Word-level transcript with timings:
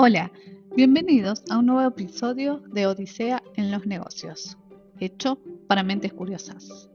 Hola, 0.00 0.30
bienvenidos 0.76 1.42
a 1.50 1.58
un 1.58 1.66
nuevo 1.66 1.88
episodio 1.88 2.62
de 2.68 2.86
Odisea 2.86 3.42
en 3.56 3.72
los 3.72 3.84
negocios, 3.84 4.56
hecho 5.00 5.40
para 5.66 5.82
mentes 5.82 6.12
curiosas. 6.12 6.88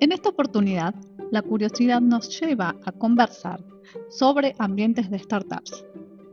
En 0.00 0.12
esta 0.12 0.28
oportunidad, 0.28 0.94
la 1.30 1.40
curiosidad 1.40 2.02
nos 2.02 2.38
lleva 2.38 2.76
a 2.84 2.92
conversar 2.92 3.64
sobre 4.10 4.54
ambientes 4.58 5.08
de 5.08 5.20
startups, 5.20 5.86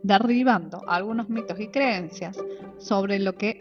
derribando 0.04 0.82
algunos 0.86 1.30
mitos 1.30 1.58
y 1.58 1.70
creencias 1.70 2.38
sobre 2.78 3.20
lo 3.20 3.34
que 3.38 3.58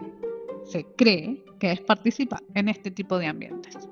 se 0.64 0.84
cree 0.96 1.44
que 1.60 1.70
es 1.70 1.80
participar 1.82 2.42
en 2.54 2.68
este 2.68 2.90
tipo 2.90 3.16
de 3.16 3.28
ambientes. 3.28 3.88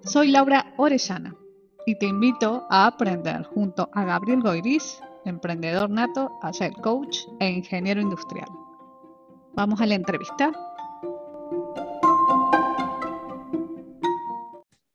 Soy 0.00 0.32
Laura 0.32 0.74
Orellana 0.76 1.36
y 1.86 1.96
te 2.00 2.06
invito 2.06 2.66
a 2.68 2.88
aprender 2.88 3.44
junto 3.44 3.88
a 3.92 4.04
Gabriel 4.04 4.42
Goiris, 4.42 5.00
emprendedor 5.26 5.90
nato, 5.90 6.30
ser 6.52 6.72
coach 6.74 7.18
e 7.40 7.50
ingeniero 7.50 8.00
industrial. 8.00 8.48
Vamos 9.54 9.80
a 9.80 9.86
la 9.86 9.96
entrevista. 9.96 10.52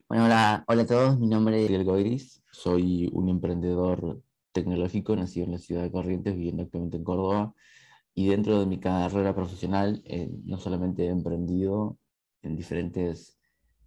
Bueno, 0.08 0.26
hola, 0.26 0.64
hola 0.68 0.82
a 0.82 0.86
todos, 0.86 1.20
mi 1.20 1.28
nombre 1.28 1.58
es 1.58 1.64
Gabriel 1.64 1.86
Goiris, 1.86 2.44
soy 2.52 3.10
un 3.14 3.30
emprendedor 3.30 4.22
tecnológico 4.52 5.16
nacido 5.16 5.46
en 5.46 5.54
la 5.54 5.58
ciudad 5.58 5.84
de 5.84 5.92
Corrientes, 5.92 6.36
viviendo 6.36 6.64
actualmente 6.64 6.98
en 6.98 7.04
Córdoba, 7.04 7.54
y 8.14 8.28
dentro 8.28 8.60
de 8.60 8.66
mi 8.66 8.80
carrera 8.80 9.34
profesional 9.34 10.02
eh, 10.06 10.30
no 10.44 10.58
solamente 10.58 11.06
he 11.06 11.10
emprendido 11.10 11.98
en 12.42 12.56
diferentes 12.56 13.38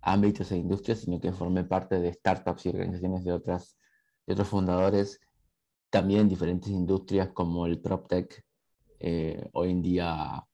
ámbitos 0.00 0.50
e 0.52 0.56
industrias, 0.56 1.00
sino 1.00 1.20
que 1.20 1.32
formé 1.32 1.64
parte 1.64 2.00
de 2.00 2.12
startups 2.12 2.66
y 2.66 2.68
organizaciones 2.70 3.24
de, 3.24 3.32
otras, 3.32 3.76
de 4.26 4.32
otros 4.32 4.48
fundadores, 4.48 5.20
también 5.94 6.22
en 6.22 6.28
diferentes 6.28 6.70
industrias 6.70 7.28
como 7.28 7.66
el 7.66 7.80
PropTech. 7.80 8.44
Eh, 8.98 9.48
hoy 9.52 9.70
en 9.70 9.80
día 9.80 10.44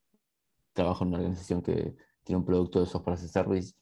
trabajo 0.75 1.03
en 1.03 1.09
una 1.09 1.17
organización 1.17 1.63
que 1.63 1.97
tiene 2.23 2.41
un 2.41 2.45
producto 2.45 2.79
de 2.79 2.85
software 2.85 3.15
as 3.15 3.25
a 3.25 3.29
service. 3.29 3.73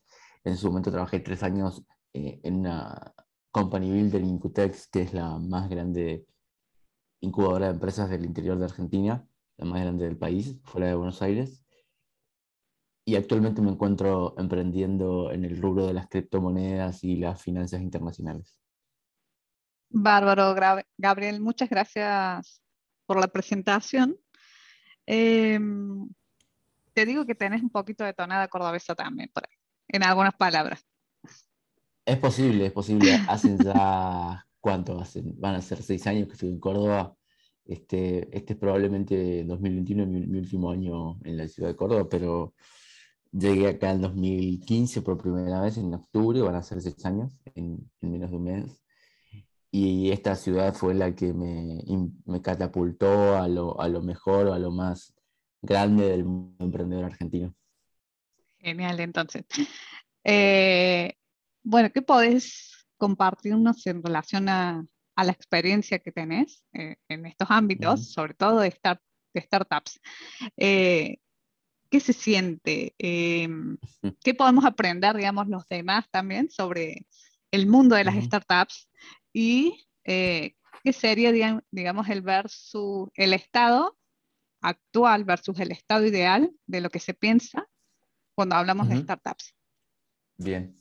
En 0.45 0.56
su 0.56 0.69
momento 0.69 0.92
trabajé 0.92 1.19
tres 1.19 1.42
años 1.42 1.83
eh, 2.12 2.39
en 2.45 2.59
una 2.59 3.12
company 3.50 3.91
builder 3.91 4.23
Incutex, 4.23 4.87
que 4.87 5.03
es 5.03 5.12
la 5.12 5.37
más 5.41 5.69
grande 5.69 6.25
incubadora 7.23 7.67
de 7.67 7.72
empresas 7.72 8.09
del 8.09 8.25
interior 8.25 8.56
de 8.56 8.67
Argentina, 8.67 9.27
la 9.56 9.65
más 9.65 9.81
grande 9.81 10.05
del 10.05 10.17
país, 10.17 10.61
fuera 10.62 10.87
de 10.87 10.95
Buenos 10.95 11.22
Aires 11.22 11.65
y 13.05 13.17
actualmente 13.17 13.62
me 13.62 13.70
encuentro 13.72 14.37
emprendiendo 14.39 15.33
en 15.33 15.45
el 15.45 15.61
rubro 15.61 15.89
de 15.89 15.95
las 15.95 16.09
criptomonedas 16.09 17.03
y 17.03 17.17
las 17.17 17.43
finanzas 17.43 17.81
internacionales. 17.81 18.61
Bárbaro, 19.91 20.55
Gabriel, 20.97 21.41
muchas 21.41 21.69
gracias 21.69 22.62
por 23.06 23.19
la 23.19 23.28
presentación. 23.28 24.17
Em, 25.06 26.08
te 26.92 27.06
digo 27.06 27.25
que 27.25 27.34
tenés 27.34 27.62
un 27.62 27.70
poquito 27.70 28.05
de 28.05 28.12
tonada 28.12 28.48
cordobesa 28.48 28.94
también, 28.94 29.31
por 29.33 29.44
ahí, 29.48 29.56
en 29.89 30.03
algunas 30.03 30.34
palabras. 30.34 30.84
Es 32.05 32.19
posible, 32.19 32.66
es 32.66 32.72
posible. 32.72 33.19
Hacen 33.28 33.59
ya, 33.59 34.47
¿cuánto? 34.61 35.03
Van 35.36 35.55
a 35.55 35.62
ser 35.62 35.83
seis 35.83 36.06
años 36.06 36.27
que 36.27 36.34
estoy 36.34 36.50
en 36.50 36.61
Córdoba. 36.61 37.14
Este, 37.64 38.28
este 38.36 38.55
es 38.55 38.59
probablemente 38.59 39.44
2021, 39.44 40.06
mi, 40.06 40.27
mi 40.27 40.39
último 40.39 40.70
año 40.70 41.19
en 41.25 41.36
la 41.36 41.48
ciudad 41.48 41.69
de 41.69 41.77
Córdoba, 41.77 42.09
pero 42.09 42.55
Llegué 43.33 43.69
acá 43.69 43.91
en 43.91 44.00
2015 44.00 45.03
por 45.03 45.19
primera 45.19 45.61
vez 45.61 45.77
en 45.77 45.92
octubre, 45.92 46.41
van 46.41 46.55
a 46.55 46.62
ser 46.62 46.81
seis 46.81 47.05
años, 47.05 47.39
en, 47.55 47.91
menos 48.00 48.31
de 48.31 48.36
un 48.36 48.44
mes. 48.44 48.83
Y 49.71 50.11
esta 50.11 50.35
ciudad 50.35 50.75
fue 50.75 50.95
la 50.95 51.15
que 51.15 51.33
me, 51.35 51.83
me 52.25 52.41
catapultó 52.41 53.37
a 53.37 53.49
lo, 53.49 53.81
a 53.81 53.89
lo 53.89 54.03
mejor, 54.03 54.49
a 54.49 54.59
lo 54.59 54.71
más 54.71 55.15
grande 55.61 56.09
del 56.09 56.25
mundo 56.25 56.65
emprendedor 56.65 57.05
argentino. 57.05 57.55
Genial, 58.59 59.01
entonces. 59.01 59.45
Eh, 60.25 61.15
bueno, 61.62 61.91
¿qué 61.93 62.03
podés 62.03 62.87
compartirnos 62.97 63.87
en 63.87 64.03
relación 64.03 64.49
a, 64.49 64.84
a 65.15 65.25
la 65.25 65.33
experiencia 65.33 65.99
que 65.99 66.12
tenés 66.12 66.65
eh, 66.73 66.97
en 67.09 67.27
estos 67.27 67.51
ámbitos, 67.51 68.11
sobre 68.12 68.34
todo 68.34 68.61
de, 68.61 68.71
start, 68.71 69.01
de 69.34 69.41
startups? 69.41 70.01
Eh, 70.57 71.19
¿Qué 71.91 72.01
se 72.01 72.12
siente? 72.12 72.95
¿Qué 72.99 74.34
podemos 74.34 74.65
aprender, 74.65 75.17
digamos, 75.17 75.49
los 75.49 75.67
demás 75.69 76.07
también 76.11 76.51
sobre 76.51 77.07
el 77.51 77.67
mundo 77.67 77.97
de 77.97 78.05
las 78.05 78.23
startups? 78.23 78.89
Y 79.41 79.87
eh, 80.03 80.56
qué 80.82 80.93
sería, 80.93 81.62
digamos, 81.71 82.09
el 82.09 82.22
versus 82.22 83.09
el 83.15 83.32
estado 83.32 83.97
actual 84.60 85.22
versus 85.22 85.60
el 85.60 85.71
estado 85.71 86.04
ideal 86.04 86.50
de 86.66 86.81
lo 86.81 86.91
que 86.91 86.99
se 86.99 87.15
piensa 87.15 87.65
cuando 88.34 88.56
hablamos 88.56 88.88
de 88.88 88.97
startups. 88.97 89.54
Bien. 90.38 90.77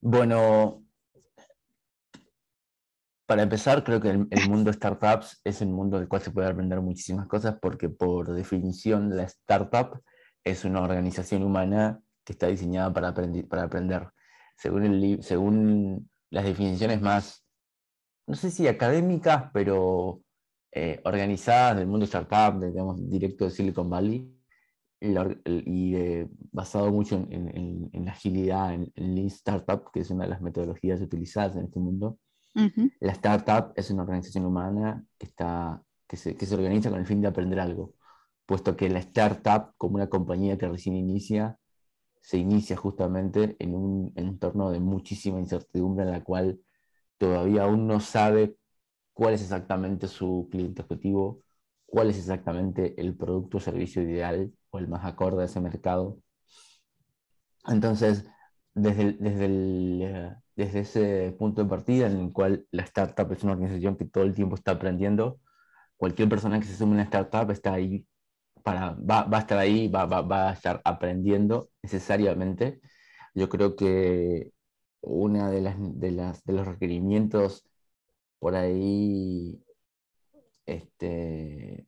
Bueno, 0.00 0.84
para 3.26 3.44
empezar, 3.44 3.84
creo 3.84 4.00
que 4.00 4.08
el, 4.08 4.48
mundo 4.48 4.72
de 4.72 4.72
startups 4.76 5.40
es 5.44 5.60
un 5.60 5.72
mundo 5.72 6.00
del 6.00 6.08
cual 6.08 6.22
se 6.22 6.32
puede 6.32 6.48
aprender 6.48 6.80
muchísimas 6.80 7.28
cosas 7.28 7.58
porque 7.62 7.88
por 7.88 8.34
definición 8.34 9.16
la 9.16 9.22
startup 9.22 10.02
es 10.42 10.64
una 10.64 10.82
organización 10.82 11.44
humana 11.44 12.00
que 12.24 12.32
está 12.32 12.48
diseñada 12.48 12.92
para, 12.92 13.14
para 13.14 13.62
aprender. 13.62 14.08
Según, 14.56 14.82
el, 14.82 15.22
según 15.22 16.10
las 16.30 16.44
definiciones 16.44 17.00
más, 17.00 17.44
no 18.26 18.34
sé 18.34 18.50
si 18.50 18.66
académicas, 18.68 19.50
pero 19.52 20.22
eh, 20.72 21.00
organizadas 21.04 21.76
del 21.76 21.86
mundo 21.86 22.04
startup, 22.04 22.60
digamos, 22.64 23.08
directo 23.10 23.44
de 23.44 23.50
Silicon 23.50 23.90
Valley, 23.90 24.40
y, 25.00 26.24
basado 26.52 26.90
mucho 26.92 27.16
en, 27.30 28.04
la 28.04 28.12
agilidad, 28.12 28.74
en, 28.74 28.92
en 28.94 29.14
Lean 29.14 29.28
Startup, 29.28 29.90
que 29.92 30.00
es 30.00 30.10
una 30.10 30.24
de 30.24 30.30
las 30.30 30.42
metodologías 30.42 31.00
utilizadas 31.00 31.56
en 31.56 31.64
este 31.64 31.80
mundo. 31.80 32.18
La 33.00 33.12
startup 33.12 33.72
es 33.76 33.90
una 33.90 34.02
organización 34.02 34.44
humana 34.44 35.04
que, 35.18 35.26
está, 35.26 35.82
que, 36.06 36.16
se, 36.16 36.36
que 36.36 36.46
se 36.46 36.54
organiza 36.54 36.90
con 36.90 36.98
el 36.98 37.06
fin 37.06 37.22
de 37.22 37.28
aprender 37.28 37.60
algo, 37.60 37.94
puesto 38.44 38.76
que 38.76 38.90
la 38.90 38.98
startup, 38.98 39.72
como 39.78 39.94
una 39.94 40.08
compañía 40.08 40.58
que 40.58 40.68
recién 40.68 40.96
inicia, 40.96 41.56
se 42.20 42.38
inicia 42.38 42.76
justamente 42.76 43.56
en 43.58 43.74
un 43.74 44.12
entorno 44.16 44.70
de 44.70 44.80
muchísima 44.80 45.38
incertidumbre 45.40 46.04
en 46.04 46.12
la 46.12 46.22
cual 46.22 46.60
todavía 47.18 47.64
aún 47.64 47.86
no 47.86 48.00
sabe 48.00 48.56
cuál 49.12 49.34
es 49.34 49.42
exactamente 49.42 50.08
su 50.08 50.48
cliente 50.50 50.82
objetivo, 50.82 51.42
cuál 51.86 52.10
es 52.10 52.18
exactamente 52.18 53.00
el 53.00 53.16
producto 53.16 53.58
o 53.58 53.60
servicio 53.60 54.02
ideal 54.02 54.52
o 54.70 54.78
el 54.78 54.88
más 54.88 55.04
acorde 55.04 55.42
a 55.42 55.46
ese 55.46 55.60
mercado. 55.60 56.18
Entonces, 57.66 58.24
desde 58.74 59.12
desde 59.14 59.44
el, 59.46 60.00
eh, 60.02 60.36
desde 60.56 60.80
ese 60.80 61.36
punto 61.38 61.62
de 61.62 61.68
partida 61.68 62.06
en 62.06 62.18
el 62.18 62.32
cual 62.32 62.66
la 62.70 62.82
startup 62.84 63.30
es 63.32 63.42
una 63.42 63.52
organización 63.52 63.96
que 63.96 64.04
todo 64.06 64.24
el 64.24 64.34
tiempo 64.34 64.54
está 64.56 64.72
aprendiendo. 64.72 65.40
Cualquier 65.96 66.28
persona 66.28 66.60
que 66.60 66.66
se 66.66 66.76
sume 66.76 66.92
a 66.92 66.94
una 66.94 67.02
startup 67.04 67.50
está 67.50 67.74
ahí 67.74 68.06
para, 68.62 68.92
va, 68.92 69.24
va 69.24 69.38
a 69.38 69.40
estar 69.40 69.58
ahí, 69.58 69.88
va, 69.88 70.06
va, 70.06 70.22
va, 70.22 70.50
a 70.50 70.52
estar 70.52 70.80
aprendiendo 70.84 71.70
necesariamente. 71.82 72.80
Yo 73.34 73.48
creo 73.48 73.76
que 73.76 74.52
una 75.02 75.50
de, 75.50 75.60
las, 75.62 75.76
de, 75.78 76.10
las, 76.12 76.44
de 76.44 76.52
los 76.52 76.66
requerimientos 76.66 77.64
por 78.38 78.54
ahí 78.54 79.62
este, 80.66 81.86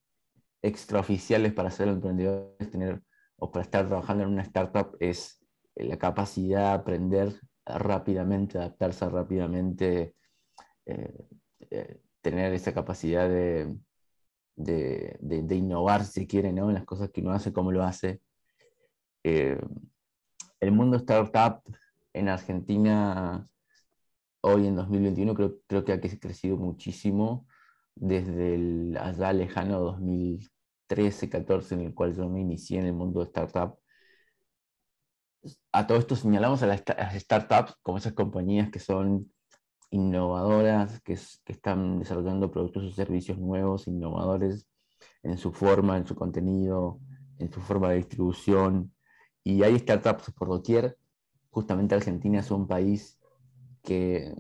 extraoficiales 0.62 1.52
para 1.52 1.70
ser 1.70 1.88
emprendedor 1.88 2.56
tener 2.70 3.02
o 3.38 3.50
para 3.50 3.64
estar 3.64 3.86
trabajando 3.88 4.24
en 4.24 4.30
una 4.30 4.42
startup 4.42 4.96
es 5.00 5.42
la 5.74 5.98
capacidad 5.98 6.70
de 6.70 6.74
aprender 6.80 7.40
rápidamente, 7.64 8.58
adaptarse 8.58 9.08
rápidamente, 9.08 10.14
eh, 10.86 11.26
eh, 11.70 12.00
tener 12.20 12.52
esa 12.52 12.72
capacidad 12.72 13.28
de, 13.28 13.76
de, 14.56 15.18
innovar, 15.50 16.04
si 16.04 16.26
quiere, 16.26 16.52
¿no? 16.52 16.68
en 16.68 16.74
las 16.74 16.84
cosas 16.84 17.10
que 17.10 17.20
uno 17.20 17.32
hace, 17.32 17.52
como 17.52 17.72
lo 17.72 17.82
hace. 17.82 18.20
Eh, 19.24 19.60
el 20.60 20.72
mundo 20.72 20.96
startup 20.96 21.62
en 22.12 22.28
Argentina, 22.28 23.48
hoy 24.40 24.66
en 24.66 24.76
2021, 24.76 25.34
creo, 25.34 25.58
creo 25.66 25.84
que 25.84 25.92
ha 25.92 26.00
crecido 26.00 26.56
muchísimo 26.56 27.46
desde 27.94 28.54
el 28.54 28.96
allá 28.98 29.32
lejano 29.32 29.80
2013, 29.80 31.28
14, 31.28 31.74
en 31.74 31.80
el 31.82 31.94
cual 31.94 32.14
yo 32.14 32.28
me 32.28 32.40
inicié 32.40 32.78
en 32.80 32.86
el 32.86 32.94
mundo 32.94 33.20
de 33.20 33.26
startup 33.26 33.78
a 35.72 35.86
todo 35.86 35.98
esto 35.98 36.16
señalamos 36.16 36.62
a 36.62 36.66
las, 36.66 36.82
startups 37.14 37.76
como 37.82 37.98
esas 37.98 38.12
compañías 38.12 38.70
que 38.70 38.78
son 38.78 39.32
innovadoras, 39.92 41.00
que, 41.02 41.12
están 41.12 42.00
desarrollando 42.00 42.50
productos 42.50 42.84
o 42.84 42.90
servicios 42.90 43.38
nuevos, 43.38 43.86
innovadores 43.86 44.66
en 45.22 45.38
su 45.38 45.52
forma, 45.52 45.96
en 45.96 46.06
su 46.06 46.16
contenido, 46.16 46.98
en 47.38 47.52
su 47.52 47.60
forma 47.60 47.90
de 47.90 47.96
distribución. 47.96 48.92
Y 49.44 49.62
hay 49.62 49.78
startups 49.78 50.32
por 50.32 50.48
doquier. 50.48 50.98
Justamente 51.50 51.94
Argentina 51.94 52.40
es 52.40 52.50
un 52.50 52.66
país 52.66 53.18
que 53.82 54.34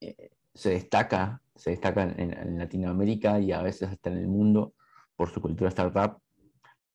eh, 0.00 0.30
se 0.54 0.70
destaca 0.70 1.42
se 1.54 1.70
destaca 1.70 2.02
en, 2.02 2.58
Latinoamérica 2.58 3.38
y 3.40 3.52
a 3.52 3.62
veces 3.62 3.88
hasta 3.88 4.10
en 4.10 4.18
el 4.18 4.28
mundo 4.28 4.74
por 5.16 5.30
su 5.30 5.40
cultura 5.40 5.68
startup. 5.68 6.18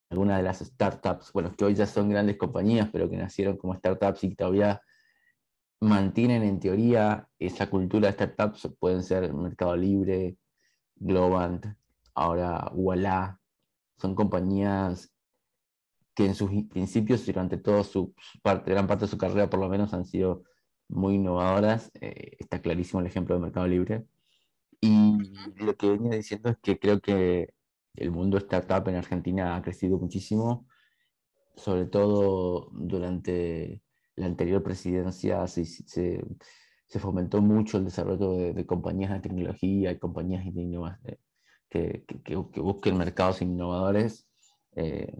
Algunas 0.09 0.37
de 0.37 0.43
las 0.43 0.59
startups, 0.59 1.31
bueno, 1.33 1.53
que 1.55 1.65
hoy 1.65 1.75
ya 1.75 1.85
son 1.85 2.09
grandes 2.09 2.37
compañías, 2.37 2.89
pero 2.91 3.09
que 3.09 3.17
nacieron 3.17 3.57
como 3.57 3.75
startups 3.75 4.23
y 4.23 4.35
todavía 4.35 4.81
mantienen 5.79 6.43
en 6.43 6.59
teoría 6.59 7.27
esa 7.39 7.69
cultura 7.69 8.07
de 8.07 8.13
startups, 8.13 8.69
pueden 8.79 9.03
ser 9.03 9.33
Mercado 9.33 9.75
Libre, 9.75 10.37
Globant, 10.95 11.65
ahora 12.15 12.71
Walla, 12.73 13.39
son 13.97 14.15
compañías 14.15 15.11
que 16.15 16.25
en 16.25 16.35
sus 16.35 16.49
principios 16.69 17.25
durante 17.25 17.57
toda 17.57 17.83
su, 17.83 18.13
parte, 18.41 18.71
gran 18.71 18.87
parte 18.87 19.05
de 19.05 19.11
su 19.11 19.17
carrera 19.17 19.49
por 19.49 19.59
lo 19.59 19.69
menos 19.69 19.93
han 19.93 20.05
sido 20.05 20.43
muy 20.89 21.15
innovadoras. 21.15 21.91
Eh, 22.01 22.37
está 22.39 22.59
clarísimo 22.61 23.01
el 23.01 23.07
ejemplo 23.07 23.35
de 23.35 23.41
Mercado 23.41 23.67
Libre. 23.67 24.05
Y 24.81 25.17
lo 25.57 25.75
que 25.75 25.91
venía 25.91 26.11
diciendo 26.17 26.49
es 26.49 26.57
que 26.57 26.79
creo 26.79 26.99
que 27.01 27.53
el 27.95 28.11
mundo 28.11 28.37
startup 28.37 28.87
en 28.89 28.95
Argentina 28.95 29.55
ha 29.55 29.61
crecido 29.61 29.97
muchísimo, 29.99 30.67
sobre 31.55 31.85
todo 31.85 32.69
durante 32.73 33.81
la 34.17 34.25
anterior 34.25 34.61
presidencia 34.63 35.47
se, 35.47 35.63
se, 35.63 36.21
se 36.87 36.99
fomentó 36.99 37.41
mucho 37.41 37.77
el 37.77 37.85
desarrollo 37.85 38.53
de, 38.53 38.65
compañías 38.65 39.11
de 39.11 39.19
tecnología 39.19 39.91
y 39.91 39.99
compañías 39.99 40.43
de 40.43 41.19
que, 41.69 42.03
que, 42.05 42.23
que, 42.23 42.35
busquen 42.61 42.97
mercados 42.97 43.41
innovadores 43.41 44.27
eh, 44.75 45.13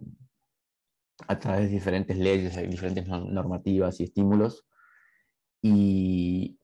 a 1.28 1.40
través 1.40 1.66
de 1.66 1.76
diferentes 1.76 2.18
leyes, 2.18 2.56
diferentes 2.70 3.08
normativas 3.08 4.00
y 4.00 4.06
estímulos. 4.06 4.66
Y, 5.62 6.60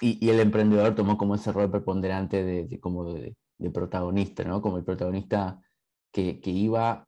y, 0.00 0.28
el 0.28 0.40
emprendedor 0.40 0.94
tomó 0.94 1.18
como 1.18 1.34
ese 1.34 1.52
rol 1.52 1.70
preponderante 1.70 2.42
de, 2.42 2.80
como 2.80 3.12
de, 3.12 3.36
protagonista, 3.72 4.42
¿no? 4.44 4.62
como 4.62 4.78
el 4.78 4.84
protagonista 4.84 5.60
que, 6.12 6.40
que, 6.40 6.50
iba, 6.50 7.06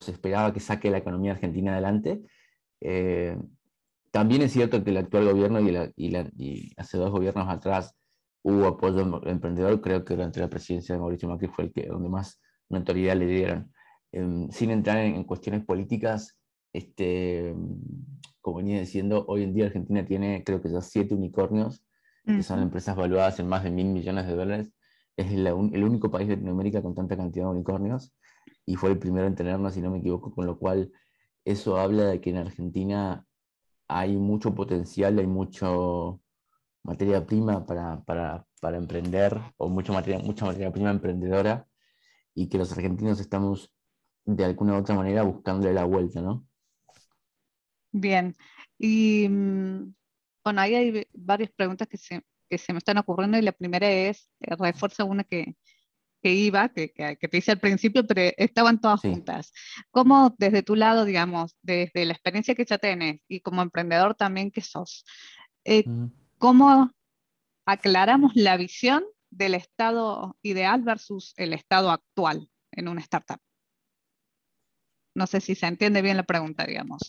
se 0.00 0.12
esperaba 0.12 0.52
que 0.52 0.60
saque 0.60 0.90
la 0.90 0.98
economía 0.98 1.32
argentina 1.32 1.72
adelante. 1.72 2.22
Eh, 2.80 3.36
también 4.10 4.42
es 4.42 4.52
cierto 4.52 4.82
que 4.82 4.90
el 4.90 4.96
actual 4.96 5.26
gobierno 5.26 5.60
y, 5.60 5.70
la, 5.70 5.90
y, 5.96 6.10
la, 6.10 6.30
y, 6.36 6.72
hace 6.76 6.98
dos 6.98 7.10
gobiernos 7.10 7.48
atrás 7.48 7.94
hubo 8.42 8.66
apoyo 8.66 9.22
emprendedor, 9.26 9.80
creo 9.80 10.04
que 10.04 10.14
durante 10.14 10.40
la 10.40 10.48
presidencia 10.48 10.94
de 10.94 11.00
Mauricio 11.00 11.28
Macri 11.28 11.48
fue 11.48 11.64
el 11.64 11.72
que 11.72 11.86
donde 11.86 12.08
más 12.08 12.40
notoriedad 12.68 13.16
le 13.16 13.26
dieron. 13.26 13.72
Em, 14.12 14.50
sin 14.50 14.70
entrar 14.70 14.98
en, 14.98 15.22
cuestiones 15.24 15.64
políticas, 15.64 16.38
este, 16.72 17.54
como 18.40 18.58
venía 18.58 18.80
diciendo, 18.80 19.24
hoy 19.28 19.42
en 19.44 19.54
día 19.54 19.66
Argentina 19.66 20.04
tiene 20.04 20.42
creo 20.44 20.60
que 20.60 20.70
ya 20.70 20.80
siete 20.80 21.14
unicornios, 21.14 21.84
que 22.24 22.42
son 22.42 22.60
empresas 22.60 22.94
valuadas 22.96 23.40
en 23.40 23.48
más 23.48 23.64
de 23.64 23.70
mil 23.70 23.86
millones 23.86 24.26
de 24.26 24.36
dólares. 24.36 24.72
Es 25.16 25.32
el, 25.32 25.46
el 25.46 25.84
único 25.84 26.10
país 26.10 26.28
de 26.28 26.36
Latinoamérica 26.36 26.82
con 26.82 26.94
tanta 26.94 27.16
cantidad 27.16 27.46
de 27.46 27.50
unicornios 27.50 28.12
y 28.66 28.76
fue 28.76 28.90
el 28.90 28.98
primero 28.98 29.26
en 29.26 29.34
tenernos, 29.34 29.74
si 29.74 29.80
no 29.80 29.90
me 29.90 29.98
equivoco, 29.98 30.32
con 30.32 30.46
lo 30.46 30.58
cual 30.58 30.92
eso 31.44 31.78
habla 31.78 32.04
de 32.04 32.20
que 32.20 32.30
en 32.30 32.36
Argentina 32.36 33.26
hay 33.90 34.16
mucho 34.16 34.54
potencial, 34.54 35.18
hay 35.18 35.26
mucho 35.26 36.20
materia 36.84 37.26
prima 37.26 37.66
para, 37.66 38.00
para, 38.04 38.46
para 38.60 38.76
emprender, 38.76 39.38
o 39.56 39.68
mucha 39.68 39.92
materia, 39.92 40.18
mucha 40.20 40.46
materia 40.46 40.72
prima 40.72 40.90
emprendedora, 40.90 41.66
y 42.34 42.48
que 42.48 42.58
los 42.58 42.72
argentinos 42.72 43.20
estamos 43.20 43.74
de 44.24 44.44
alguna 44.44 44.74
u 44.74 44.76
otra 44.76 44.94
manera 44.94 45.22
buscándole 45.22 45.74
la 45.74 45.84
vuelta, 45.84 46.22
¿no? 46.22 46.46
Bien, 47.90 48.36
y 48.78 49.28
mm, 49.28 49.94
bueno, 50.44 50.60
ahí 50.60 50.74
hay 50.76 51.06
varias 51.12 51.50
preguntas 51.50 51.88
que 51.88 51.98
se, 51.98 52.22
que 52.48 52.58
se 52.58 52.72
me 52.72 52.78
están 52.78 52.98
ocurriendo, 52.98 53.38
y 53.38 53.42
la 53.42 53.52
primera 53.52 53.90
es, 53.90 54.30
eh, 54.40 54.54
refuerza 54.56 55.02
una 55.04 55.24
que, 55.24 55.56
que 56.22 56.32
iba, 56.32 56.68
que, 56.68 56.90
que, 56.92 57.28
te 57.28 57.36
hice 57.38 57.52
al 57.52 57.60
principio, 57.60 58.06
pero 58.06 58.32
estaban 58.36 58.80
todas 58.80 59.00
juntas. 59.00 59.52
¿Cómo 59.90 60.34
desde 60.38 60.62
tu 60.62 60.76
lado, 60.76 61.04
digamos, 61.04 61.56
desde 61.62 62.04
la 62.04 62.12
experiencia 62.12 62.54
que 62.54 62.64
ya 62.64 62.78
tienes 62.78 63.20
y 63.28 63.40
como 63.40 63.62
emprendedor 63.62 64.14
también 64.14 64.50
que 64.50 64.60
sos, 64.60 65.04
eh, 65.64 65.84
cómo 66.38 66.90
aclaramos 67.66 68.32
la 68.34 68.56
visión 68.56 69.04
del 69.30 69.54
estado 69.54 70.36
ideal 70.42 70.82
versus 70.82 71.32
el 71.36 71.52
estado 71.52 71.90
actual 71.90 72.50
en 72.72 72.88
una 72.88 73.00
startup? 73.00 73.40
No 75.14 75.26
sé 75.26 75.40
si 75.40 75.54
se 75.54 75.66
entiende 75.66 76.02
bien 76.02 76.16
la 76.16 76.22
pregunta, 76.22 76.64
digamos. 76.64 77.02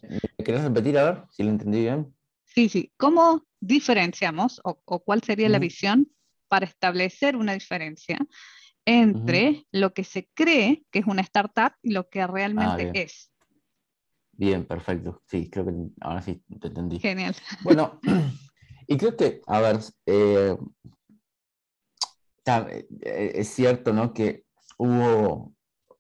¿Querés 0.44 0.64
repetir 0.64 0.98
a 0.98 1.04
ver 1.04 1.24
si 1.30 1.44
lo 1.44 1.50
entendí 1.50 1.82
bien? 1.82 2.14
Sí, 2.46 2.68
sí. 2.68 2.92
¿Cómo 2.98 3.46
diferenciamos 3.60 4.60
o, 4.64 4.76
cuál 5.00 5.22
sería 5.24 5.50
la 5.50 5.60
visión 5.60 6.12
para 6.48 6.66
establecer 6.66 7.36
una 7.36 7.54
diferencia 7.54 8.18
entre 8.86 9.66
lo 9.72 9.94
que 9.94 10.04
se 10.04 10.30
cree 10.34 10.86
que 10.92 11.00
es 11.00 11.06
una 11.06 11.22
startup 11.22 11.74
y 11.82 11.92
lo 11.92 12.10
que 12.10 12.26
realmente 12.26 12.90
ah, 12.90 12.92
es. 12.94 13.32
Bien, 14.34 14.66
perfecto. 14.66 15.22
Sí, 15.28 15.50
creo 15.50 15.66
que 15.66 15.74
ahora 16.02 16.22
sí 16.22 16.44
te 16.60 16.68
entendí. 16.68 17.00
Genial. 17.00 17.36
Bueno, 17.64 18.00
y 18.88 18.98
creo 18.98 19.16
que, 19.16 19.42
a 19.46 19.60
ver, 19.60 19.80
eh, 20.08 20.58
eh, 22.46 23.32
es 23.36 23.50
cierto, 23.50 23.94
¿no? 23.94 24.14
Que 24.14 24.46
hubo, 24.78 25.54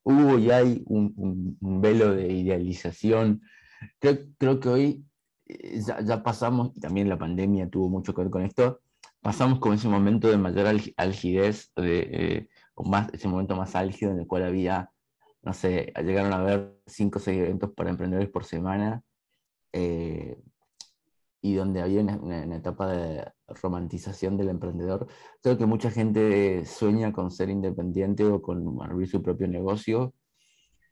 hubo 0.04 0.39
y 0.39 0.50
hay 0.50 0.83
un, 0.88 1.57
velo 1.62 2.16
de 2.16 2.31
idealización. 2.33 3.42
Creo, 4.00 4.19
creo 4.38 4.60
que 4.60 4.69
hoy 4.69 5.06
eh, 5.45 5.81
ya, 6.04 6.24
pasamos, 6.24 6.72
y 6.75 6.80
también 6.80 7.10
la 7.10 7.19
pandemia 7.19 7.69
tuvo 7.69 7.89
mucho 7.89 8.13
que 8.13 8.22
ver 8.22 8.31
con 8.31 8.44
esto, 8.44 8.81
pasamos 9.22 9.60
con 9.60 9.74
ese 9.74 9.88
momento 9.88 10.30
de 10.30 10.38
mayor 10.38 10.68
algidez, 10.98 11.72
de, 11.75 12.50
más, 12.83 13.13
ese 13.13 13.28
momento 13.28 13.56
más 13.56 13.75
álgido 13.75 14.12
en 14.12 14.19
el 14.19 14.28
cual 14.28 14.44
había, 14.44 14.92
no 15.44 15.54
sé, 15.54 15.94
llegaron 16.04 16.33
a 16.33 16.38
haber 16.38 16.80
cinco 16.88 17.19
o 17.19 17.22
seis 17.22 17.39
eventos 17.39 17.72
para 17.72 17.89
emprendedores 17.89 18.30
por 18.30 18.45
semana, 18.45 19.04
eh, 19.74 20.38
y 21.42 21.56
donde 21.56 21.81
había 21.81 22.01
una, 22.01 22.56
etapa 22.56 22.88
de 22.88 23.31
romantización 23.48 24.38
del 24.38 24.50
emprendedor. 24.50 25.07
Creo 25.42 25.57
que 25.57 25.66
mucha 25.66 25.89
gente 25.92 26.66
sueña 26.66 27.12
con 27.13 27.31
ser 27.31 27.50
independiente 27.50 28.24
o 28.25 28.42
con 28.42 28.80
abrir 28.83 29.07
su 29.10 29.24
propio 29.24 29.48
negocio 29.48 30.13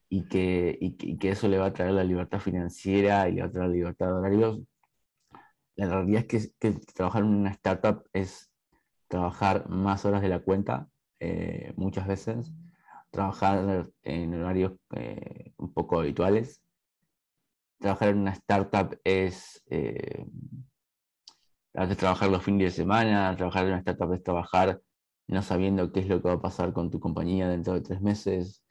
y 0.10 0.28
que, 0.28 0.78
y, 0.82 1.18
que 1.18 1.32
eso 1.32 1.48
le 1.48 1.60
va 1.60 1.68
a 1.68 1.74
traer 1.74 1.94
la 1.94 2.04
libertad 2.04 2.40
financiera 2.40 3.30
y 3.30 3.34
le 3.34 3.42
va 3.42 3.48
a 3.48 3.52
traer 3.52 3.68
la 3.70 3.76
libertad 3.76 4.08
de 4.08 4.14
horarios. 4.14 4.60
La 5.76 5.88
realidad 5.88 6.26
es 6.28 6.52
que, 6.60 6.74
que 6.74 6.80
trabajar 6.94 7.24
en 7.24 7.30
una 7.30 7.52
startup 7.52 8.04
es 8.14 8.52
trabajar 9.08 9.70
más 9.70 10.06
horas 10.06 10.22
de 10.22 10.30
la 10.30 10.40
cuenta 10.40 10.90
eh, 11.20 11.74
muchas 11.76 12.08
veces, 12.08 12.52
trabajar 13.12 13.90
en 14.04 14.34
horarios 14.36 14.74
eh, 14.96 15.54
un 15.58 15.74
poco 15.74 16.00
habituales. 16.00 16.62
Trabajar 17.80 18.10
en 18.10 18.20
una 18.20 18.32
startup 18.32 19.00
es 19.04 19.64
eh, 19.70 20.26
trabajar 21.98 22.30
los 22.30 22.44
fines 22.44 22.74
de 22.74 22.84
semana, 22.84 23.36
trabajar 23.38 23.64
en 23.64 23.70
una 23.70 23.80
startup 23.80 24.14
es 24.14 24.24
trabajar 24.24 24.82
no 25.30 25.44
sabiendo 25.44 25.92
qué 25.92 26.02
es 26.02 26.08
lo 26.08 26.22
que 26.22 26.28
va 26.28 26.36
a 26.36 26.42
pasar 26.42 26.74
con 26.74 26.90
tu 26.90 27.00
compañía 27.00 27.48
dentro 27.48 27.74
de 27.74 27.82
tres 27.82 28.02
meses. 28.02 28.64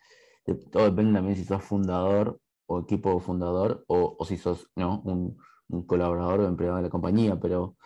Todo 0.73 0.85
depende 0.87 1.15
también 1.15 1.37
si 1.37 1.45
sos 1.45 1.63
fundador 1.63 2.41
o 2.67 2.81
equipo 2.81 3.21
fundador 3.21 3.85
o, 3.87 4.17
o 4.19 4.25
si 4.25 4.37
sos 4.37 4.69
¿no? 4.75 5.01
un, 5.05 5.39
un, 5.69 5.87
colaborador 5.87 6.41
o 6.41 6.49
empleado 6.49 6.77
de 6.77 6.83
la 6.83 6.91
compañía, 6.91 7.39
pero 7.41 7.77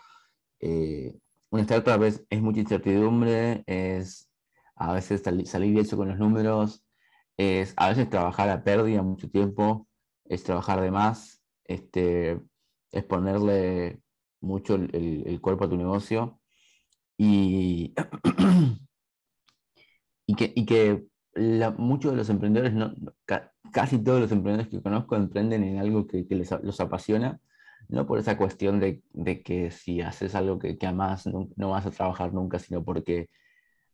eh, 0.59 1.19
una 1.51 1.63
startup 1.63 2.03
es, 2.03 2.25
es 2.29 2.41
mucha 2.41 2.61
incertidumbre, 2.61 3.63
es 3.67 4.29
a 4.75 4.93
veces 4.93 5.23
salir 5.45 5.79
eso 5.79 5.97
con 5.97 6.09
los 6.09 6.19
números, 6.19 6.83
es 7.37 7.73
a 7.77 7.89
veces 7.89 8.09
trabajar 8.09 8.49
a 8.49 8.63
pérdida 8.63 9.01
mucho 9.01 9.29
tiempo, 9.29 9.87
es 10.25 10.43
trabajar 10.43 10.81
de 10.81 10.91
más, 10.91 11.41
este, 11.65 12.39
es 12.91 13.03
ponerle 13.03 14.01
mucho 14.41 14.75
el, 14.75 15.39
cuerpo 15.41 15.65
a 15.65 15.69
tu 15.69 15.77
negocio 15.77 16.39
y, 17.17 17.93
y 20.27 20.35
que, 20.35 20.53
y 20.55 20.65
que 20.65 21.05
muchos 21.77 22.11
de 22.11 22.17
los 22.17 22.29
emprendedores, 22.29 22.73
no, 22.73 22.93
casi 23.71 24.03
todos 24.03 24.21
los 24.21 24.31
emprendedores 24.31 24.69
que 24.69 24.81
conozco 24.81 25.15
emprenden 25.15 25.63
en 25.63 25.79
algo 25.79 26.07
que, 26.07 26.25
les, 26.29 26.51
los 26.63 26.79
apasiona, 26.79 27.39
no 27.89 28.05
por 28.05 28.19
esa 28.19 28.37
cuestión 28.37 28.79
de, 28.79 29.01
que 29.43 29.71
si 29.71 30.01
haces 30.01 30.35
algo 30.35 30.59
que, 30.59 30.77
que 30.77 30.87
amas 30.87 31.25
no, 31.27 31.49
no, 31.55 31.71
vas 31.71 31.85
a 31.85 31.91
trabajar 31.91 32.33
nunca, 32.33 32.59
sino 32.59 32.83
porque 32.83 33.29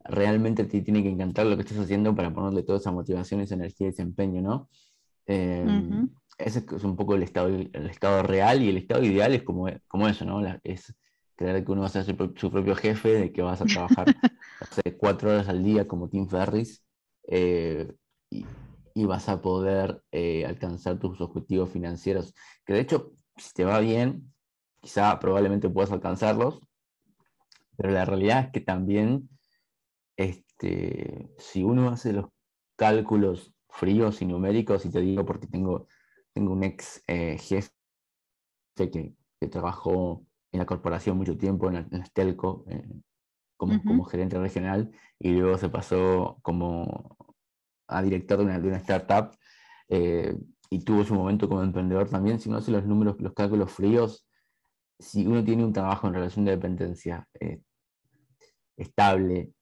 realmente 0.10 0.64
te 0.66 0.82
tiene 0.82 1.04
que 1.04 1.10
encantar 1.10 1.46
lo 1.46 1.56
que 1.56 1.62
estás 1.62 1.78
haciendo 1.78 2.16
para 2.16 2.34
ponerle 2.34 2.64
toda 2.64 2.80
esa 2.80 2.92
motivación, 2.92 3.42
esa 3.42 3.56
energía 3.56 3.88
y 3.88 3.92
desempeño, 3.92 4.42
¿no? 4.42 4.70
Em, 5.26 6.10
ese 6.38 6.66
es 6.76 6.84
un 6.84 6.96
poco 6.96 7.16
el 7.16 7.24
estado, 7.24 7.48
el 7.50 7.90
estado 7.90 8.24
real 8.24 8.64
y 8.64 8.70
el 8.70 8.78
estado 8.78 9.04
ideal 9.04 9.34
es 9.34 9.44
como, 9.44 9.68
como 9.88 10.08
eso, 10.08 10.26
¿no? 10.26 10.42
es 10.64 10.96
creer 11.36 11.64
que 11.64 11.72
uno 11.72 11.82
va 11.82 11.88
a 11.88 11.92
ser 11.92 12.04
su, 12.04 12.16
propio 12.16 12.76
jefe, 12.76 13.10
de 13.10 13.32
que 13.32 13.42
vas 13.42 13.62
a 13.62 13.66
trabajar 13.66 14.08
cuatro 15.00 15.30
horas 15.30 15.48
al 15.48 15.64
día 15.64 15.88
como 15.88 16.10
Tim 16.10 16.28
Ferris 16.28 16.84
eh, 17.28 17.94
y, 18.32 18.46
vas 19.06 19.30
a 19.30 19.42
poder 19.42 20.02
eh, 20.12 20.46
alcanzar 20.46 21.00
tus 21.00 21.22
objetivos 21.22 21.70
financieros, 21.70 22.34
que 22.66 22.74
de 22.74 22.82
hecho, 22.82 23.14
si 23.38 23.54
te 23.54 23.64
va 23.64 23.80
bien, 23.80 24.34
quizá 24.82 25.18
probablemente 25.20 25.70
puedas 25.70 25.92
alcanzarlos, 25.92 26.60
pero 27.78 27.92
la 27.92 28.04
realidad 28.04 28.46
es 28.46 28.52
que 28.52 28.60
también 28.60 29.30
este, 30.20 31.30
si 31.38 31.64
uno 31.64 31.90
hace 31.90 32.12
los 32.12 32.26
cálculos 32.76 33.54
fríos 33.70 34.22
y 34.22 34.26
numéricos, 34.26 34.86
y 34.86 34.92
te 34.92 35.00
digo 35.00 35.26
porque 35.26 35.48
tengo, 35.48 35.88
tengo 36.34 36.52
un 36.52 36.64
ex 36.66 37.02
eh, 37.08 37.38
jefe 37.38 37.72
que, 38.76 39.16
que, 39.40 39.48
trabajó 39.48 40.26
en 40.52 40.60
la 40.60 40.66
corporación 40.66 41.16
mucho 41.16 41.38
tiempo, 41.38 41.70
en, 41.70 41.88
en 41.90 42.02
Estelco, 42.02 42.66
eh, 42.68 42.86
como, 43.56 43.82
como, 43.82 44.04
gerente 44.04 44.38
regional, 44.38 44.92
y 45.20 45.32
luego 45.32 45.58
se 45.58 45.70
pasó 45.70 46.40
como 46.42 47.16
a 47.88 48.02
director 48.02 48.40
de 48.40 48.44
una, 48.44 48.60
de 48.60 48.68
una 48.68 48.78
startup, 48.78 49.38
eh, 49.88 50.38
y 50.70 50.84
tuvo 50.84 51.06
su 51.06 51.16
momento 51.16 51.48
como 51.48 51.64
emprendedor 51.64 52.10
también. 52.10 52.42
Si 52.42 52.50
uno 52.50 52.58
hace 52.58 52.72
los 52.72 52.86
números, 52.86 53.16
los 53.22 53.34
cálculos 53.34 53.72
fríos, 53.72 54.28
si 55.00 55.26
uno 55.26 55.44
tiene 55.46 55.64
un 55.64 55.72
trabajo 55.72 56.08
en 56.08 56.14
relación 56.14 56.44
de 56.44 56.52
dependencia 56.52 57.28
estable, 58.78 59.54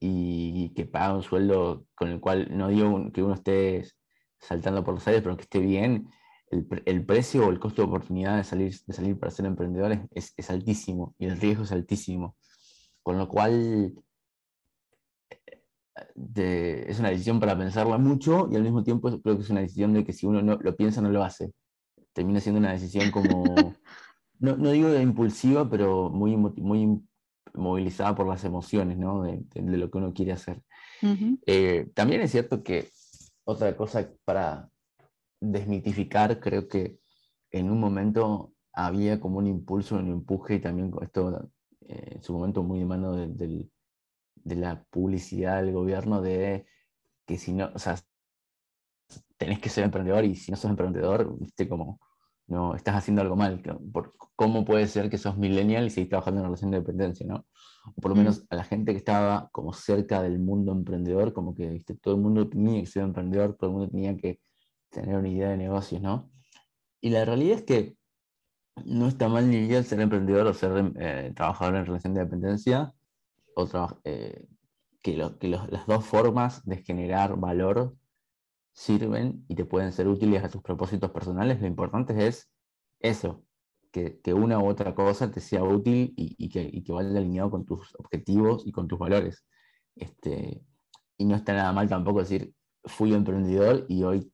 y 0.00 0.70
que 0.74 0.86
paga 0.86 1.14
un 1.14 1.22
sueldo 1.22 1.86
con 1.94 2.08
el 2.08 2.20
cual 2.20 2.48
no 2.56 2.68
digo 2.68 3.10
que 3.12 3.22
uno 3.22 3.34
esté 3.34 3.84
saltando 4.38 4.84
por 4.84 4.94
los 4.94 5.06
aires, 5.08 5.22
pero 5.22 5.36
que 5.36 5.42
esté 5.42 5.58
bien, 5.60 6.08
el, 6.50 6.66
el, 6.86 7.04
precio 7.04 7.46
o 7.46 7.50
el 7.50 7.58
costo 7.58 7.82
de 7.82 7.88
oportunidad 7.88 8.36
de 8.36 8.44
salir, 8.44 8.74
de 8.86 8.94
salir 8.94 9.18
para 9.18 9.30
ser 9.30 9.46
emprendedores 9.46 10.00
es, 10.10 10.32
es, 10.36 10.50
altísimo 10.50 11.14
y 11.18 11.26
el 11.26 11.38
riesgo 11.38 11.64
es 11.64 11.72
altísimo. 11.72 12.36
Con 13.02 13.18
lo 13.18 13.28
cual 13.28 13.94
de, 16.14 16.84
es 16.88 16.98
una 16.98 17.10
decisión 17.10 17.40
para 17.40 17.56
pensarla 17.56 17.98
mucho 17.98 18.48
y 18.50 18.56
al 18.56 18.62
mismo 18.62 18.82
tiempo 18.82 19.10
creo 19.20 19.36
que 19.36 19.42
es 19.42 19.50
una 19.50 19.60
decisión 19.60 19.92
de 19.92 20.04
que 20.04 20.12
si 20.12 20.26
uno 20.26 20.42
no, 20.42 20.58
lo 20.60 20.76
piensa 20.76 21.00
no 21.00 21.10
lo 21.10 21.24
hace. 21.24 21.52
Termina 22.12 22.40
siendo 22.40 22.58
una 22.58 22.72
decisión 22.72 23.10
como, 23.10 23.44
no, 24.38 24.56
no 24.56 24.70
digo 24.70 24.94
impulsiva, 24.94 25.68
pero 25.68 26.10
muy, 26.10 26.36
muy 26.36 27.02
movilizada 27.54 28.14
por 28.14 28.26
las 28.26 28.44
emociones, 28.44 28.98
¿no? 28.98 29.22
De, 29.22 29.42
lo 29.54 29.90
que 29.90 29.98
uno 29.98 30.12
quiere 30.12 30.32
hacer. 30.32 30.62
Eh, 31.46 31.90
también 31.94 32.20
es 32.22 32.32
cierto 32.32 32.62
que 32.62 32.88
otra 33.44 33.76
cosa 33.76 34.10
para 34.24 34.68
desmitificar, 35.40 36.40
creo 36.40 36.68
que 36.68 36.98
en 37.50 37.70
un 37.70 37.80
momento 37.80 38.52
había 38.72 39.20
como 39.20 39.38
un 39.38 39.46
impulso, 39.46 39.96
un 39.96 40.08
empuje 40.08 40.56
y 40.56 40.60
también 40.60 40.92
esto 41.02 41.50
eh, 41.86 42.14
en 42.16 42.22
su 42.22 42.32
momento 42.32 42.62
muy 42.62 42.80
de 42.80 42.84
mano 42.84 43.12
de, 43.12 43.68
de, 44.34 44.56
la 44.56 44.84
publicidad 44.90 45.62
del 45.62 45.72
gobierno 45.72 46.20
de 46.20 46.66
que 47.26 47.38
si 47.38 47.52
no, 47.52 47.70
o 47.74 47.78
sea, 47.78 47.96
tenés 49.36 49.60
que 49.60 49.68
ser 49.68 49.84
emprendedor 49.84 50.24
y 50.24 50.34
si 50.34 50.50
no 50.50 50.56
sos 50.56 50.70
emprendedor, 50.70 51.38
viste 51.38 51.68
como 51.68 52.00
no 52.48 52.74
estás 52.74 52.96
haciendo 52.96 53.22
algo 53.22 53.36
mal. 53.36 53.62
¿Cómo 54.34 54.64
puede 54.64 54.86
ser 54.88 55.10
que 55.10 55.18
sos 55.18 55.36
millennial 55.36 55.86
y 55.86 55.90
seguís 55.90 56.08
trabajando 56.08 56.38
en 56.38 56.40
una 56.40 56.48
relación 56.48 56.70
de 56.70 56.78
dependencia? 56.78 57.26
¿no? 57.26 57.46
O 57.94 58.00
por 58.00 58.10
lo 58.10 58.14
mm. 58.16 58.18
menos 58.18 58.46
a 58.50 58.56
la 58.56 58.64
gente 58.64 58.92
que 58.92 58.98
estaba 58.98 59.48
como 59.52 59.72
cerca 59.72 60.22
del 60.22 60.38
mundo 60.38 60.72
emprendedor, 60.72 61.32
como 61.32 61.54
que 61.54 61.68
¿viste? 61.68 61.94
todo 61.94 62.14
el 62.14 62.20
mundo 62.20 62.48
tenía 62.48 62.80
que 62.80 62.86
ser 62.86 63.04
emprendedor, 63.04 63.54
todo 63.54 63.70
el 63.70 63.76
mundo 63.76 63.90
tenía 63.90 64.16
que 64.16 64.40
tener 64.90 65.16
una 65.16 65.28
idea 65.28 65.50
de 65.50 65.58
negocios, 65.58 66.00
¿no? 66.00 66.30
Y 67.00 67.10
la 67.10 67.24
realidad 67.24 67.58
es 67.58 67.64
que 67.64 67.96
no 68.84 69.08
está 69.08 69.28
mal 69.28 69.50
ni 69.50 69.72
el 69.72 69.84
ser 69.84 70.00
emprendedor 70.00 70.46
o 70.46 70.54
ser 70.54 70.92
eh, 70.98 71.32
trabajador 71.34 71.76
en 71.76 71.86
relación 71.86 72.14
de 72.14 72.20
dependencia, 72.20 72.94
o 73.54 73.68
eh, 74.04 74.46
que, 75.02 75.16
lo, 75.16 75.38
que 75.38 75.48
las 75.48 75.86
dos 75.86 76.04
formas 76.04 76.64
de 76.64 76.78
generar 76.78 77.36
valor 77.36 77.96
sirven 78.78 79.44
y 79.48 79.56
te 79.56 79.64
pueden 79.64 79.90
ser 79.92 80.06
útiles 80.06 80.44
a 80.44 80.48
tus 80.48 80.62
propósitos 80.62 81.10
personales, 81.10 81.60
lo 81.60 81.66
importante 81.66 82.28
es 82.28 82.48
eso, 83.00 83.42
que, 83.90 84.20
que 84.20 84.32
una 84.32 84.60
u 84.60 84.68
otra 84.68 84.94
cosa 84.94 85.32
te 85.32 85.40
sea 85.40 85.64
útil 85.64 86.14
y, 86.16 86.48
que, 86.48 86.70
y, 86.72 86.80
vaya 86.92 87.08
alineado 87.08 87.50
con 87.50 87.66
tus 87.66 87.92
objetivos 87.96 88.64
y 88.66 88.70
con 88.70 88.86
tus 88.86 88.96
valores. 88.96 89.44
Este, 89.96 90.62
y 91.16 91.24
no 91.24 91.34
está 91.34 91.54
nada 91.54 91.72
mal 91.72 91.88
tampoco 91.88 92.20
decir, 92.20 92.54
fui 92.84 93.12
emprendedor 93.12 93.84
y 93.88 94.04
hoy 94.04 94.32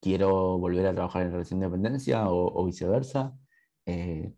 quiero 0.00 0.58
volver 0.58 0.84
a 0.86 0.94
trabajar 0.94 1.22
en 1.22 1.32
relación 1.32 1.60
de 1.60 1.66
dependencia 1.66 2.24
o, 2.28 2.64
viceversa. 2.64 3.32
Eh, 3.86 4.32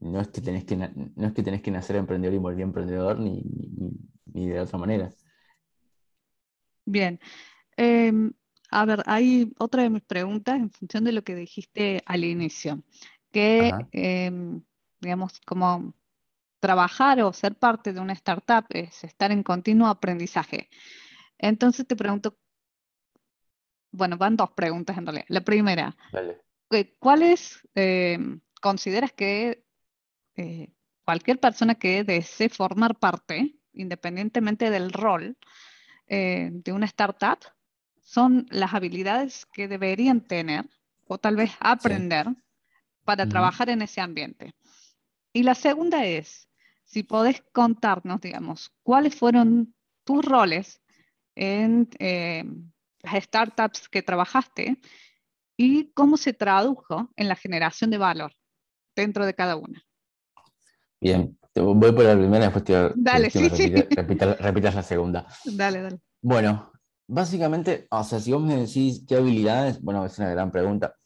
no, 0.00 0.20
es 0.20 0.28
que 0.28 0.40
tenés 0.40 0.64
que, 0.64 0.76
no 0.76 1.26
es 1.26 1.32
que 1.32 1.42
tenés 1.44 1.62
que 1.62 1.70
nacer 1.70 1.94
emprendedor 1.94 2.34
y 2.34 2.40
morir 2.40 2.62
emprendedor 2.62 3.20
ni, 3.20 3.44
ni, 4.24 4.48
de 4.48 4.58
otra 4.58 4.76
manera. 4.76 5.08
Bien. 6.84 7.20
Eh, 7.76 8.32
a 8.70 8.84
ver, 8.84 9.02
hay 9.06 9.52
otra 9.58 9.82
de 9.82 9.90
mis 9.90 10.02
preguntas 10.02 10.56
en 10.56 10.70
función 10.70 11.04
de 11.04 11.12
lo 11.12 11.22
que 11.22 11.34
dijiste 11.34 12.02
al 12.06 12.24
inicio, 12.24 12.82
que, 13.32 13.72
em, 13.92 14.62
digamos, 15.00 15.40
como 15.40 15.94
trabajar 16.60 17.20
o 17.22 17.32
ser 17.32 17.54
parte 17.54 17.92
de 17.92 18.00
una 18.00 18.12
startup 18.14 18.64
es 18.70 19.04
estar 19.04 19.30
en 19.30 19.42
continuo 19.42 19.88
aprendizaje. 19.88 20.68
Entonces 21.38 21.86
te 21.86 21.96
pregunto, 21.96 22.38
bueno, 23.92 24.16
van 24.16 24.36
dos 24.36 24.50
preguntas 24.50 24.96
en 24.98 25.06
realidad. 25.06 25.26
La 25.28 25.42
primera, 25.42 25.96
¿cuáles 26.98 27.60
em, 27.74 28.40
consideras 28.60 29.12
que 29.12 29.64
eh, 30.34 30.72
cualquier 31.04 31.38
persona 31.38 31.76
que 31.76 32.04
desee 32.04 32.48
formar 32.48 32.98
parte, 32.98 33.54
independientemente 33.72 34.70
del 34.70 34.92
rol 34.92 35.36
eh, 36.08 36.50
de 36.52 36.72
una 36.72 36.86
startup, 36.86 37.38
son 38.06 38.46
las 38.50 38.72
habilidades 38.72 39.46
que 39.46 39.66
deberían 39.66 40.20
tener 40.20 40.64
o 41.08 41.18
tal 41.18 41.34
vez 41.34 41.50
aprender 41.58 42.28
para 43.04 43.28
trabajar 43.28 43.68
en 43.68 43.82
ese 43.82 44.00
ambiente. 44.00 44.54
Y 45.32 45.42
la 45.42 45.56
segunda 45.56 46.06
es, 46.06 46.48
si 46.84 47.02
podés 47.02 47.42
contarnos, 47.52 48.20
digamos, 48.20 48.70
cuáles 48.84 49.16
fueron 49.16 49.74
tus 50.04 50.24
roles 50.24 50.80
en 51.34 51.88
eh, 51.98 52.44
las 53.02 53.24
startups 53.24 53.88
que 53.88 54.02
trabajaste 54.02 54.80
y 55.56 55.90
cómo 55.92 56.16
se 56.16 56.32
tradujo 56.32 57.10
en 57.16 57.28
la 57.28 57.34
generación 57.34 57.90
de 57.90 57.98
valor 57.98 58.32
dentro 58.94 59.26
de 59.26 59.34
cada 59.34 59.56
una. 59.56 59.82
Bien, 61.00 61.36
voy 61.56 61.92
por 61.92 62.04
la 62.04 62.16
primera, 62.16 62.44
después 62.44 62.64
te, 62.64 62.92
dale, 62.94 63.30
sí, 63.30 63.48
repitas 63.48 64.74
la 64.76 64.82
segunda. 64.84 65.26
Dale, 65.44 65.82
dale. 65.82 65.98
Bueno, 66.22 66.72
Básicamente, 67.08 67.86
o 67.90 68.02
sea, 68.02 68.18
si 68.18 68.32
vos 68.32 68.42
me 68.42 68.56
decís 68.56 69.04
qué 69.06 69.16
habilidades, 69.16 69.80
bueno, 69.80 70.04
es 70.04 70.18
una 70.18 70.30
gran 70.30 70.50
pregunta. 70.50 70.96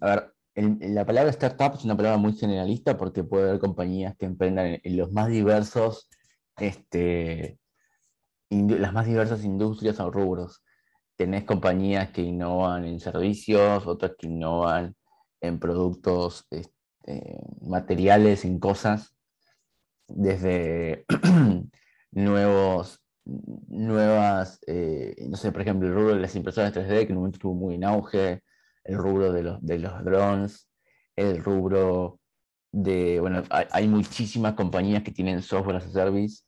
A 0.00 0.06
ver, 0.06 0.34
la 0.54 1.04
palabra 1.04 1.30
startup 1.30 1.74
es 1.74 1.84
una 1.84 1.96
palabra 1.96 2.18
muy 2.18 2.34
generalista 2.34 2.96
porque 2.96 3.24
puede 3.24 3.48
haber 3.48 3.60
compañías 3.60 4.16
que 4.16 4.26
emprendan 4.26 4.78
en, 4.82 4.96
los 4.96 5.12
más 5.12 5.28
diversos, 5.28 6.08
este, 6.56 7.58
las 8.50 8.92
más 8.92 9.06
diversas 9.06 9.44
industrias 9.44 9.98
o 10.00 10.10
rubros. 10.10 10.62
Tenés 11.16 11.44
compañías 11.44 12.10
que 12.10 12.22
innovan 12.22 12.84
en 12.84 13.00
servicios, 13.00 13.86
otras 13.86 14.12
que 14.18 14.28
innovan 14.28 14.96
en 15.40 15.58
productos 15.58 16.46
este, 16.50 17.40
materiales, 17.62 18.44
en 18.44 18.60
cosas, 18.60 19.16
desde 20.06 21.04
nuevos 22.12 23.00
nuevas, 23.68 24.60
eh, 24.66 25.14
no 25.28 25.36
sé, 25.36 25.52
por 25.52 25.62
ejemplo, 25.62 25.88
el 25.88 25.94
rubro 25.94 26.14
de 26.14 26.20
las 26.20 26.34
impresoras 26.34 26.72
3D, 26.72 27.06
que 27.06 27.12
en 27.12 27.12
un 27.12 27.18
momento 27.18 27.36
estuvo 27.36 27.54
muy 27.54 27.74
en 27.74 27.84
auge, 27.84 28.42
el 28.84 28.96
rubro 28.96 29.32
de 29.32 29.42
los, 29.42 29.62
de 29.64 29.78
los 29.78 30.04
drones, 30.04 30.68
el 31.16 31.42
rubro 31.42 32.20
de, 32.72 33.20
bueno, 33.20 33.42
hay, 33.50 33.88
muchísimas 33.88 34.54
compañías 34.54 35.02
que 35.02 35.10
tienen 35.10 35.42
software 35.42 35.76
as 35.76 35.86
a 35.86 35.90
service, 35.90 36.44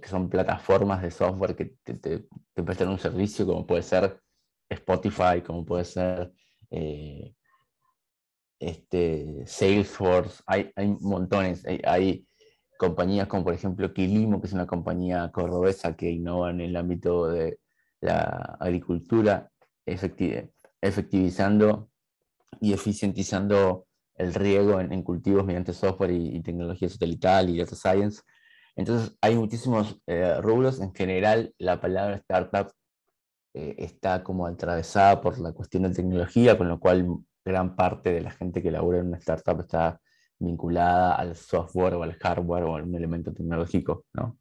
que 0.00 0.08
son 0.08 0.28
plataformas 0.28 1.02
de 1.02 1.10
software 1.10 1.56
que 1.56 1.76
te, 1.84 2.26
prestan 2.62 2.88
un 2.88 2.98
servicio, 2.98 3.46
como 3.46 3.66
puede 3.66 3.82
ser 3.82 4.20
Spotify, 4.68 5.42
como 5.44 5.64
puede 5.64 5.84
ser 5.84 6.32
eh, 6.70 7.34
este, 8.58 9.44
Salesforce, 9.46 10.42
hay, 10.46 10.70
hay 10.76 10.88
montones, 11.00 11.64
hay 11.84 12.26
compañías 12.88 13.28
como 13.28 13.44
por 13.44 13.54
ejemplo 13.54 13.92
Quilimo, 13.92 14.40
que 14.40 14.46
es 14.46 14.52
una 14.52 14.66
compañía 14.66 15.30
cordobesa 15.32 15.96
que 15.96 16.10
innova 16.10 16.50
en 16.50 16.60
el 16.60 16.76
ámbito 16.76 17.28
de 17.28 17.58
la 18.00 18.56
agricultura, 18.60 19.50
efectivizando 19.86 21.90
y 22.60 22.72
eficientizando 22.72 23.86
el 24.16 24.34
riego 24.34 24.80
en, 24.80 25.02
cultivos 25.02 25.44
mediante 25.44 25.72
software 25.72 26.12
y, 26.12 26.40
tecnología 26.42 26.88
satelital 26.88 27.50
y 27.50 27.58
data 27.58 27.74
science. 27.74 28.22
Entonces 28.76 29.16
hay 29.20 29.36
muchísimos 29.36 30.00
eh, 30.06 30.40
rubros. 30.40 30.80
En 30.80 30.94
general, 30.94 31.54
la 31.58 31.80
palabra 31.80 32.16
startup 32.16 32.70
eh, 33.54 33.74
está 33.78 34.22
como 34.22 34.46
atravesada 34.46 35.20
por 35.20 35.38
la 35.38 35.52
cuestión 35.52 35.84
de 35.84 35.90
tecnología, 35.90 36.56
con 36.58 36.68
lo 36.68 36.78
cual 36.78 37.06
gran 37.44 37.76
parte 37.76 38.12
de 38.12 38.20
la 38.20 38.30
gente 38.30 38.62
que 38.62 38.70
labora 38.70 38.98
en 38.98 39.08
una 39.08 39.18
startup 39.18 39.60
está 39.60 40.00
vinculada 40.38 41.14
al 41.14 41.34
software 41.36 41.94
o 41.94 42.02
al 42.02 42.14
hardware 42.14 42.64
o 42.64 42.76
a 42.76 42.82
un 42.82 42.94
elemento 42.94 43.32
tecnológico, 43.32 44.04
¿no? 44.12 44.38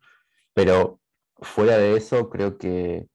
Pero 0.54 1.00
fuera 1.38 1.78
de 1.78 1.96
eso, 1.98 2.30
creo 2.30 2.58
que 2.58 3.08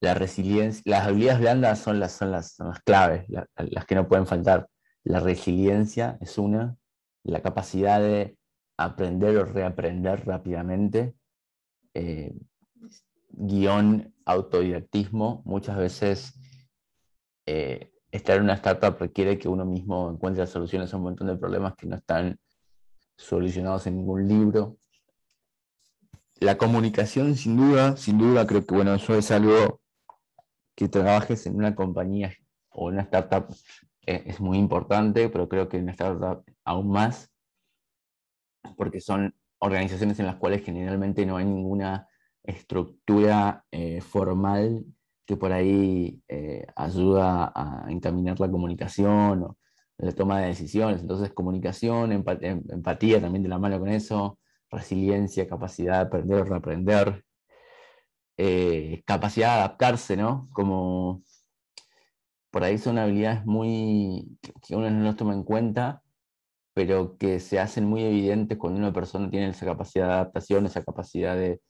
la 0.00 0.14
resiliencia, 0.14 0.82
las 0.86 1.06
habilidades 1.06 1.40
blandas 1.40 1.78
son 1.78 2.00
las, 2.00 2.12
son 2.12 2.32
las, 2.32 2.58
las 2.58 2.80
claves, 2.80 3.26
las 3.28 3.86
que 3.86 3.94
no 3.94 4.08
pueden 4.08 4.26
faltar. 4.26 4.68
La 5.04 5.20
resiliencia 5.20 6.18
es 6.20 6.38
una, 6.38 6.76
la 7.22 7.40
capacidad 7.40 8.00
de 8.00 8.36
aprender 8.76 9.36
o 9.36 9.44
reaprender 9.44 10.26
rápidamente, 10.26 11.14
eh, 11.94 12.34
guion 13.30 14.12
autodidactismo, 14.24 15.42
muchas 15.44 15.76
veces 15.76 16.34
eh, 17.46 17.91
estar 18.12 18.36
en 18.36 18.44
una 18.44 18.54
startup 18.54 18.98
requiere 19.00 19.38
que 19.38 19.48
uno 19.48 19.64
mismo 19.64 20.10
encuentre 20.10 20.46
soluciones 20.46 20.92
a 20.92 20.98
un 20.98 21.04
montón 21.04 21.26
de 21.26 21.36
problemas 21.36 21.74
que 21.74 21.86
no 21.86 21.96
están 21.96 22.38
solucionados 23.16 23.86
en 23.86 23.96
ningún 23.96 24.28
libro. 24.28 24.76
La 26.38 26.58
comunicación, 26.58 27.36
sin 27.36 27.56
duda, 27.56 27.96
sin 27.96 28.18
duda, 28.18 28.46
creo 28.46 28.66
que 28.66 28.74
bueno, 28.74 28.94
eso 28.94 29.14
es 29.14 29.30
algo 29.30 29.80
que 30.74 30.88
trabajes 30.88 31.46
en 31.46 31.56
una 31.56 31.74
compañía 31.74 32.34
o 32.68 32.90
en 32.90 32.94
una 32.94 33.02
startup 33.02 33.46
es 34.04 34.40
muy 34.40 34.58
importante, 34.58 35.28
pero 35.28 35.48
creo 35.48 35.68
que 35.68 35.76
en 35.76 35.84
una 35.84 35.92
startup 35.92 36.44
aún 36.64 36.90
más, 36.90 37.30
porque 38.76 39.00
son 39.00 39.34
organizaciones 39.58 40.18
en 40.18 40.26
las 40.26 40.36
cuales 40.36 40.64
generalmente 40.64 41.24
no 41.24 41.36
hay 41.36 41.44
ninguna 41.44 42.08
estructura 42.42 43.64
eh, 43.70 44.00
formal 44.00 44.84
que 45.26 45.36
por 45.36 45.52
ahí 45.52 46.20
eh, 46.28 46.66
ayuda 46.76 47.52
a 47.54 47.86
encaminar 47.90 48.40
la 48.40 48.50
comunicación 48.50 49.42
o 49.44 49.56
la 49.98 50.12
toma 50.12 50.40
de 50.40 50.48
decisiones. 50.48 51.00
Entonces, 51.02 51.32
comunicación, 51.32 52.12
em, 52.12 52.24
empatía 52.70 53.20
también 53.20 53.42
de 53.42 53.48
la 53.48 53.58
mano 53.58 53.78
con 53.78 53.88
eso, 53.88 54.38
resiliencia, 54.70 55.48
capacidad 55.48 55.94
de 55.96 56.00
aprender 56.06 56.40
o 56.40 56.44
reaprender, 56.44 57.24
eh, 58.36 59.02
capacidad 59.06 59.54
de 59.54 59.60
adaptarse, 59.60 60.16
¿no? 60.16 60.48
Como 60.52 61.22
por 62.50 62.64
ahí 62.64 62.78
son 62.78 62.98
habilidades 62.98 63.44
muy 63.46 64.38
que 64.62 64.76
uno 64.76 64.90
no 64.90 65.04
los 65.04 65.16
toma 65.16 65.34
en 65.34 65.44
cuenta, 65.44 66.02
pero 66.74 67.16
que 67.18 67.40
se 67.40 67.60
hacen 67.60 67.86
muy 67.86 68.02
evidentes 68.04 68.58
cuando 68.58 68.78
una 68.80 68.92
persona 68.92 69.30
tiene 69.30 69.48
esa 69.48 69.66
capacidad 69.66 70.06
de 70.08 70.12
adaptación, 70.14 70.66
esa 70.66 70.84
capacidad 70.84 71.36
de, 71.36 71.60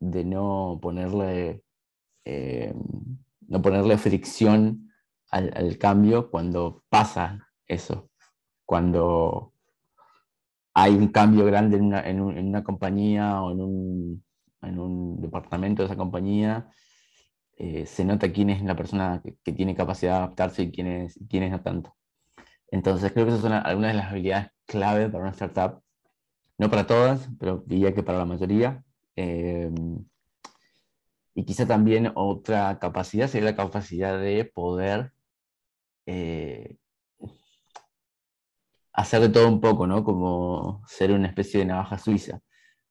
de 0.00 0.24
no 0.24 0.78
ponerle 0.82 1.62
eh, 2.26 2.74
no 3.48 3.62
ponerle 3.62 3.96
fricción 3.98 4.90
al, 5.30 5.78
cambio 5.78 6.28
cuando 6.28 6.82
pasa 6.88 7.48
eso, 7.68 8.10
cuando 8.64 9.52
hay 10.74 10.94
un 10.96 11.08
cambio 11.08 11.44
grande 11.44 11.76
en 11.76 12.20
una, 12.20 12.64
compañía 12.64 13.40
o 13.42 13.52
en 13.52 14.80
un, 14.80 15.20
departamento 15.20 15.82
de 15.82 15.86
esa 15.86 15.96
compañía, 15.96 16.68
eh, 17.58 17.86
se 17.86 18.04
nota 18.04 18.32
quién 18.32 18.50
es 18.50 18.60
la 18.62 18.74
persona 18.74 19.22
que, 19.22 19.52
tiene 19.52 19.76
capacidad 19.76 20.12
de 20.12 20.18
adaptarse 20.18 20.62
y 20.64 20.72
quién 20.72 20.88
es, 20.88 21.20
quién 21.28 21.48
no 21.50 21.62
tanto. 21.62 21.94
Entonces 22.72 23.12
creo 23.12 23.26
que 23.26 23.30
esas 23.30 23.42
son 23.42 23.52
algunas 23.52 23.92
de 23.92 23.98
las 23.98 24.10
habilidades 24.10 24.50
clave 24.66 25.08
para 25.08 25.22
una 25.22 25.32
startup, 25.32 25.80
no 26.58 26.70
para 26.70 26.86
todas, 26.88 27.28
pero 27.38 27.62
diría 27.66 27.94
que 27.94 28.02
para 28.02 28.18
la 28.18 28.24
mayoría. 28.24 28.84
Eh, 29.14 29.70
y 31.36 31.44
quizá 31.44 31.66
también 31.66 32.12
otra 32.14 32.78
capacidad 32.78 33.28
sería 33.28 33.50
la 33.50 33.56
capacidad 33.56 34.18
de 34.18 34.46
poder 34.46 35.12
eh, 36.06 36.78
hacer 38.94 39.20
de 39.20 39.28
todo 39.28 39.46
un 39.46 39.60
poco, 39.60 39.86
¿no? 39.86 40.02
Como 40.02 40.82
ser 40.88 41.12
una 41.12 41.28
especie 41.28 41.60
de 41.60 41.66
navaja 41.66 41.98
suiza, 41.98 42.40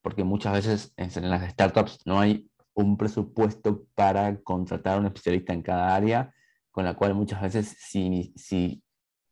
porque 0.04 0.24
muchas 0.24 0.54
veces 0.54 0.94
en 0.96 1.28
las 1.28 1.52
startups 1.52 2.02
no 2.06 2.20
hay 2.20 2.48
un 2.76 2.98
presupuesto 2.98 3.88
para 3.96 4.40
contratar 4.44 4.98
a 4.98 5.00
un 5.00 5.08
especialista 5.08 5.52
en 5.52 5.64
cada 5.64 5.96
área, 5.96 6.32
con 6.70 6.86
la 6.86 6.94
cual 6.94 7.16
muchas 7.16 7.42
veces 7.42 7.76
si, 7.80 8.32
si 8.36 8.84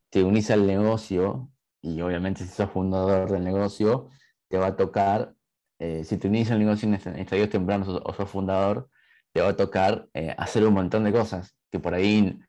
te 0.10 0.24
unís 0.24 0.50
al 0.50 0.66
negocio, 0.66 1.52
y 1.82 2.02
obviamente 2.02 2.46
si 2.46 2.50
sos 2.50 2.72
fundador 2.72 3.30
del 3.30 3.44
negocio, 3.44 4.10
te 4.48 4.58
va 4.58 4.68
a 4.68 4.76
tocar, 4.76 5.36
eh, 5.78 6.04
si 6.04 6.18
te 6.18 6.28
unís 6.28 6.50
al 6.50 6.58
negocio 6.58 6.88
en 6.88 6.96
estadios 6.96 7.50
tempranos 7.50 7.90
o 7.90 8.14
sos 8.16 8.28
fundador, 8.28 8.90
te 9.34 9.42
va 9.42 9.50
a 9.50 9.56
tocar 9.56 10.08
eh, 10.14 10.34
hacer 10.38 10.66
un 10.66 10.76
montón 10.76 11.04
de 11.04 11.12
cosas, 11.12 11.56
que 11.72 11.80
por 11.80 11.94
ahí 11.94 12.40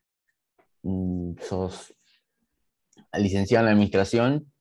mm, 0.83 1.33
sos 1.41 1.93
licenciado 3.13 3.65
en 3.65 3.73
administración 3.73 4.53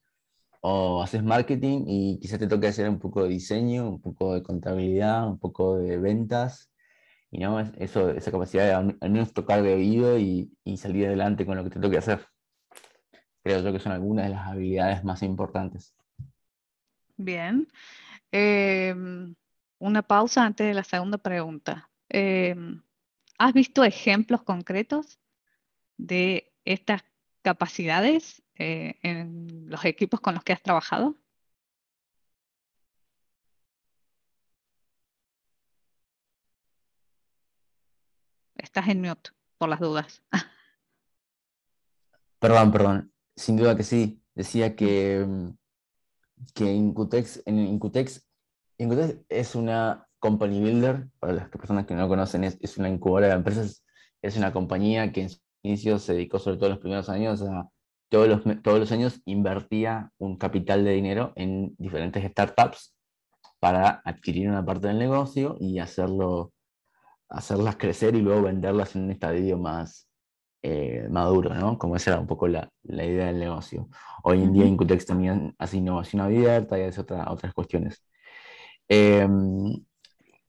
o 0.61 1.03
haces 1.03 1.23
marketing 1.23 1.85
y 1.87 2.19
quizás 2.21 2.39
te 2.39 2.47
toque 2.47 2.69
hacer 2.69 2.89
un 2.89 2.99
poco 2.99 3.25
de 3.25 3.29
diseño, 3.29 3.89
un 3.89 4.01
poco 4.01 4.35
de 4.35 4.43
contabilidad, 4.43 5.29
un 5.29 5.39
poco 5.39 5.77
de 5.77 5.99
ventas, 5.99 6.71
y 7.31 7.41
no, 7.41 7.59
esa 7.59 8.31
capacidad 8.31 8.65
de 8.65 8.95
al 9.01 9.11
menos 9.11 9.33
tocar 9.35 9.61
de 9.61 9.75
oído 9.75 10.19
y, 10.19 10.51
salir 10.77 11.07
adelante 11.07 11.45
con 11.45 11.57
lo 11.57 11.65
que 11.65 11.71
te 11.71 11.81
toque 11.81 11.99
hacer. 11.99 12.25
Creo 13.43 13.61
yo 13.61 13.73
que 13.73 13.81
son 13.81 13.91
algunas 13.91 14.27
de 14.27 14.31
las 14.31 14.47
habilidades 14.47 15.03
más 15.03 15.21
importantes. 15.23 15.97
Bien. 17.17 17.67
Em, 18.31 19.35
una 19.79 20.03
pausa 20.03 20.45
antes 20.45 20.67
de 20.67 20.75
la 20.75 20.85
segunda 20.85 21.19
pregunta. 21.19 21.91
Em, 22.17 22.81
¿Has 23.39 23.53
visto 23.53 23.83
ejemplos 23.83 24.45
concretos 24.45 25.19
de 25.97 26.55
estas 26.65 27.03
capacidades 27.43 28.45
eh, 28.55 29.01
en 29.03 29.69
los 29.69 29.85
equipos 29.85 30.21
con 30.21 30.35
los 30.35 30.45
que 30.45 30.53
has 30.53 30.63
trabajado? 30.63 31.17
Estás 38.55 38.87
en 38.89 39.01
mute, 39.01 39.31
por 39.59 39.69
las 39.69 39.81
dudas. 39.81 40.23
Perdón, 42.39 42.71
perdón. 42.71 43.13
Sin 43.35 43.57
duda 43.57 43.77
que 43.77 43.83
sí. 43.83 44.23
Decía 44.37 44.77
que, 44.77 45.27
que 46.55 46.73
Incutex, 46.73 47.43
Incutex, 47.47 48.25
Incutex 48.79 49.17
es 49.29 49.55
una 49.57 50.07
Company 50.25 50.59
Builder, 50.59 51.07
para 51.21 51.35
las 51.35 51.51
personas 51.51 51.85
que 51.85 51.95
no 51.95 52.09
conocen, 52.09 52.45
es, 52.45 52.79
una 52.79 52.89
incubadora 52.89 53.29
de 53.29 53.35
empresas, 53.35 53.85
es 54.23 54.39
una 54.39 54.55
compañía 54.55 55.13
que 55.13 55.21
en 55.21 55.29
su 55.29 55.39
inicio 55.63 55.99
se 55.99 56.15
dedicó 56.15 56.39
sobre 56.39 56.57
todo 56.57 56.69
en 56.69 56.73
los 56.73 56.81
primeros 56.81 57.11
años 57.11 57.43
a 57.43 57.69
todos 58.09 58.29
los, 58.29 58.63
todos 58.63 58.79
los 58.79 58.91
años 58.91 59.21
invertía 59.27 60.13
un 60.17 60.39
capital 60.39 60.83
de 60.83 60.93
dinero 60.93 61.35
en 61.37 61.75
diferentes 61.77 62.25
startups 62.25 62.97
para 63.61 64.01
adquirir 64.03 64.49
una 64.49 64.65
parte 64.65 64.87
del 64.87 64.99
negocio 64.99 65.59
y 65.61 65.79
hacerlo, 65.79 66.55
hacerlas 67.29 67.77
crecer 67.77 68.15
y 68.15 68.23
luego 68.23 68.45
venderlas 68.45 68.97
en 68.97 69.03
un 69.03 69.11
estadio 69.11 69.59
más 69.59 70.09
eh, 70.63 71.07
maduro, 71.11 71.53
¿no? 71.55 71.77
Como 71.77 71.97
esa 71.97 72.13
era 72.13 72.21
un 72.21 72.27
poco 72.27 72.49
la, 72.49 72.71
la 72.85 73.05
idea 73.05 73.27
del 73.27 73.41
negocio. 73.41 73.91
Hoy 74.23 74.43
en 74.43 74.55
día 74.55 74.65
Incutex 74.65 75.05
también 75.05 75.55
hace 75.59 75.77
innovación 75.77 76.23
abierta 76.23 76.79
y 76.79 76.83
hace 76.85 77.03
otra, 77.03 77.31
otras 77.31 77.53
cuestiones. 77.53 78.03
Eh, 78.89 79.29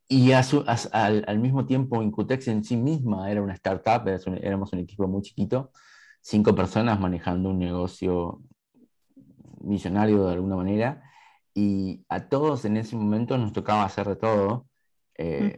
y 0.07 0.31
al, 0.31 1.39
mismo 1.39 1.65
tiempo, 1.65 2.01
Incutex 2.01 2.47
en 2.47 2.63
sí 2.63 2.77
misma 2.77 3.31
era 3.31 3.41
una 3.41 3.53
startup, 3.53 4.07
éramos 4.41 4.71
un 4.73 4.79
equipo 4.79 5.07
muy 5.07 5.21
chiquito, 5.21 5.71
cinco 6.21 6.53
personas 6.53 6.99
manejando 6.99 7.49
un 7.49 7.59
negocio 7.59 8.41
millonario 9.61 10.27
de 10.27 10.33
alguna 10.33 10.55
manera, 10.55 11.03
y 11.53 12.05
a 12.09 12.27
todos 12.27 12.65
en 12.65 12.77
ese 12.77 12.95
momento 12.95 13.37
nos 13.37 13.53
tocaba 13.53 13.85
hacer 13.85 14.07
de 14.07 14.15
todo. 14.15 14.67
Eh, 15.17 15.55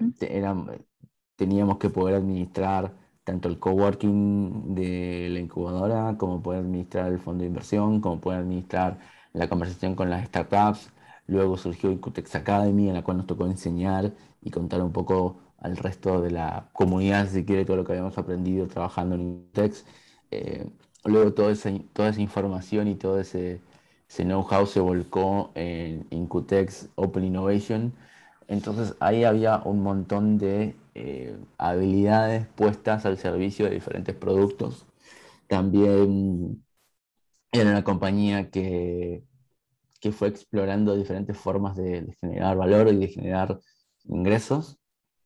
teníamos 1.36 1.78
que 1.78 1.90
poder 1.90 2.16
administrar 2.16 2.94
tanto 3.24 3.50
el 3.50 3.60
coworking 3.60 4.76
de 4.76 5.28
la 5.30 5.40
incubadora, 5.40 6.16
como 6.18 6.42
poder 6.42 6.62
administrar 6.62 7.12
el 7.12 7.20
fondo 7.20 7.42
de 7.42 7.48
inversión, 7.48 8.00
como 8.00 8.22
poder 8.22 8.40
administrar 8.40 9.00
la 9.34 9.50
conversación 9.50 9.96
con 9.96 10.10
las 10.10 10.26
startups. 10.28 10.92
Luego 11.28 11.58
surgió 11.58 11.92
Incutex 11.92 12.36
Academy, 12.36 12.88
en 12.88 12.96
la 12.96 13.04
cual 13.04 13.18
nos 13.18 13.28
tocó 13.28 13.46
enseñar 13.46 14.14
y 14.42 14.50
contar 14.52 14.82
un 14.82 14.92
poco 14.94 15.38
al 15.60 15.78
resto 15.78 16.22
de 16.22 16.32
la 16.32 16.70
comunidad, 16.74 17.28
si 17.30 17.46
quiere, 17.46 17.66
todo 17.66 17.78
lo 17.78 17.86
que 17.86 17.94
habíamos 17.94 18.18
aprendido 18.18 18.68
trabajando 18.68 19.16
en 19.16 19.22
Intex. 19.22 19.86
Eh, 20.32 20.70
luego 21.06 21.34
toda 21.34 21.52
esa, 21.52 21.72
toda 21.94 22.10
esa 22.10 22.22
información 22.22 22.88
y 22.88 22.96
todo 22.96 23.20
ese, 23.20 23.62
know-how 24.18 24.66
se 24.66 24.80
volcó 24.80 25.52
en 25.56 26.08
Incutex 26.12 26.90
Open 26.96 27.26
Innovation. 27.26 27.94
Entonces 28.48 28.96
ahí 29.00 29.24
había 29.24 29.58
un 29.66 29.82
montón 29.82 30.38
de 30.38 30.76
eh, 30.96 31.38
habilidades 31.58 32.48
puestas 32.56 33.06
al 33.06 33.18
servicio 33.18 33.66
de 33.66 33.72
diferentes 33.72 34.16
productos. 34.16 34.86
También 35.48 36.64
era 37.52 37.72
una 37.72 37.84
compañía 37.84 38.50
que, 38.52 39.24
que 40.00 40.12
fue 40.12 40.30
explorando 40.30 40.96
diferentes 40.96 41.38
formas 41.38 41.76
de 41.76 42.16
generar 42.22 42.58
valor 42.58 42.90
y 42.90 42.98
de 42.98 43.08
generar 43.08 43.60
ingresos 44.06 44.78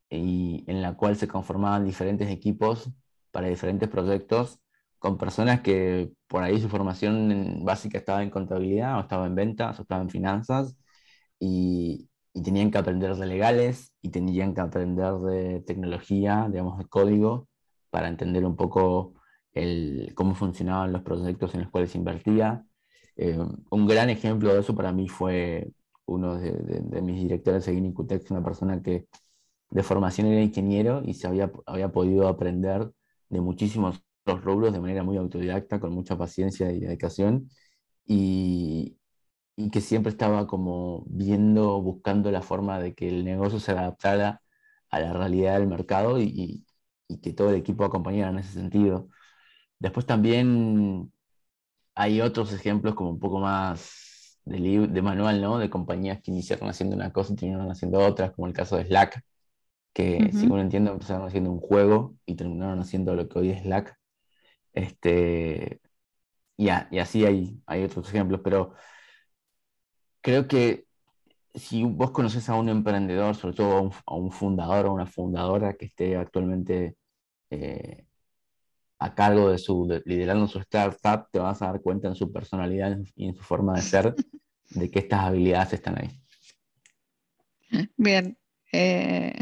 y 0.09 0.65
en 0.67 0.81
la 0.81 0.95
cual 0.95 1.15
se 1.15 1.27
conformaban 1.27 1.85
diferentes 1.85 2.29
equipos 2.29 2.91
para 3.31 3.47
diferentes 3.47 3.89
proyectos 3.89 4.59
con 4.99 5.17
personas 5.17 5.61
que 5.61 6.11
por 6.27 6.43
ahí 6.43 6.61
su 6.61 6.69
formación 6.69 7.65
básica 7.65 7.97
estaba 7.97 8.23
en 8.23 8.29
contabilidad 8.29 8.97
o 8.97 9.01
estaba 9.01 9.25
en 9.27 9.35
ventas 9.35 9.79
o 9.79 9.83
estaba 9.83 10.01
en 10.03 10.09
finanzas 10.09 10.77
y, 11.39 12.07
tenían 12.43 12.71
que 12.71 12.77
aprender 12.77 13.15
de 13.15 13.25
legales 13.27 13.93
y 14.01 14.09
tenían 14.09 14.53
que 14.53 14.61
aprender 14.61 15.13
de 15.15 15.61
tecnología, 15.61 16.47
digamos, 16.49 16.77
de 16.77 16.85
código 16.85 17.49
para 17.89 18.07
entender 18.07 18.45
un 18.45 18.55
poco 18.55 19.15
el, 19.53 20.13
cómo 20.15 20.35
funcionaban 20.35 20.93
los 20.93 21.01
proyectos 21.03 21.53
en 21.55 21.61
los 21.61 21.71
cuales 21.71 21.95
invertía. 21.95 22.65
Eh, 23.23 23.37
un 23.69 23.85
gran 23.87 24.09
ejemplo 24.09 24.51
de 24.51 24.61
eso 24.61 24.75
para 24.75 24.91
mí 24.91 25.07
fue 25.07 25.71
uno 26.05 26.39
de, 26.39 27.01
mis 27.03 27.21
directores 27.21 27.65
de 27.67 27.73
Inicutex, 27.75 28.31
una 28.31 28.43
persona 28.43 28.81
que 28.81 29.07
de 29.69 29.83
formación 29.83 30.27
era 30.27 30.41
ingeniero 30.41 31.03
y 31.05 31.13
se 31.13 31.27
había, 31.27 31.51
había 31.67 31.91
podido 31.91 32.27
aprender 32.27 32.91
de 33.29 33.41
muchísimos 33.41 34.01
otros 34.25 34.43
rubros 34.43 34.73
de 34.73 34.81
manera 34.81 35.03
muy 35.03 35.17
autodidacta, 35.17 35.79
con 35.79 35.93
mucha 35.93 36.17
paciencia 36.17 36.71
y 36.71 36.79
dedicación, 36.79 37.49
y, 38.05 38.97
y 39.55 39.71
que 39.71 39.81
siempre 39.81 40.11
estaba 40.11 40.47
como 40.47 41.03
viendo, 41.07 41.81
buscando 41.81 42.31
la 42.31 42.41
forma 42.41 42.79
de 42.79 42.95
que 42.95 43.09
el 43.09 43.25
negocio 43.25 43.59
se 43.59 43.71
adaptara 43.73 44.41
a 44.89 44.99
la 44.99 45.13
realidad 45.13 45.59
del 45.59 45.67
mercado 45.67 46.19
y 46.19 46.65
que 47.21 47.33
todo 47.33 47.51
el 47.51 47.57
equipo 47.57 47.85
acompañara 47.85 48.31
en 48.31 48.39
ese 48.39 48.53
sentido. 48.53 49.09
Después 49.79 50.05
también 50.05 51.11
hay 52.01 52.21
otros 52.21 52.51
ejemplos 52.53 52.95
como 52.95 53.11
un 53.11 53.19
poco 53.19 53.39
más 53.39 54.39
de, 54.45 54.87
de 54.87 55.01
manual, 55.01 55.41
¿no? 55.41 55.59
De 55.59 55.69
compañías 55.69 56.19
que 56.21 56.31
iniciaron 56.31 56.69
haciendo 56.69 56.95
una 56.95 57.13
cosa 57.13 57.33
y 57.33 57.35
terminaron 57.35 57.71
haciendo 57.71 57.99
otras, 57.99 58.31
como 58.31 58.47
el 58.47 58.53
caso 58.53 58.77
de 58.77 58.85
Slack, 58.85 59.23
que 59.93 60.31
según 60.33 60.59
entiendo 60.59 60.91
empezaron 60.91 61.27
haciendo 61.27 61.51
un 61.51 61.59
juego 61.59 62.15
y 62.25 62.35
terminaron 62.35 62.79
haciendo 62.79 63.15
lo 63.15 63.29
que 63.29 63.39
hoy 63.39 63.49
es 63.51 63.61
Slack. 63.63 63.95
Este, 64.73 65.79
y, 66.57 66.65
y 66.67 66.99
así 66.99 67.25
hay, 67.25 67.61
hay 67.67 67.83
otros 67.83 68.09
ejemplos, 68.09 68.41
pero 68.43 68.73
creo 70.21 70.47
que 70.47 70.85
si 71.53 71.83
vos 71.83 72.11
conoces 72.11 72.49
a 72.49 72.55
un 72.55 72.69
emprendedor, 72.69 73.35
sobre 73.35 73.55
todo 73.55 73.91
a 74.05 74.15
un, 74.15 74.31
fundador 74.31 74.87
o 74.87 74.93
una 74.93 75.05
fundadora 75.05 75.73
que 75.75 75.85
esté 75.85 76.15
actualmente 76.15 76.95
eh, 77.51 78.05
a 79.01 79.15
cargo 79.15 79.49
de 79.49 79.57
su, 79.57 79.87
liderando 80.05 80.47
su 80.47 80.59
startup, 80.59 81.27
te 81.31 81.39
vas 81.39 81.59
a 81.61 81.71
dar 81.71 81.81
cuenta 81.81 82.07
en 82.07 82.15
su 82.15 82.31
personalidad 82.31 82.99
y 83.15 83.25
en 83.25 83.35
su 83.35 83.41
forma 83.41 83.73
de 83.73 83.81
ser 83.81 84.15
de 84.69 84.91
que 84.91 84.99
estas 84.99 85.21
habilidades 85.21 85.73
están 85.73 85.97
ahí. 85.97 86.09
Bien, 87.97 88.37
eh, 88.71 89.33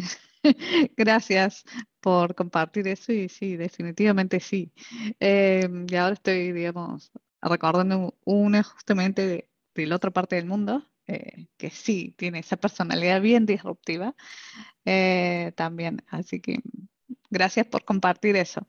gracias 0.95 1.65
por 1.99 2.35
compartir 2.35 2.87
eso 2.87 3.11
y 3.11 3.27
sí, 3.27 3.57
definitivamente 3.57 4.39
sí. 4.39 4.71
Eh, 5.19 5.67
y 5.89 5.95
ahora 5.95 6.13
estoy, 6.13 6.53
digamos, 6.53 7.11
recordando 7.41 8.15
una 8.23 8.63
justamente 8.63 9.27
de, 9.27 9.49
de 9.75 9.87
la 9.87 9.97
otra 9.97 10.11
parte 10.11 10.37
del 10.37 10.45
mundo, 10.45 10.85
eh, 11.05 11.47
que 11.57 11.69
sí 11.69 12.13
tiene 12.17 12.39
esa 12.39 12.55
personalidad 12.55 13.19
bien 13.19 13.45
disruptiva 13.45 14.15
eh, 14.85 15.51
también. 15.57 16.01
Así 16.07 16.39
que 16.39 16.61
gracias 17.29 17.65
por 17.65 17.83
compartir 17.83 18.35
eso. 18.35 18.65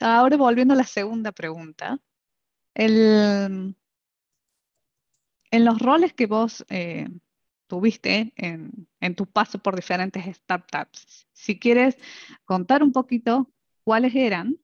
Ahora 0.00 0.36
volviendo 0.36 0.74
a 0.74 0.76
la 0.76 0.84
segunda 0.84 1.32
pregunta. 1.32 1.98
en 2.74 3.74
los 5.50 5.78
roles 5.78 6.12
que 6.12 6.26
vos 6.26 6.64
eh, 6.68 7.08
tuviste 7.66 8.32
en, 8.36 8.88
en, 9.00 9.14
tu 9.14 9.26
paso 9.26 9.58
por 9.58 9.74
diferentes 9.74 10.36
startups, 10.36 11.26
si 11.32 11.58
quieres 11.58 11.96
contar 12.44 12.82
un 12.82 12.92
poquito 12.92 13.50
cuáles 13.82 14.14
eran 14.14 14.58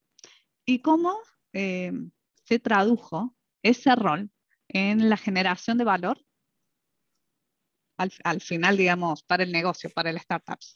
y 0.66 0.80
cómo 0.80 1.16
se 1.52 2.58
tradujo 2.62 3.34
ese 3.62 3.94
rol 3.94 4.30
en 4.68 5.08
la 5.10 5.16
generación 5.16 5.78
de 5.78 5.84
valor 5.84 6.18
al, 8.24 8.40
final, 8.40 8.76
digamos, 8.76 9.22
para 9.22 9.42
el 9.42 9.52
negocio, 9.52 9.90
para 9.90 10.10
el 10.10 10.18
startups. 10.18 10.74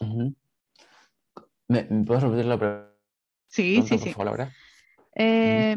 ¿Me, 1.69 1.85
puedes 2.05 2.23
repetir 2.23 2.45
la 2.45 2.59
pregunta? 2.59 2.96
Sí, 3.49 3.83
sí, 3.83 3.99
sí. 3.99 4.15
Eh, 5.15 5.77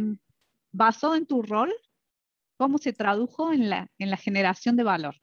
basado 0.71 1.15
en 1.15 1.25
tu 1.25 1.41
rol, 1.41 1.73
¿cómo 2.57 2.77
se 2.77 2.93
tradujo 2.93 3.53
en 3.53 3.69
la, 3.69 3.89
en 3.97 4.09
la 4.09 4.17
generación 4.17 4.75
de 4.75 4.83
valor 4.83 5.15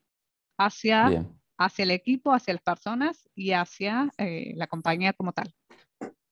hacia, 0.59 1.27
hacia 1.59 1.83
el 1.83 1.91
equipo, 1.91 2.33
hacia 2.33 2.55
las 2.55 2.63
personas 2.63 3.29
y 3.35 3.53
hacia 3.53 4.11
eh, 4.19 4.55
la 4.57 4.67
compañía 4.67 5.13
como 5.13 5.33
tal? 5.33 5.53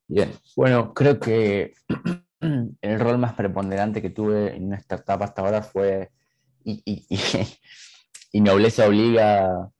Bien, 0.06 0.32
bueno, 0.56 0.94
creo 0.94 1.18
que 1.18 1.74
el 2.40 3.00
rol 3.00 3.18
más 3.18 3.34
preponderante 3.34 4.02
que 4.02 4.10
tuve 4.10 4.54
en 4.56 4.66
una 4.66 4.76
startup 4.76 5.22
hasta 5.22 5.42
ahora 5.42 5.62
fue, 5.62 6.10
y, 6.64 6.82
y, 6.84 7.06
y 8.32 8.40
nobleza 8.40 8.86
obliga, 8.86 9.70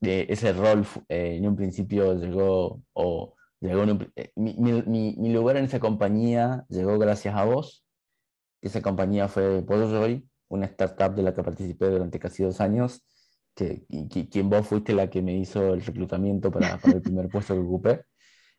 ese 0.00 0.52
rol 0.52 0.86
eh, 1.08 1.36
en 1.36 1.46
un 1.46 1.56
principio 1.56 2.14
llegó, 2.14 2.82
o 2.92 3.34
llegó 3.60 3.84
eh, 4.16 4.32
mi, 4.36 4.54
mi, 4.54 5.14
mi, 5.16 5.32
lugar 5.32 5.56
en 5.56 5.66
esa 5.66 5.80
compañía 5.80 6.64
llegó 6.68 6.98
gracias 6.98 7.34
a 7.34 7.44
vos. 7.44 7.84
Esa 8.62 8.82
compañía 8.82 9.28
fue 9.28 9.64
Joy, 9.66 10.28
una 10.48 10.66
startup 10.66 11.14
de 11.14 11.22
la 11.22 11.34
que 11.34 11.42
participé 11.42 11.86
durante 11.86 12.18
casi 12.18 12.42
dos 12.42 12.60
años, 12.60 13.02
que, 13.54 13.86
quien 14.30 14.50
vos 14.50 14.66
fuiste 14.66 14.92
la 14.92 15.08
que 15.08 15.22
me 15.22 15.36
hizo 15.36 15.74
el 15.74 15.82
reclutamiento 15.82 16.50
para, 16.50 16.76
para 16.78 16.96
el 16.96 17.02
primer 17.02 17.28
puesto 17.28 17.54
que 17.54 17.60
ocupé, 17.60 18.02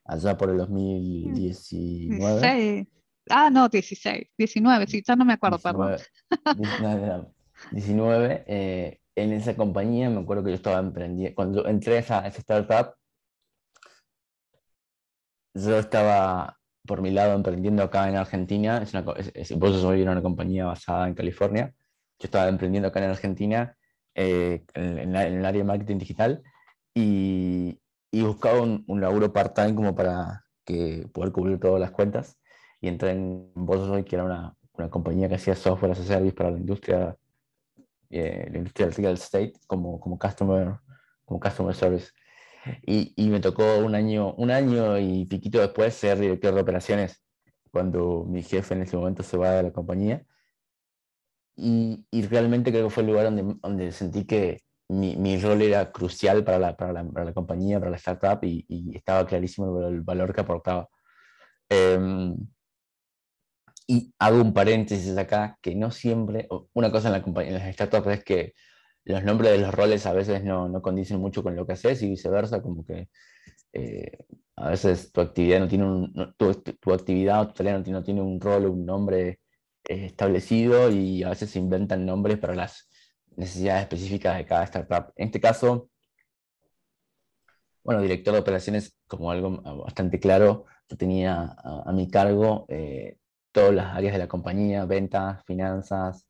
allá 0.06 0.38
por 0.38 0.50
el 0.50 0.58
2019. 0.70 2.88
Ah, 3.30 3.52
no, 3.52 3.70
16, 3.70 4.30
19, 4.38 4.88
sí, 4.88 5.04
ya 5.06 5.16
no 5.16 5.26
me 5.26 5.34
acuerdo, 5.34 5.58
19, 5.58 5.98
perdón. 7.02 7.34
19, 7.72 8.44
eh, 8.48 9.00
en 9.16 9.34
esa 9.34 9.56
compañía, 9.56 10.10
me 10.10 10.22
acuerdo 10.22 10.44
que 10.44 10.50
yo 10.50 10.56
estaba 10.56 10.80
emprendiendo, 10.80 11.36
cuando 11.36 11.68
entré 11.68 11.98
a 11.98 12.00
esa, 12.00 12.28
startup, 12.28 12.96
yo 15.54 15.80
estaba 15.80 16.58
por 16.86 17.02
mi 17.02 17.12
lado 17.12 17.34
emprendiendo 17.34 17.84
acá 17.84 18.10
en 18.10 18.16
Argentina, 18.16 18.82
es 18.82 18.94
una, 18.94 19.06
es, 19.34 19.52
una 19.52 20.22
compañía 20.22 20.66
basada 20.66 21.08
en 21.08 21.14
California, 21.14 21.74
yo 22.20 22.26
estaba 22.26 22.48
emprendiendo 22.48 22.88
acá 22.90 23.04
en 23.04 23.10
Argentina 23.12 23.78
eh, 24.16 24.64
en, 24.74 25.16
el 25.16 25.46
área 25.46 25.60
de 25.60 25.64
marketing 25.64 25.98
digital 25.98 26.44
y, 26.94 27.80
y 28.12 28.22
buscaba 28.22 28.62
un, 28.62 28.84
un 28.88 29.02
laburo 29.02 29.32
part-time 29.32 29.76
como 29.76 29.96
para 29.96 30.46
que, 30.66 31.08
poder 31.14 31.32
cubrir 31.32 31.60
todas 31.60 31.80
las 31.80 31.92
cuentas. 31.92 32.38
Y 32.82 32.88
entré 32.88 33.12
en 33.12 33.52
Vos 33.54 34.04
que 34.06 34.16
era 34.16 34.26
una, 34.26 34.56
una 34.74 34.90
compañía 34.90 35.30
que 35.30 35.36
hacía 35.36 35.56
software 35.56 35.92
as 35.92 36.00
a 36.00 36.04
service 36.04 36.34
para 36.36 36.52
la 36.52 36.58
industria 36.58 37.16
eh, 38.14 38.50
la 38.52 38.58
industria 38.58 38.88
del 38.88 38.96
real 38.96 39.14
estate 39.14 39.54
como, 39.68 39.98
como, 39.98 40.20
customer, 40.20 40.76
como 41.24 41.40
customer 41.40 41.74
service. 41.74 42.12
Y, 42.84 43.14
y, 43.16 43.30
me 43.30 43.40
tocó 43.40 43.80
un 43.80 43.96
año, 43.96 44.34
un 44.36 44.52
año 44.52 45.00
y 45.00 45.26
piquito 45.26 45.60
después 45.60 45.94
ser 45.96 46.20
director 46.20 46.54
de 46.54 46.62
operaciones 46.62 47.24
cuando 47.72 48.26
mi 48.28 48.44
jefe 48.44 48.76
en 48.76 48.84
ese 48.84 48.98
momento 48.98 49.24
se 49.24 49.38
va 49.38 49.52
de 49.52 49.64
la 49.64 49.72
compañía. 49.72 50.24
Y, 51.56 52.06
y 52.12 52.22
realmente 52.28 52.72
creo 52.72 52.86
que 52.86 52.94
fue 52.94 53.04
el 53.04 53.10
lugar 53.10 53.26
donde, 53.26 53.56
donde 53.62 53.92
sentí 53.92 54.26
que 54.26 54.62
mi, 54.90 55.16
mi, 55.16 55.38
rol 55.38 55.62
era 55.62 55.92
crucial 55.92 56.44
para 56.44 56.60
la, 56.60 56.78
para 56.78 56.94
la, 56.94 57.04
para 57.06 57.26
la 57.26 57.34
compañía, 57.34 57.80
para 57.80 57.92
la 57.92 57.98
startup 57.98 58.44
y, 58.44 58.66
y, 58.68 58.96
estaba 58.96 59.26
clarísimo 59.26 59.80
el 59.88 60.02
valor 60.02 60.34
que 60.34 60.42
aportaba. 60.42 60.90
Eh, 61.70 62.34
y 63.92 64.14
hago 64.20 64.42
un 64.42 64.54
paréntesis 64.54 65.18
acá, 65.18 65.58
que 65.62 65.76
no 65.76 65.92
siempre, 65.92 66.48
una 66.74 66.92
cosa 66.92 67.10
en, 67.10 67.22
la 67.22 67.42
en 67.44 67.54
las 67.54 67.74
startups 67.74 68.08
es 68.08 68.24
que 68.24 68.54
los 69.06 69.24
nombres 69.24 69.52
de 69.52 69.58
los 69.60 69.74
roles 69.74 70.06
a 70.06 70.14
veces 70.14 70.44
no, 70.44 70.70
no 70.70 70.82
condicen 70.82 71.20
mucho 71.20 71.44
con 71.44 71.56
lo 71.56 71.66
que 71.66 71.74
haces 71.74 72.02
y 72.04 72.10
viceversa, 72.10 72.62
como 72.62 72.86
que 72.86 73.10
eh, 73.74 74.18
a 74.56 74.70
veces 74.70 75.12
tu 75.12 75.22
actividad 75.22 75.60
no 75.60 75.68
tiene 75.68 75.86
un, 75.86 76.36
tu, 76.38 76.54
tu, 76.54 76.94
actividad 76.94 77.42
o 77.42 77.48
tu 77.48 77.54
tarea 77.54 77.78
no 77.80 78.04
tiene, 78.04 78.22
un 78.22 78.40
rol 78.40 78.66
o 78.66 78.72
un 78.72 78.86
nombre 78.86 79.40
eh, 79.86 80.06
establecido 80.06 80.92
y 80.92 81.24
a 81.24 81.30
veces 81.30 81.50
se 81.52 81.60
inventan 81.60 82.06
nombres 82.06 82.38
para 82.38 82.56
las 82.56 82.90
necesidades 83.36 83.84
específicas 83.84 84.38
de 84.38 84.46
cada 84.46 84.66
startup. 84.66 85.14
En 85.16 85.28
este 85.28 85.40
caso, 85.42 85.90
bueno, 87.84 88.02
director 88.02 88.34
de 88.34 88.40
operaciones, 88.42 88.98
como 89.08 89.32
algo 89.32 89.62
bastante 89.84 90.20
claro, 90.20 90.66
yo 90.88 90.98
tenía 90.98 91.56
a, 91.64 91.92
mi 91.94 92.10
cargo 92.10 92.66
eh, 92.70 93.18
todas 93.52 93.74
las 93.74 93.96
áreas 93.96 94.14
de 94.14 94.20
la 94.20 94.28
compañía, 94.28 94.86
ventas, 94.86 95.44
finanzas, 95.46 96.28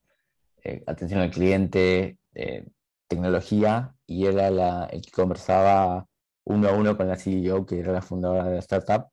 atención 0.85 1.19
al 1.21 1.31
cliente, 1.31 2.20
eh, 2.35 2.67
tecnología, 3.07 3.93
y 4.07 4.25
era 4.25 4.49
la, 4.51 4.85
el 4.85 5.01
que 5.01 5.11
conversaba 5.11 6.07
uno 6.45 6.69
a 6.69 6.73
uno 6.73 6.97
con 6.97 7.07
la 7.07 7.17
CEO, 7.17 7.65
que 7.65 7.79
era 7.79 7.93
la 7.93 8.01
fundadora 8.01 8.45
de 8.45 8.53
la 8.53 8.59
startup. 8.59 9.07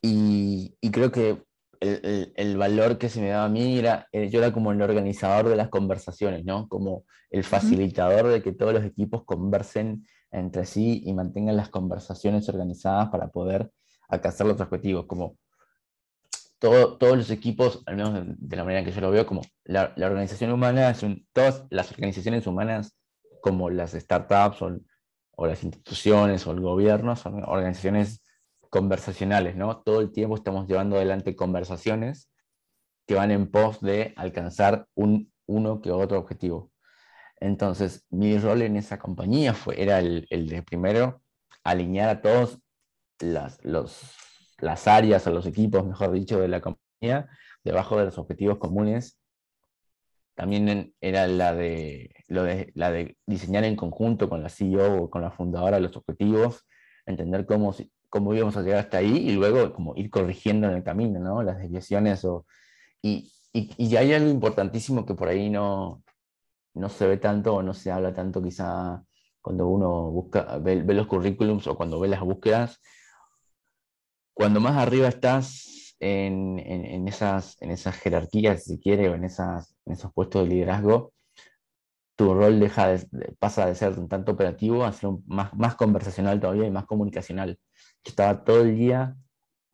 Y, 0.00 0.76
y 0.80 0.90
creo 0.90 1.10
que 1.12 1.42
el, 1.80 2.32
el, 2.36 2.56
valor 2.56 2.98
que 2.98 3.08
se 3.08 3.20
me 3.20 3.28
daba 3.28 3.46
a 3.46 3.48
mí 3.48 3.78
era, 3.78 4.08
eh, 4.12 4.28
yo 4.30 4.38
era 4.38 4.52
como 4.52 4.72
el 4.72 4.80
organizador 4.82 5.48
de 5.48 5.56
las 5.56 5.68
conversaciones, 5.68 6.44
¿no? 6.44 6.68
Como 6.68 7.04
el 7.30 7.44
facilitador 7.44 8.28
de 8.28 8.42
que 8.42 8.52
todos 8.52 8.72
los 8.72 8.84
equipos 8.84 9.24
conversen 9.24 10.06
entre 10.30 10.64
sí 10.64 11.02
y 11.04 11.12
mantengan 11.12 11.56
las 11.56 11.70
conversaciones 11.70 12.48
organizadas 12.48 13.08
para 13.10 13.28
poder 13.28 13.70
alcanzar 14.08 14.46
los 14.46 14.60
objetivos, 14.60 15.06
como 15.06 15.38
todos 16.62 17.16
los 17.16 17.30
equipos, 17.30 17.82
al 17.86 17.96
menos 17.96 18.24
de, 18.38 18.56
la 18.56 18.62
manera 18.62 18.84
que 18.84 18.92
yo 18.92 19.00
lo 19.00 19.10
veo, 19.10 19.26
como 19.26 19.42
la, 19.64 19.92
organización 19.96 20.52
humana, 20.52 20.94
son, 20.94 21.26
todas 21.32 21.64
las 21.70 21.90
organizaciones 21.90 22.46
humanas, 22.46 22.96
como 23.40 23.68
las 23.68 23.92
startups 23.92 24.62
o, 24.62 24.78
o, 25.32 25.46
las 25.48 25.64
instituciones 25.64 26.46
o 26.46 26.52
el 26.52 26.60
gobierno, 26.60 27.16
son 27.16 27.42
organizaciones 27.42 28.22
conversacionales, 28.70 29.56
¿no? 29.56 29.82
Todo 29.82 30.00
el 30.00 30.12
tiempo 30.12 30.36
estamos 30.36 30.68
llevando 30.68 30.94
adelante 30.96 31.34
conversaciones 31.34 32.30
que 33.08 33.16
van 33.16 33.32
en 33.32 33.50
pos 33.50 33.80
de 33.80 34.14
alcanzar 34.16 34.86
un, 34.94 35.32
uno 35.46 35.80
que 35.80 35.90
otro 35.90 36.18
objetivo. 36.18 36.70
Entonces, 37.40 38.06
mi 38.08 38.38
rol 38.38 38.62
en 38.62 38.76
esa 38.76 39.00
compañía 39.00 39.52
fue, 39.52 39.82
era 39.82 39.98
el, 39.98 40.28
el 40.30 40.48
de 40.48 40.62
primero 40.62 41.22
alinear 41.64 42.08
a 42.08 42.22
todos 42.22 42.60
las, 43.18 43.58
los, 43.64 44.14
las 44.62 44.88
áreas 44.88 45.26
o 45.26 45.30
los 45.30 45.46
equipos, 45.46 45.84
mejor 45.84 46.12
dicho, 46.12 46.40
de 46.40 46.48
la 46.48 46.60
compañía 46.60 47.28
debajo 47.64 47.98
de 47.98 48.06
los 48.06 48.18
objetivos 48.18 48.58
comunes. 48.58 49.18
También 50.34 50.94
era 51.00 51.26
la 51.26 51.54
de, 51.54 52.14
lo 52.28 52.44
de, 52.44 52.72
la 52.74 52.90
de 52.90 53.16
diseñar 53.26 53.64
en 53.64 53.76
conjunto 53.76 54.28
con 54.28 54.42
la 54.42 54.48
CEO 54.48 55.04
o 55.04 55.10
con 55.10 55.22
la 55.22 55.30
fundadora 55.30 55.78
los 55.78 55.96
objetivos, 55.96 56.66
entender 57.04 57.44
cómo, 57.44 57.74
cómo 58.08 58.34
íbamos 58.34 58.56
a 58.56 58.62
llegar 58.62 58.78
hasta 58.78 58.98
ahí 58.98 59.28
y 59.28 59.32
luego 59.32 59.74
como 59.74 59.94
ir 59.96 60.10
corrigiendo 60.10 60.68
en 60.68 60.74
el 60.76 60.82
camino, 60.82 61.20
¿no? 61.20 61.42
Las 61.42 61.58
desviaciones 61.58 62.24
o... 62.24 62.46
Y, 63.02 63.32
y, 63.52 63.70
y 63.76 63.96
hay 63.96 64.14
algo 64.14 64.30
importantísimo 64.30 65.04
que 65.04 65.14
por 65.14 65.28
ahí 65.28 65.50
no, 65.50 66.02
no 66.74 66.88
se 66.88 67.06
ve 67.06 67.16
tanto 67.18 67.54
o 67.54 67.62
no 67.62 67.74
se 67.74 67.90
habla 67.90 68.14
tanto 68.14 68.42
quizá 68.42 69.04
cuando 69.42 69.66
uno 69.66 70.10
busca, 70.10 70.58
ve, 70.58 70.82
los 70.82 71.06
currículums 71.06 71.66
o 71.66 71.76
cuando 71.76 72.00
ve 72.00 72.08
las 72.08 72.20
búsquedas. 72.20 72.80
Cuando 74.34 74.60
más 74.60 74.76
arriba 74.76 75.08
estás 75.08 75.96
en, 76.00 76.58
en, 76.58 77.06
esas, 77.06 77.56
en 77.60 77.70
esas 77.70 77.96
jerarquías, 77.96 78.64
si 78.64 78.78
quiere, 78.78 79.08
o 79.08 79.14
en, 79.14 79.24
esas, 79.24 79.76
en 79.86 79.92
esos 79.92 80.12
puestos 80.12 80.42
de 80.42 80.48
liderazgo, 80.48 81.12
tu 82.16 82.34
rol 82.34 82.60
deja 82.60 82.88
de, 82.88 83.34
pasa 83.38 83.66
de 83.66 83.74
ser 83.74 83.98
un 83.98 84.08
tanto 84.08 84.32
operativo 84.32 84.84
a 84.84 84.92
ser 84.92 85.10
más, 85.26 85.54
más 85.54 85.76
conversacional 85.76 86.40
todavía 86.40 86.66
y 86.66 86.70
más 86.70 86.86
comunicacional. 86.86 87.58
Yo 88.04 88.10
estaba 88.10 88.44
todo 88.44 88.62
el 88.62 88.76
día, 88.76 89.16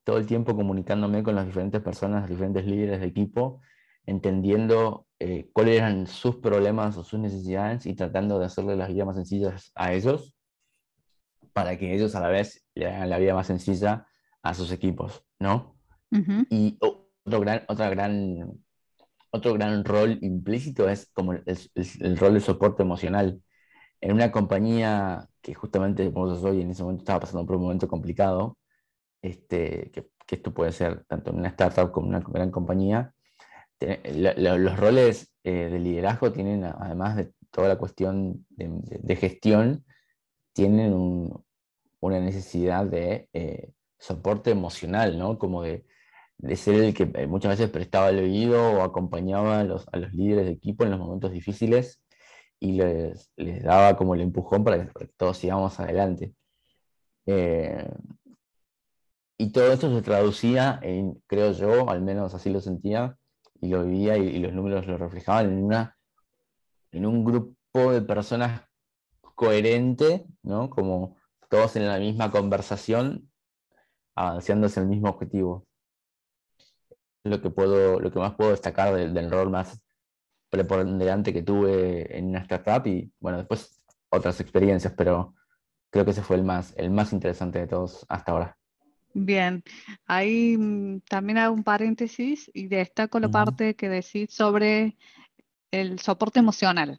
todo 0.04 0.18
el 0.18 0.26
tiempo 0.26 0.54
comunicándome 0.54 1.22
con 1.22 1.34
las 1.34 1.46
diferentes 1.46 1.80
personas, 1.80 2.22
los 2.22 2.30
diferentes 2.30 2.66
líderes 2.66 3.00
de 3.00 3.06
equipo, 3.06 3.60
entendiendo 4.04 5.06
eh, 5.18 5.50
cuáles 5.52 5.76
eran 5.76 6.06
sus 6.06 6.36
problemas 6.36 6.96
o 6.96 7.04
sus 7.04 7.20
necesidades 7.20 7.86
y 7.86 7.94
tratando 7.94 8.38
de 8.38 8.46
hacerle 8.46 8.76
las 8.76 8.88
vidas 8.88 9.06
más 9.06 9.16
sencillas 9.16 9.72
a 9.74 9.92
ellos 9.92 10.34
para 11.52 11.76
que 11.76 11.94
ellos 11.94 12.14
a 12.14 12.20
la 12.20 12.28
vez 12.28 12.64
le 12.74 12.86
hagan 12.86 13.10
la 13.10 13.18
vida 13.18 13.34
más 13.34 13.46
sencilla 13.48 14.07
a 14.48 14.54
sus 14.54 14.72
equipos, 14.72 15.24
¿no? 15.38 15.76
Y 16.50 16.78
otro 16.80 17.40
gran, 17.40 17.62
otra 17.68 17.90
gran, 17.90 18.52
otro 19.30 19.52
gran 19.54 19.84
rol 19.84 20.18
implícito 20.22 20.88
es 20.88 21.10
como 21.12 21.34
el, 21.34 21.44
el, 21.44 22.16
rol 22.16 22.34
de 22.34 22.40
soporte 22.40 22.82
emocional. 22.82 23.42
En 24.00 24.12
una 24.12 24.32
compañía 24.32 25.28
que 25.42 25.54
justamente 25.54 26.10
como 26.12 26.28
yo 26.28 26.36
soy 26.40 26.62
en 26.62 26.70
ese 26.70 26.82
momento 26.82 27.02
estaba 27.02 27.20
pasando 27.20 27.46
por 27.46 27.56
un 27.56 27.62
momento 27.62 27.88
complicado, 27.88 28.56
este, 29.20 29.90
que, 29.92 30.08
que 30.26 30.36
esto 30.36 30.54
puede 30.54 30.72
ser 30.72 31.04
tanto 31.04 31.30
en 31.30 31.38
una 31.38 31.48
startup 31.48 31.90
como 31.92 32.08
en 32.08 32.14
una 32.14 32.24
gran 32.26 32.50
compañía, 32.50 33.14
los 33.80 34.78
roles 34.78 35.32
eh, 35.44 35.68
de 35.70 35.78
liderazgo 35.78 36.32
tienen, 36.32 36.64
además 36.64 37.16
de 37.16 37.32
toda 37.50 37.68
la 37.68 37.78
cuestión 37.78 38.46
de, 38.50 39.16
gestión, 39.16 39.84
tienen 40.52 40.92
una 42.00 42.20
necesidad 42.20 42.86
de 42.86 43.28
eh, 43.32 43.72
soporte 43.98 44.50
emocional, 44.50 45.18
¿no? 45.18 45.38
Como 45.38 45.62
de, 45.62 45.84
ser 46.56 46.76
el 46.76 46.94
que 46.94 47.10
eh, 47.14 47.26
muchas 47.26 47.58
veces 47.58 47.70
prestaba 47.70 48.10
el 48.10 48.20
oído 48.20 48.72
o 48.72 48.82
acompañaba 48.82 49.60
a 49.60 49.64
los, 49.64 49.86
a 49.92 49.98
los 49.98 50.12
líderes 50.14 50.46
de 50.46 50.52
equipo 50.52 50.84
en 50.84 50.90
los 50.90 51.00
momentos 51.00 51.32
difíciles 51.32 52.00
y 52.60 52.72
les, 52.72 53.30
les 53.36 53.62
daba 53.62 53.96
como 53.96 54.14
el 54.14 54.20
empujón 54.22 54.64
para 54.64 54.86
que, 54.86 55.06
todos 55.16 55.38
sigamos 55.38 55.78
adelante. 55.80 56.34
y 59.36 59.52
todo 59.52 59.72
esto 59.72 59.94
se 59.94 60.02
traducía 60.02 60.78
en, 60.82 61.22
creo 61.26 61.52
yo, 61.52 61.88
al 61.90 62.02
menos 62.02 62.34
así 62.34 62.50
lo 62.50 62.60
sentía, 62.60 63.16
y 63.60 63.68
lo 63.68 63.84
vivía 63.84 64.16
y, 64.16 64.38
los 64.38 64.52
números 64.52 64.86
lo 64.86 64.96
reflejaban 64.98 65.46
en, 65.46 65.64
una, 65.64 65.96
en 66.92 67.06
un 67.06 67.24
grupo 67.24 67.92
de 67.92 68.02
personas 68.02 68.62
coherente, 69.34 70.26
¿no? 70.42 70.70
Como 70.70 71.16
todos 71.48 71.76
en 71.76 71.86
la 71.86 71.98
misma 71.98 72.30
conversación, 72.30 73.27
avanzando 74.18 74.66
hacia 74.66 74.82
el 74.82 74.88
mismo 74.88 75.08
objetivo. 75.08 75.64
Lo 77.24 77.40
que, 77.40 77.50
puedo, 77.50 78.00
lo 78.00 78.10
que 78.10 78.18
más 78.18 78.34
puedo 78.34 78.50
destacar 78.50 78.94
del, 78.94 79.30
rol 79.30 79.50
más 79.50 79.80
preponderante 80.50 81.32
que 81.32 81.42
tuve 81.42 82.16
en 82.16 82.30
una 82.30 82.40
startup 82.40 82.86
y, 82.86 83.12
bueno, 83.20 83.38
después 83.38 83.80
otras 84.08 84.40
experiencias, 84.40 84.94
pero 84.96 85.34
creo 85.90 86.04
que 86.04 86.12
ese 86.12 86.22
fue 86.22 86.36
el 86.36 86.44
más, 86.44 86.74
el 86.76 86.90
más 86.90 87.12
interesante 87.12 87.60
de 87.60 87.66
todos 87.66 88.04
hasta 88.08 88.32
ahora. 88.32 88.56
Bien, 89.14 89.62
ahí 90.06 90.56
mm, 90.56 91.00
también 91.08 91.38
hago 91.38 91.54
un 91.54 91.64
paréntesis 91.64 92.50
y 92.54 92.66
destaco 92.66 93.20
la 93.20 93.28
parte 93.28 93.76
que 93.76 93.88
decís 93.88 94.32
sobre 94.32 94.96
el 95.70 95.98
soporte 96.00 96.40
emocional, 96.40 96.98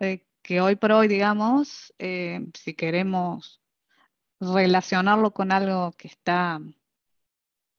eh, 0.00 0.26
que 0.42 0.60
hoy 0.60 0.76
por 0.76 0.92
hoy, 0.92 1.08
digamos, 1.08 1.92
eh, 1.98 2.46
si 2.54 2.74
queremos 2.74 3.60
relacionarlo 4.40 5.32
con 5.32 5.52
algo 5.52 5.92
que 5.92 6.08
está, 6.08 6.60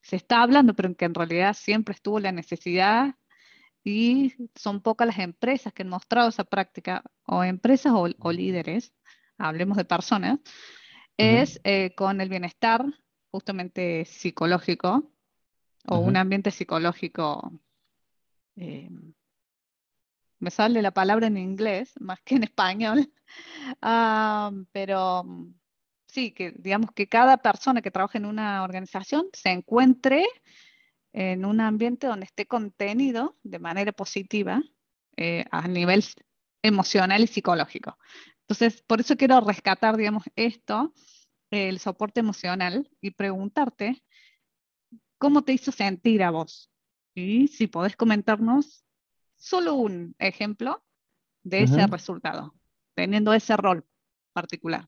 se 0.01 0.15
está 0.15 0.41
hablando, 0.41 0.73
pero 0.75 0.95
que 0.95 1.05
en 1.05 1.13
realidad 1.13 1.53
siempre 1.53 1.93
estuvo 1.93 2.19
la 2.19 2.31
necesidad 2.31 3.15
y 3.83 4.33
son 4.55 4.81
pocas 4.81 5.07
las 5.07 5.19
empresas 5.19 5.73
que 5.73 5.83
han 5.83 5.89
mostrado 5.89 6.29
esa 6.29 6.43
práctica, 6.43 7.03
o 7.25 7.43
empresas 7.43 7.93
o, 7.95 8.31
líderes, 8.31 8.93
hablemos 9.37 9.77
de 9.77 9.85
personas, 9.85 10.39
es 11.15 11.59
eh, 11.63 11.95
con 11.95 12.21
el 12.21 12.29
bienestar 12.29 12.85
justamente 13.31 14.05
psicológico 14.05 15.11
o 15.87 15.99
un 15.99 16.17
ambiente 16.17 16.51
psicológico. 16.51 17.51
Eh, 18.55 18.89
me 20.39 20.51
sale 20.51 20.81
la 20.81 20.91
palabra 20.91 21.27
en 21.27 21.37
inglés 21.37 21.93
más 21.99 22.19
que 22.21 22.35
en 22.35 22.43
español, 22.43 23.11
ah, 23.81 24.51
pero 24.71 25.25
sí, 26.07 26.31
que 26.31 26.51
digamos 26.51 26.91
que 26.91 27.07
cada 27.07 27.37
persona 27.37 27.81
que 27.81 27.91
trabaja 27.91 28.17
en 28.17 28.25
una 28.25 28.63
organización 28.63 29.27
se 29.33 29.49
encuentre 29.49 30.25
en 31.13 31.45
un 31.45 31.61
ambiente 31.61 32.07
donde 32.07 32.25
esté 32.25 32.45
contenido 32.45 33.37
de 33.43 33.59
manera 33.59 33.91
positiva 33.91 34.61
eh, 35.15 35.45
a 35.51 35.67
nivel 35.67 36.03
emocional 36.61 37.21
y 37.23 37.27
psicológico. 37.27 37.97
Entonces, 38.41 38.81
por 38.83 39.01
eso 39.01 39.17
quiero 39.17 39.39
rescatar, 39.41 39.97
digamos, 39.97 40.23
esto 40.35 40.93
el 41.51 41.79
soporte 41.79 42.19
emocional 42.19 42.89
y 43.01 43.11
preguntarte 43.11 44.03
cómo 45.17 45.43
te 45.43 45.53
hizo 45.53 45.71
sentir 45.71 46.23
a 46.23 46.31
vos. 46.31 46.69
Y 47.15 47.47
si 47.47 47.67
podés 47.67 47.95
comentarnos 47.95 48.85
solo 49.35 49.75
un 49.75 50.15
ejemplo 50.19 50.83
de 51.43 51.63
ese 51.63 51.87
resultado, 51.87 52.53
teniendo 52.93 53.33
ese 53.33 53.55
rol 53.55 53.85
particular. 54.33 54.87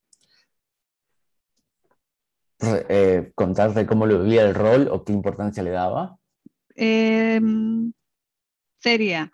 Eh, 2.61 3.31
contarte 3.35 3.85
cómo 3.85 4.05
lo 4.05 4.21
vivía 4.21 4.43
el 4.43 4.53
rol 4.53 4.89
o 4.91 5.03
qué 5.03 5.13
importancia 5.13 5.63
le 5.63 5.71
daba. 5.71 6.17
Em, 6.75 7.93
sería, 8.79 9.31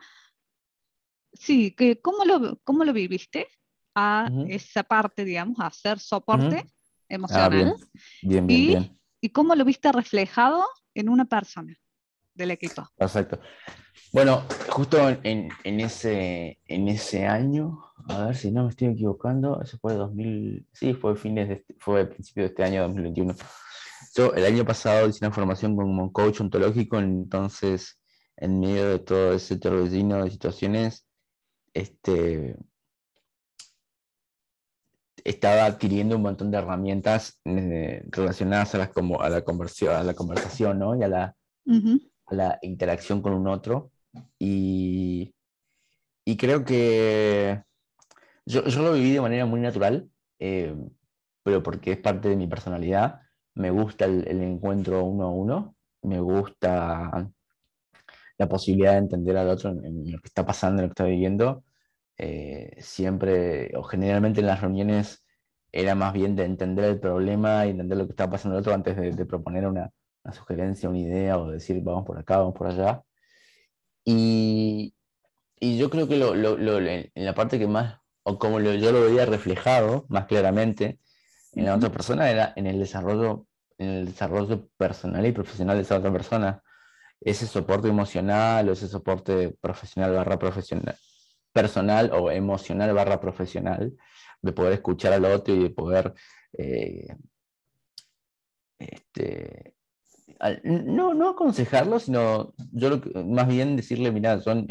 sí, 1.33 1.71
que 1.71 2.01
cómo 2.01 2.23
lo, 2.25 2.59
cómo 2.63 2.83
lo 2.83 2.93
viviste 2.93 3.47
a 3.95 4.29
esa 4.47 4.83
parte, 4.83 5.23
digamos, 5.23 5.59
a 5.59 5.67
hacer 5.67 5.99
soporte 5.99 6.65
Ah, 6.67 7.13
emocional. 7.13 7.75
bien. 8.21 8.45
Bien, 8.45 8.47
bien, 8.47 8.99
y, 9.21 9.29
cómo 9.29 9.55
lo 9.55 9.65
viste 9.65 9.91
reflejado 9.91 10.63
en 10.93 11.09
una 11.09 11.25
persona 11.25 11.75
del 12.33 12.51
equipo. 12.51 12.87
Perfecto. 12.95 13.39
Bueno, 14.11 14.43
justo 14.69 15.09
en, 15.23 15.49
en, 15.63 15.79
ese, 15.79 16.59
en 16.65 16.87
ese 16.87 17.25
año, 17.25 17.91
a 18.07 18.25
ver 18.27 18.35
si 18.35 18.51
no 18.51 18.63
me 18.63 18.69
estoy 18.69 18.89
equivocando, 18.89 19.61
eso 19.61 19.77
fue 19.79 19.93
2000, 19.95 20.67
sí, 20.71 20.93
fue 20.93 21.15
fines 21.15 21.47
de, 21.47 21.55
este, 21.55 21.75
fue 21.79 22.05
principio 22.05 22.43
de 22.43 22.49
este 22.49 22.63
año 22.63 22.83
2021. 22.83 23.35
Yo 24.15 24.33
el 24.33 24.45
año 24.45 24.65
pasado 24.65 25.07
hice 25.07 25.25
una 25.25 25.33
formación 25.33 25.75
como 25.75 26.11
coach 26.11 26.41
ontológico, 26.41 26.99
entonces 26.99 27.99
en 28.37 28.59
medio 28.59 28.89
de 28.89 28.99
todo 28.99 29.33
ese 29.33 29.57
torbellino 29.57 30.23
de 30.23 30.31
situaciones, 30.31 31.07
este, 31.73 32.55
estaba 35.23 35.65
adquiriendo 35.65 36.15
un 36.15 36.21
montón 36.21 36.51
de 36.51 36.57
herramientas 36.57 37.41
eh, 37.45 38.03
relacionadas 38.07 38.75
a 38.75 38.77
la, 38.77 38.91
como, 38.91 39.21
a 39.21 39.29
la, 39.29 39.43
conversión, 39.43 39.95
a 39.95 40.03
la 40.03 40.13
conversación 40.13 40.79
¿no? 40.79 40.95
y 40.95 41.03
a 41.03 41.07
la, 41.07 41.35
a 42.27 42.35
la 42.35 42.59
interacción 42.61 43.21
con 43.21 43.33
un 43.33 43.47
otro. 43.47 43.91
Y, 44.37 45.33
y 46.23 46.37
creo 46.37 46.63
que 46.63 47.63
yo, 48.45 48.63
yo, 48.65 48.81
lo 48.83 48.93
viví 48.93 49.11
de 49.13 49.21
manera 49.21 49.45
muy 49.45 49.59
natural, 49.59 50.09
eh, 50.39 50.75
pero 51.43 51.63
porque 51.63 51.93
es 51.93 51.99
parte 51.99 52.29
de 52.29 52.35
mi 52.35 52.47
personalidad. 52.47 53.21
Me 53.53 53.71
gusta 53.71 54.05
el, 54.05 54.27
el, 54.27 54.41
encuentro 54.41 55.03
uno 55.03 55.25
a 55.25 55.31
uno, 55.31 55.75
me 56.01 56.19
gusta 56.19 57.31
la 58.37 58.49
posibilidad 58.49 58.93
de 58.93 58.97
entender 58.99 59.37
al 59.37 59.49
otro 59.49 59.71
en, 59.71 60.11
lo 60.11 60.19
que 60.19 60.27
está 60.27 60.45
pasando, 60.45 60.81
en 60.81 60.89
lo 60.89 60.89
que 60.89 60.93
está 60.93 61.05
viviendo. 61.05 61.63
Eh, 62.17 62.77
siempre 62.79 63.71
o 63.75 63.83
generalmente 63.83 64.39
en 64.39 64.47
las 64.47 64.61
reuniones 64.61 65.25
era 65.71 65.95
más 65.95 66.13
bien 66.13 66.35
de 66.35 66.45
entender 66.45 66.85
el 66.85 66.99
problema 66.99 67.65
y 67.65 67.71
entender 67.71 67.97
lo 67.97 68.05
que 68.05 68.11
estaba 68.11 68.31
pasando 68.31 68.57
el 68.57 68.61
otro 68.61 68.73
antes 68.73 68.95
de, 68.95 69.25
proponer 69.25 69.67
una, 69.67 69.91
sugerencia, 70.31 70.89
una 70.89 70.99
idea 70.99 71.37
o 71.37 71.51
decir 71.51 71.81
vamos 71.83 72.05
por 72.05 72.17
acá, 72.17 72.37
vamos 72.37 72.55
por 72.55 72.67
allá. 72.67 73.03
Y, 74.05 74.95
y 75.59 75.77
yo 75.77 75.89
creo 75.89 76.07
que 76.07 76.17
lo, 76.17 76.33
en 76.35 77.11
la 77.15 77.35
parte 77.35 77.59
que 77.59 77.67
más, 77.67 77.99
o 78.27 78.39
como 78.39 78.59
yo 78.59 78.91
lo 78.91 79.01
veía 79.01 79.25
reflejado 79.25 80.05
más 80.09 80.25
claramente 80.25 80.99
en 81.53 81.65
la 81.65 81.75
otra 81.75 81.91
persona 81.91 82.29
era 82.29 82.53
en 82.55 82.67
el 82.67 82.79
desarrollo, 82.79 83.47
en 83.77 83.89
el 83.89 84.05
desarrollo 84.07 84.67
personal 84.77 85.25
y 85.25 85.31
profesional 85.31 85.77
de 85.77 85.83
esa 85.83 85.97
otra 85.97 86.11
persona. 86.11 86.61
Ese 87.21 87.47
soporte 87.47 87.87
emocional 87.87 88.67
o 88.67 88.73
ese 88.73 88.87
soporte 88.87 89.55
profesional 89.61 90.13
barra 90.13 90.37
profesional, 90.37 90.97
personal 91.53 92.11
o 92.13 92.29
emocional 92.29 92.93
barra 92.93 93.21
profesional, 93.21 93.93
de 94.41 94.51
poder 94.51 94.73
escuchar 94.73 95.13
al 95.13 95.25
otro 95.25 95.55
y 95.55 95.63
de 95.63 95.69
poder 95.69 96.13
eh, 96.57 97.07
este, 98.77 99.75
no, 100.63 101.13
no 101.13 101.29
aconsejarlo, 101.29 101.99
sino 101.99 102.53
yo 102.73 102.99
más 103.25 103.47
bien 103.47 103.77
decirle, 103.77 104.11
mira, 104.11 104.41
son 104.41 104.67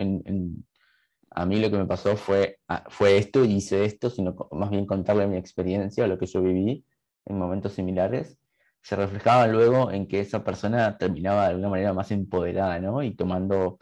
a 1.35 1.47
mí 1.47 1.59
lo 1.61 1.71
que 1.71 1.79
me 1.79 1.87
pasó 1.87 2.17
fue, 2.17 2.59
ah, 2.69 2.85
fue 2.89 3.19
esto 3.19 3.45
y 3.45 3.55
hice 3.57 3.85
esto, 3.85 4.09
sino 4.11 4.37
más 4.53 4.71
bien 4.71 4.87
contarle 4.87 5.27
mi 5.27 5.37
experiencia, 5.37 6.07
lo 6.07 6.19
que 6.19 6.27
yo 6.27 6.43
viví 6.43 6.85
en 7.27 7.39
momentos 7.39 7.73
similares, 7.73 8.39
se 8.83 8.97
reflejaba 8.97 9.47
luego 9.49 9.91
en 9.91 10.07
que 10.07 10.21
esa 10.21 10.45
persona 10.45 10.99
terminaba 10.99 11.45
de 11.45 11.51
alguna 11.51 11.71
manera 11.71 11.93
más 11.93 12.11
empoderada, 12.11 12.79
¿no? 12.81 13.03
Y 13.03 13.17
tomando 13.17 13.79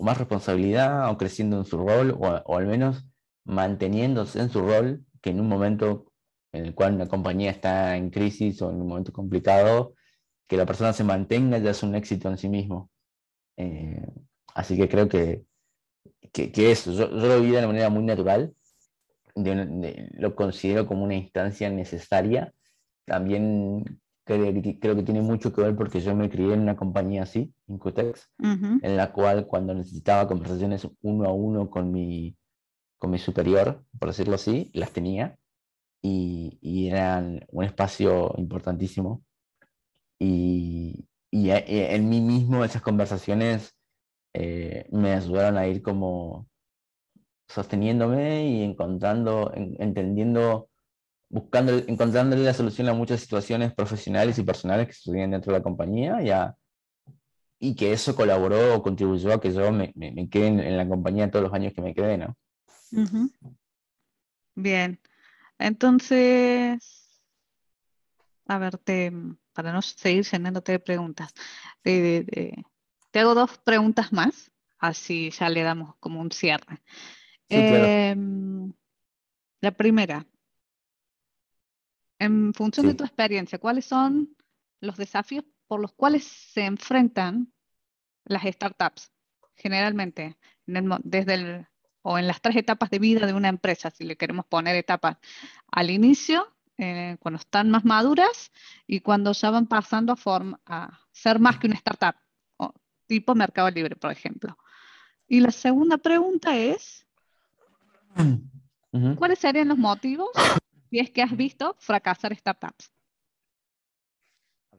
más 0.00 0.18
responsabilidad 0.18 1.10
o 1.10 1.16
creciendo 1.16 1.56
en 1.58 1.64
su 1.64 1.78
rol, 1.78 2.16
o, 2.18 2.56
al 2.56 2.66
menos 2.66 3.06
manteniéndose 3.44 4.40
en 4.40 4.50
su 4.50 4.60
rol, 4.60 5.04
que 5.22 5.30
en 5.30 5.40
un 5.40 5.48
momento 5.48 6.12
en 6.52 6.66
el 6.66 6.74
cual 6.74 6.94
una 6.94 7.08
compañía 7.08 7.50
está 7.50 7.96
en 7.96 8.10
crisis 8.10 8.60
o 8.62 8.70
en 8.70 8.80
un 8.80 8.88
momento 8.88 9.12
complicado, 9.12 9.94
que 10.48 10.56
la 10.56 10.66
persona 10.66 10.92
se 10.92 11.04
mantenga 11.04 11.58
ya 11.58 11.70
es 11.70 11.82
un 11.82 11.94
éxito 11.94 12.28
en 12.28 12.38
sí 12.38 12.48
mismo. 12.48 12.90
Eh, 13.56 14.04
así 14.54 14.76
que 14.76 14.88
creo 14.88 15.08
que, 15.08 15.44
que, 16.32 16.70
eso, 16.70 16.92
yo, 16.92 17.08
lo 17.08 17.40
vi 17.40 17.50
de 17.50 17.58
una 17.58 17.66
manera 17.66 17.90
muy 17.90 18.04
natural, 18.04 18.54
lo 19.34 20.34
considero 20.34 20.86
como 20.86 21.04
una 21.04 21.14
instancia 21.14 21.70
necesaria. 21.70 22.52
También 23.04 24.00
creo, 24.24 24.52
creo, 24.80 24.96
que 24.96 25.02
tiene 25.02 25.22
mucho 25.22 25.52
que 25.52 25.62
ver 25.62 25.76
porque 25.76 26.00
yo 26.00 26.14
me 26.14 26.30
crié 26.30 26.54
en 26.54 26.60
una 26.60 26.76
compañía 26.76 27.22
así, 27.22 27.52
Incotex, 27.66 28.30
en 28.38 28.96
la 28.96 29.12
cual 29.12 29.46
cuando 29.46 29.74
necesitaba 29.74 30.28
conversaciones 30.28 30.86
uno 31.02 31.24
a 31.28 31.32
uno 31.32 31.70
con 31.70 31.90
mi, 31.90 32.36
con 32.98 33.10
mi 33.10 33.18
superior, 33.18 33.84
por 33.98 34.10
decirlo 34.10 34.34
así, 34.34 34.70
las 34.74 34.92
tenía 34.92 35.36
y, 36.02 36.88
eran 36.88 37.44
un 37.50 37.64
espacio 37.64 38.34
importantísimo. 38.36 39.22
Y, 40.18 41.08
y, 41.30 41.50
eh, 41.50 41.94
en 41.94 42.08
mí 42.08 42.20
mismo 42.20 42.64
esas 42.64 42.82
conversaciones 42.82 43.74
eh, 44.32 44.86
me 44.90 45.12
ayudaron 45.12 45.58
a 45.58 45.66
ir 45.66 45.82
como 45.82 46.48
sosteniéndome 47.48 48.46
y 48.46 48.62
encontrando, 48.62 49.52
entendiendo, 49.54 50.68
buscando, 51.28 51.76
encontrándole 51.78 52.44
la 52.44 52.54
solución 52.54 52.88
a 52.88 52.94
muchas 52.94 53.20
situaciones 53.20 53.74
profesionales 53.74 54.38
y 54.38 54.44
personales 54.44 54.86
que 54.86 54.92
sucedían 54.92 55.32
dentro 55.32 55.52
de 55.52 55.58
la 55.58 55.62
compañía 55.64 56.56
y 57.58 57.74
que 57.74 57.92
eso 57.92 58.14
colaboró 58.14 58.76
o 58.76 58.82
contribuyó 58.82 59.34
a 59.34 59.40
que 59.40 59.52
yo 59.52 59.70
me, 59.72 59.92
me, 59.94 60.28
quede 60.28 60.46
en, 60.46 60.76
la 60.76 60.88
compañía 60.88 61.30
todos 61.30 61.44
los 61.44 61.52
años 61.52 61.72
que 61.74 61.82
me 61.82 61.94
quedé, 61.94 62.16
¿no? 62.16 62.36
Bien. 64.54 65.00
Entonces, 65.58 67.20
a 68.46 68.58
ver, 68.58 68.80
para 69.52 69.72
no 69.72 69.82
seguir 69.82 70.24
llenándote 70.24 70.72
de 70.72 70.78
preguntas, 70.78 71.32
te 73.10 73.20
hago 73.20 73.34
dos 73.34 73.58
preguntas 73.58 74.12
más, 74.12 74.50
así 74.78 75.30
ya 75.30 75.48
le 75.48 75.62
damos 75.62 75.96
como 75.96 76.20
un 76.20 76.30
cierre. 76.30 76.82
Em, 77.48 78.72
la 79.60 79.70
primera, 79.72 80.26
en 82.18 82.54
función 82.54 82.86
de 82.86 82.94
tu 82.94 83.04
experiencia, 83.04 83.58
¿cuáles 83.58 83.86
son 83.86 84.36
los 84.80 84.96
desafíos 84.96 85.44
por 85.66 85.80
los 85.80 85.92
cuales 85.92 86.24
se 86.24 86.64
enfrentan 86.64 87.52
las 88.24 88.42
startups 88.44 89.10
generalmente 89.56 90.36
desde 90.66 91.34
el 91.34 91.66
o 92.02 92.18
en 92.18 92.26
las 92.26 92.40
tres 92.40 92.56
etapas 92.56 92.90
de 92.90 92.98
vida 92.98 93.26
de 93.26 93.34
una 93.34 93.48
empresa, 93.48 93.90
si 93.90 94.04
le 94.04 94.16
queremos 94.16 94.46
poner 94.46 94.74
etapas 94.76 95.18
al 95.70 95.90
inicio, 95.90 96.56
eh, 96.78 97.16
cuando 97.20 97.38
están 97.38 97.70
más 97.70 97.84
maduras 97.84 98.52
y 98.86 99.00
cuando 99.00 99.32
ya 99.32 99.50
van 99.50 99.66
pasando 99.66 100.14
a, 100.14 100.58
a 100.66 101.00
ser 101.12 101.38
más 101.40 101.58
que 101.58 101.66
una 101.66 101.76
startup, 101.76 102.14
tipo 103.10 103.34
Mercado 103.34 103.68
Libre, 103.70 103.96
por 103.96 104.12
ejemplo. 104.12 104.56
Y 105.26 105.40
la 105.40 105.50
segunda 105.50 105.98
pregunta 105.98 106.56
es, 106.56 107.04
¿cuáles 109.16 109.40
serían 109.40 109.66
los 109.66 109.78
motivos 109.78 110.28
si 110.88 111.00
es 111.00 111.10
que 111.10 111.20
has 111.20 111.36
visto 111.36 111.74
fracasar 111.80 112.36
startups? 112.36 112.92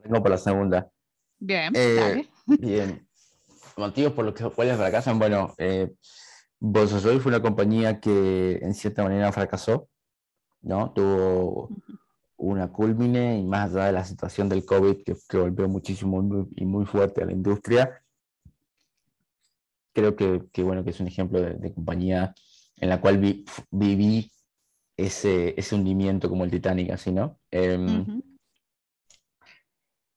Vengo 0.02 0.22
por 0.22 0.30
la 0.30 0.38
segunda. 0.38 0.90
Bien, 1.38 1.74
eh, 1.76 2.26
Bien. 2.46 3.06
Motivos 3.76 4.14
por 4.14 4.24
los 4.24 4.54
cuales 4.54 4.78
fracasan, 4.78 5.18
bueno, 5.18 5.54
eh, 5.58 5.92
Bolsosoy 6.58 7.20
fue 7.20 7.30
una 7.30 7.42
compañía 7.42 8.00
que 8.00 8.60
en 8.62 8.72
cierta 8.72 9.02
manera 9.02 9.30
fracasó, 9.30 9.90
¿no? 10.62 10.90
Tuvo 10.92 11.68
una 12.38 12.72
culmine 12.72 13.38
y 13.38 13.44
más 13.44 13.74
allá 13.74 13.86
de 13.86 13.92
la 13.92 14.04
situación 14.04 14.48
del 14.48 14.64
COVID 14.64 15.02
que, 15.04 15.16
golpeó 15.30 15.68
muchísimo 15.68 16.48
y 16.56 16.64
muy 16.64 16.86
fuerte 16.86 17.22
a 17.22 17.26
la 17.26 17.32
industria, 17.32 18.01
creo 19.92 20.16
que, 20.16 20.62
bueno, 20.62 20.84
que 20.84 20.90
es 20.90 21.00
un 21.00 21.08
ejemplo 21.08 21.40
de, 21.40 21.72
compañía 21.72 22.34
en 22.76 22.88
la 22.88 23.00
cual 23.00 23.18
viví 23.70 24.30
ese, 24.96 25.54
ese, 25.56 25.74
hundimiento 25.74 26.28
como 26.28 26.44
el 26.44 26.50
Titanic, 26.50 26.90
así, 26.90 27.12
¿no? 27.12 27.38
Em, 27.50 28.22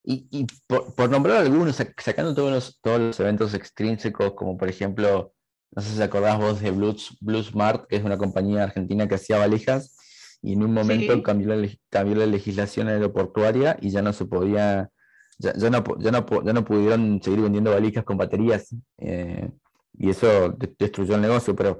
y, 0.03 0.45
por, 0.67 1.09
nombrar 1.09 1.37
algunos, 1.37 1.75
sacando 1.97 2.35
todos 2.35 2.51
los, 2.51 2.79
todos 2.81 2.99
los 2.99 3.19
eventos 3.19 3.53
extrínsecos, 3.53 4.33
como 4.33 4.57
por 4.57 4.69
ejemplo 4.69 5.35
no 5.75 5.81
sé 5.81 5.93
si 5.93 6.01
acordás 6.01 6.39
vos 6.39 6.61
de 6.61 6.71
Blues, 6.71 7.17
Smart, 7.43 7.87
que 7.87 7.97
es 7.97 8.03
una 8.03 8.17
compañía 8.17 8.63
argentina 8.63 9.07
que 9.07 9.15
hacía 9.15 9.37
valijas, 9.37 9.97
y 10.41 10.53
en 10.53 10.63
un 10.63 10.73
momento 10.73 11.21
cambió, 11.21 11.53
la, 11.53 11.67
cambió 11.89 12.15
la 12.15 12.25
legislación 12.25 12.87
aeroportuaria 12.87 13.77
y 13.81 13.89
ya 13.89 14.01
no 14.01 14.13
se 14.13 14.25
podía, 14.25 14.89
ya, 15.37 15.53
no, 15.69 15.83
ya, 15.99 16.11
no, 16.11 16.65
pudieron 16.65 17.21
seguir 17.21 17.41
vendiendo 17.41 17.71
valijas 17.71 18.05
con 18.05 18.17
baterías, 18.17 18.73
eh, 18.99 19.49
y 19.97 20.09
eso 20.09 20.55
destruyó 20.77 21.15
el 21.15 21.21
negocio, 21.21 21.55
pero 21.55 21.79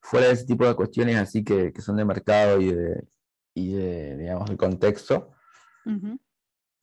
fuera 0.00 0.28
de 0.28 0.32
ese 0.34 0.46
tipo 0.46 0.66
de 0.66 0.74
cuestiones 0.74 1.16
así 1.16 1.44
que, 1.44 1.72
son 1.80 1.96
de 1.96 2.04
mercado 2.04 2.60
y 2.60 2.72
de, 2.72 3.04
y 3.54 3.72
de 3.72 4.16
digamos, 4.18 4.50
de 4.50 4.56
contexto, 4.56 5.32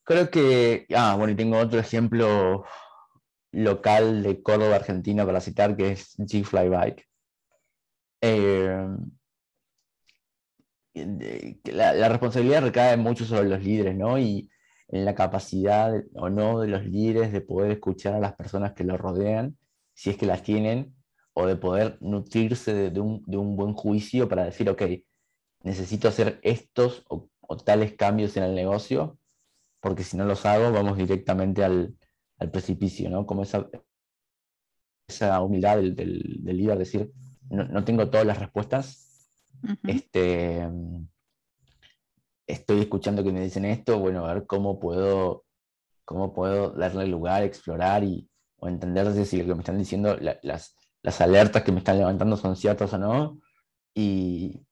creo 0.04 0.30
que, 0.30 0.86
ah, 0.94 1.14
bueno, 1.16 1.32
y 1.32 1.36
tengo 1.36 1.58
otro 1.58 1.78
ejemplo 1.78 2.64
local 3.52 4.22
de 4.22 4.42
Córdoba, 4.42 4.76
Argentina, 4.76 5.26
para 5.26 5.40
citar, 5.40 5.76
que 5.76 5.92
es 5.92 6.16
G-Fly 6.18 6.68
Bike. 6.68 7.08
Eh, 8.22 8.86
la, 11.64 12.08
responsabilidad 12.08 12.62
recae 12.62 12.96
mucho 12.96 13.24
sobre 13.24 13.48
los 13.48 13.62
líderes, 13.62 13.96
¿no? 13.96 14.18
Y 14.18 14.50
en 14.88 15.04
la 15.04 15.14
capacidad 15.14 15.92
o 16.14 16.28
no 16.30 16.60
de 16.60 16.68
los 16.68 16.84
líderes 16.84 17.32
de 17.32 17.40
poder 17.40 17.70
escuchar 17.70 18.14
a 18.14 18.20
las 18.20 18.34
personas 18.34 18.72
que 18.72 18.84
los 18.84 18.98
rodean, 18.98 19.56
si 20.00 20.08
es 20.08 20.16
que 20.16 20.24
las 20.24 20.42
tienen, 20.42 20.96
o 21.34 21.46
de 21.46 21.56
poder 21.56 21.98
nutrirse 22.00 22.90
de, 22.90 23.00
un, 23.00 23.22
buen 23.54 23.74
juicio 23.74 24.30
para 24.30 24.44
decir, 24.44 24.70
ok, 24.70 24.82
necesito 25.62 26.08
hacer 26.08 26.40
estos 26.42 27.04
o 27.06 27.28
tales 27.58 27.96
cambios 27.96 28.34
en 28.38 28.44
el 28.44 28.54
negocio, 28.54 29.18
porque 29.78 30.02
si 30.02 30.16
no 30.16 30.24
los 30.24 30.46
hago, 30.46 30.72
vamos 30.72 30.96
directamente 30.96 31.62
al, 31.62 31.94
al 32.38 32.50
precipicio, 32.50 33.10
¿no? 33.10 33.26
Como 33.26 33.42
esa, 33.42 33.68
esa 35.06 35.38
humildad 35.42 35.76
del, 35.76 35.94
del, 35.94 36.56
líder, 36.56 36.78
decir, 36.78 37.12
no, 37.50 37.84
tengo 37.84 38.08
todas 38.08 38.26
las 38.26 38.38
respuestas, 38.38 39.28
este, 39.82 40.66
estoy 42.46 42.80
escuchando 42.80 43.22
que 43.22 43.32
me 43.32 43.42
dicen 43.42 43.66
esto, 43.66 43.98
bueno, 43.98 44.24
a 44.24 44.32
ver 44.32 44.46
cómo 44.46 44.80
puedo, 44.80 45.44
cómo 46.06 46.32
puedo 46.32 46.70
darle 46.70 47.06
lugar, 47.06 47.42
explorar 47.42 48.02
y, 48.02 48.29
o 48.60 48.68
entender 48.68 49.12
si 49.26 49.38
lo 49.38 49.46
que 49.46 49.54
me 49.54 49.60
están 49.60 49.78
diciendo, 49.78 50.16
las, 50.20 50.76
las 51.02 51.20
alertas 51.20 51.62
que 51.62 51.72
me 51.72 51.78
están 51.78 51.98
levantando 51.98 52.36
son 52.36 52.56
ciertas 52.56 52.92
o 52.92 52.98
no, 52.98 53.40
y, 53.94 54.66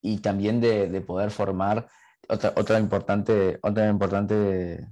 y 0.00 0.18
también 0.18 0.60
de, 0.60 0.88
de, 0.88 1.00
poder 1.00 1.30
formar 1.30 1.88
otra, 2.28 2.52
otra 2.56 2.78
importante, 2.78 3.58
otra 3.62 3.88
importante 3.88 4.86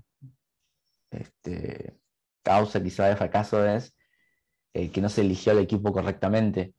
este, 1.10 1.98
causa 2.42 2.82
quizá 2.82 3.06
de 3.06 3.16
fracaso 3.16 3.64
es 3.66 3.94
eh, 4.74 4.90
que 4.90 5.00
no 5.00 5.08
se 5.08 5.22
eligió 5.22 5.52
al 5.52 5.58
equipo 5.58 5.92
correctamente. 5.92 6.74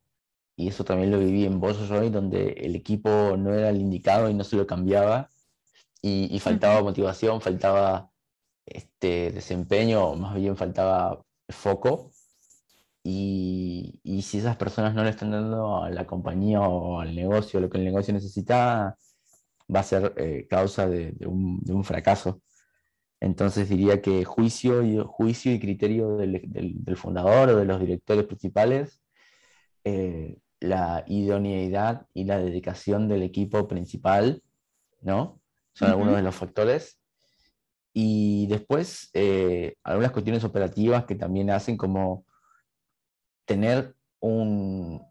Y 0.56 0.70
eso 0.70 0.84
también 0.84 1.12
lo 1.12 1.20
viví 1.20 1.46
en 1.46 1.62
Roy, 1.62 2.10
donde 2.10 2.50
el 2.54 2.76
equipo 2.76 3.36
no 3.38 3.54
era 3.54 3.70
el 3.70 3.78
indicado 3.78 4.30
y 4.30 4.34
no 4.34 4.44
se 4.44 4.56
lo 4.56 4.66
cambiaba. 4.68 5.30
Y, 6.02 6.40
faltaba 6.40 6.82
motivación, 6.82 7.42
faltaba 7.42 8.12
este, 8.68 9.32
desempeño, 9.32 10.16
más 10.16 10.36
bien 10.36 10.58
faltaba 10.58 11.24
foco. 11.50 12.12
Y, 13.04 14.02
y, 14.04 14.22
si 14.24 14.40
esas 14.40 14.58
personas 14.58 14.94
no 14.94 15.04
le 15.04 15.12
están 15.12 15.32
dando 15.32 15.84
a 15.84 15.90
la 15.90 16.06
compañía 16.06 16.62
o 16.62 17.00
al 17.00 17.16
negocio 17.16 17.60
lo 17.62 17.70
que 17.70 17.78
el 17.78 17.86
negocio 17.86 18.14
necesita, 18.14 18.98
va 19.74 19.80
a 19.82 19.84
ser 19.84 20.14
eh, 20.18 20.48
causa 20.50 20.88
de, 20.88 21.16
un, 21.26 21.84
fracaso. 21.84 22.42
Entonces 23.20 23.70
diría 23.70 24.02
que 24.02 24.26
juicio 24.26 24.84
y, 24.84 25.00
juicio 25.06 25.54
y 25.54 25.60
criterio 25.60 26.18
del, 26.18 26.98
fundador 26.98 27.50
o 27.50 27.58
de 27.58 27.66
los 27.66 27.80
directores 27.80 28.26
principales, 28.26 29.02
eh, 29.84 30.40
la 30.60 31.04
idoneidad 31.08 32.08
y 32.14 32.26
la 32.26 32.40
dedicación 32.40 33.08
del 33.08 33.24
equipo 33.24 33.68
principal, 33.68 34.44
¿no? 35.02 35.40
Son 35.74 35.90
algunos 35.90 36.16
de 36.16 36.24
los 36.24 36.36
factores. 36.36 37.00
Y 38.00 38.46
después, 38.46 39.10
eh, 39.16 39.74
algunas 39.84 40.12
cuestiones 40.12 40.44
operativas 40.44 41.06
que 41.06 41.16
también 41.16 41.50
hacen 41.50 41.78
como 41.78 42.28
tener 43.46 43.96
un, 44.20 45.02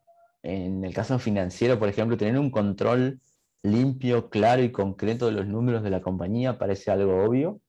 en 0.44 0.84
el 0.84 0.94
caso 0.94 1.18
financiero, 1.18 1.80
por 1.80 1.88
ejemplo, 1.88 2.16
tener 2.16 2.38
un 2.38 2.48
control 2.48 3.20
limpio, 3.64 4.30
claro 4.30 4.62
y 4.62 4.70
concreto 4.70 5.26
de 5.26 5.32
los 5.32 5.48
números 5.48 5.82
de 5.82 5.90
la 5.90 6.00
compañía 6.00 6.58
parece 6.58 6.92
algo 6.92 7.24
obvio, 7.24 7.60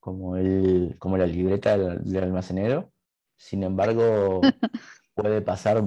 como, 0.00 0.36
el, 0.36 0.96
como 0.98 1.16
la 1.16 1.26
libreta 1.26 1.78
del, 1.78 2.24
almacenero. 2.24 2.90
Sin 3.36 3.62
embargo, 3.62 4.40
puede, 5.14 5.42
pasar, 5.42 5.84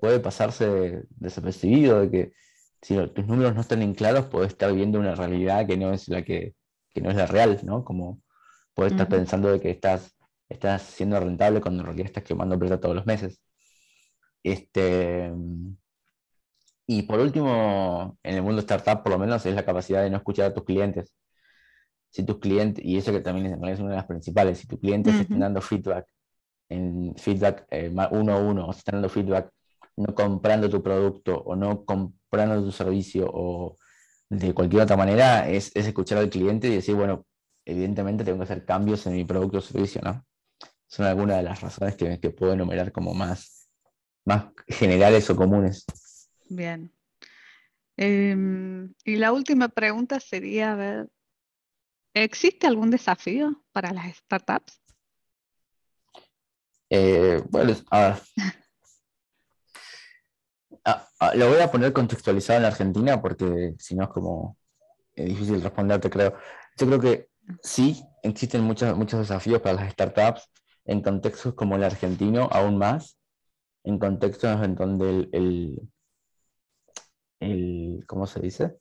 puede 0.00 0.20
pasarse 0.20 1.02
desapercibido 1.10 2.00
de 2.00 2.10
que 2.10 2.32
si 2.80 2.96
tus 3.08 3.26
números 3.26 3.54
no 3.54 3.60
están 3.60 3.82
en 3.82 3.92
claros, 3.92 4.24
puedes 4.24 4.52
estar 4.52 4.72
viendo 4.72 4.98
una 4.98 5.14
realidad 5.14 5.66
que 5.66 5.76
no 5.76 5.92
es 5.92 6.08
la 6.08 6.22
que, 6.22 6.54
no 6.94 7.10
es 7.10 7.16
la 7.16 7.26
real, 7.26 7.60
¿no? 7.62 7.84
Como 7.84 8.21
puedes 8.74 8.92
estar 8.92 9.08
pensando 9.08 9.50
de 9.50 9.60
que 9.60 9.70
estás, 9.70 10.16
estás 10.48 10.82
siendo 10.82 11.18
rentable 11.20 11.60
cuando 11.60 11.80
en 11.80 11.86
realidad 11.86 12.06
estás 12.06 12.24
quemando 12.24 12.58
plata 12.58 12.80
todos 12.80 12.96
los 12.96 13.06
meses. 13.06 13.40
Este, 14.42 15.32
y 16.86 17.02
por 17.02 17.20
último, 17.20 18.18
en 18.22 18.34
el 18.36 18.42
mundo 18.42 18.60
startup, 18.60 19.02
por 19.02 19.12
lo 19.12 19.18
menos, 19.18 19.46
es 19.46 19.54
la 19.54 19.64
capacidad 19.64 20.02
de 20.02 20.10
no 20.10 20.18
escuchar 20.18 20.46
a 20.46 20.54
tus 20.54 20.64
clientes. 20.64 21.14
Si 22.10 22.24
tus 22.24 22.38
clientes, 22.38 22.84
y 22.84 22.98
eso 22.98 23.12
que 23.12 23.20
también 23.20 23.46
es, 23.64 23.80
una 23.80 23.90
de 23.90 23.96
las 23.96 24.06
principales, 24.06 24.58
si 24.58 24.66
tus 24.66 24.80
clientes 24.80 25.14
están 25.14 25.40
dando 25.40 25.60
feedback, 25.60 26.06
en 26.68 27.14
feedback 27.16 27.66
eh, 27.70 27.90
uno 28.10 28.32
a 28.34 28.38
uno, 28.38 28.66
o 28.66 28.70
están 28.72 28.96
dando 28.96 29.08
feedback 29.08 29.50
no 29.96 30.14
comprando 30.14 30.68
tu 30.70 30.82
producto 30.82 31.36
o 31.38 31.56
no 31.56 31.84
comprando 31.84 32.64
tu 32.64 32.72
servicio 32.72 33.30
o 33.32 33.76
de 34.28 34.54
cualquier 34.54 34.82
otra 34.82 34.96
manera, 34.96 35.48
es, 35.48 35.74
escuchar 35.76 36.18
al 36.18 36.30
cliente 36.30 36.68
y 36.68 36.76
decir, 36.76 36.94
bueno, 36.94 37.26
evidentemente 37.64 38.24
tengo 38.24 38.38
que 38.38 38.44
hacer 38.44 38.64
cambios 38.64 39.06
en 39.06 39.14
mi 39.14 39.24
producto 39.24 39.58
o 39.58 39.60
servicio, 39.60 40.00
¿no? 40.02 40.24
Son 40.86 41.06
algunas 41.06 41.38
de 41.38 41.42
las 41.44 41.60
razones 41.60 41.96
que, 41.96 42.20
que 42.20 42.30
puedo 42.30 42.52
enumerar 42.52 42.92
como 42.92 43.14
más, 43.14 43.68
más 44.24 44.46
generales 44.68 45.28
o 45.30 45.36
comunes. 45.36 45.84
Bien. 46.48 46.92
Em, 47.96 48.92
y 49.04 49.16
la 49.16 49.32
última 49.32 49.68
pregunta 49.68 50.20
sería, 50.20 50.72
a 50.72 50.76
ver, 50.76 51.08
¿existe 52.14 52.66
algún 52.66 52.90
desafío 52.90 53.64
para 53.72 53.92
las 53.92 54.16
startups? 54.16 54.80
Eh, 56.90 57.42
bueno, 57.48 57.74
a 57.90 58.20
ah, 60.84 61.08
ah, 61.20 61.34
lo 61.34 61.48
voy 61.48 61.60
a 61.60 61.70
poner 61.70 61.92
contextualizado 61.92 62.58
en 62.58 62.66
Argentina 62.66 63.20
porque 63.20 63.74
si 63.78 63.94
no 63.94 64.04
es 64.04 64.10
como 64.10 64.58
difícil 65.14 65.62
responderte, 65.62 66.10
creo. 66.10 66.36
Yo 66.76 66.86
creo 66.86 67.00
que 67.00 67.31
sí, 67.62 68.02
existen 68.22 68.62
muchos, 68.62 68.96
muchos 68.96 69.20
desafíos 69.20 69.60
para 69.60 69.74
las 69.74 69.92
startups 69.92 70.48
en 70.84 71.00
contextos 71.02 71.54
como 71.54 71.76
el 71.76 71.84
argentino, 71.84 72.48
aún 72.50 72.78
más, 72.78 73.18
en 73.84 73.98
contextos 73.98 74.62
en 74.62 74.74
donde 74.74 75.28
el 75.32 75.80
el, 77.42 78.04
¿cómo 78.06 78.26
se 78.26 78.40
dice? 78.40 78.76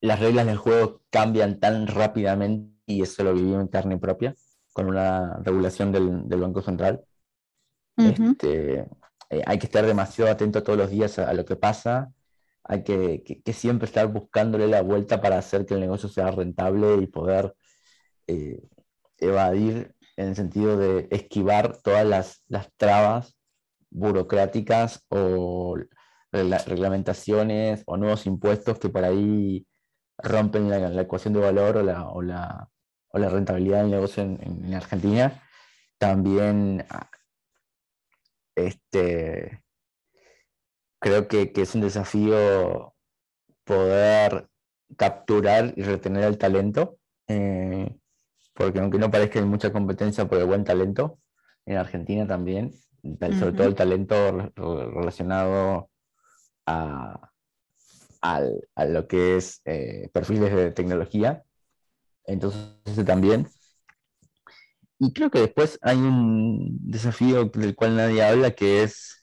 las 0.00 0.18
reglas 0.18 0.46
del 0.46 0.56
juego 0.56 1.02
cambian 1.10 1.60
tan 1.60 1.86
rápidamente 1.86 2.74
y 2.86 3.02
eso 3.02 3.22
lo 3.22 3.34
vivimos 3.34 3.60
en 3.60 3.68
carne 3.68 3.98
propia 3.98 4.34
con 4.72 4.86
una 4.86 5.36
regulación 5.42 5.92
del, 5.92 6.40
Banco 6.40 6.62
Central. 6.62 7.04
Este, 7.98 8.88
eh, 9.28 9.42
hay 9.44 9.58
que 9.58 9.66
estar 9.66 9.84
demasiado 9.84 10.30
atento 10.30 10.62
todos 10.62 10.78
los 10.78 10.88
días 10.88 11.18
a, 11.18 11.34
lo 11.34 11.44
que 11.44 11.56
pasa, 11.56 12.10
hay 12.64 12.84
que, 12.84 13.42
siempre 13.52 13.86
estar 13.86 14.06
buscándole 14.08 14.66
la 14.68 14.82
vuelta 14.82 15.20
para 15.20 15.38
hacer 15.38 15.66
que 15.66 15.74
el 15.74 15.80
negocio 15.80 16.08
sea 16.08 16.30
rentable 16.30 16.96
y 17.02 17.06
poder 17.06 17.54
eh, 18.26 18.62
evadir 19.18 19.94
en 20.16 20.28
el 20.28 20.36
sentido 20.36 20.76
de 20.76 21.08
esquivar 21.10 21.78
todas 21.82 22.06
las, 22.06 22.44
las 22.48 22.70
trabas 22.76 23.36
burocráticas 23.90 25.04
o 25.08 25.76
reglamentaciones 26.32 27.82
o 27.86 27.96
nuevos 27.96 28.26
impuestos 28.26 28.78
que 28.78 28.88
por 28.88 29.04
ahí 29.04 29.66
rompen 30.18 30.68
la, 30.68 31.02
ecuación 31.02 31.34
de 31.34 31.40
valor 31.40 31.78
o 31.78 31.82
la, 31.82 32.08
o 32.08 32.22
la, 32.22 32.68
o 33.08 33.18
la 33.18 33.28
rentabilidad 33.28 33.82
del 33.82 33.90
negocio 33.90 34.22
en, 34.22 34.74
Argentina. 34.74 35.42
También 35.98 36.84
este, 38.54 39.62
creo 41.00 41.26
que, 41.26 41.52
es 41.54 41.74
un 41.74 41.80
desafío 41.80 42.94
poder 43.64 44.48
capturar 44.96 45.72
y 45.76 45.82
retener 45.82 46.24
el 46.24 46.38
talento, 46.38 46.98
eh, 47.26 47.96
porque 48.54 48.78
aunque 48.78 48.98
no 48.98 49.10
parezca 49.10 49.40
hay 49.40 49.44
mucha 49.44 49.72
competencia 49.72 50.28
por 50.28 50.38
el 50.38 50.46
buen 50.46 50.64
talento, 50.64 51.18
en 51.66 51.76
Argentina 51.76 52.26
también 52.26 52.72
sobre 53.38 53.52
todo 53.52 53.66
el 53.66 53.74
talento 53.74 54.52
relacionado 54.56 55.90
a, 56.66 57.30
lo 58.86 59.08
que 59.08 59.36
es 59.36 59.60
eh, 59.64 60.08
perfiles 60.12 60.54
de 60.54 60.70
tecnología. 60.72 61.42
Entonces, 62.24 63.04
también. 63.06 63.48
Y 64.98 65.12
creo 65.12 65.30
que 65.30 65.40
después 65.40 65.78
hay 65.80 65.96
un 65.96 66.78
desafío 66.82 67.46
del 67.46 67.74
cual 67.74 67.96
nadie 67.96 68.22
habla, 68.22 68.50
que 68.50 68.82
es, 68.82 69.19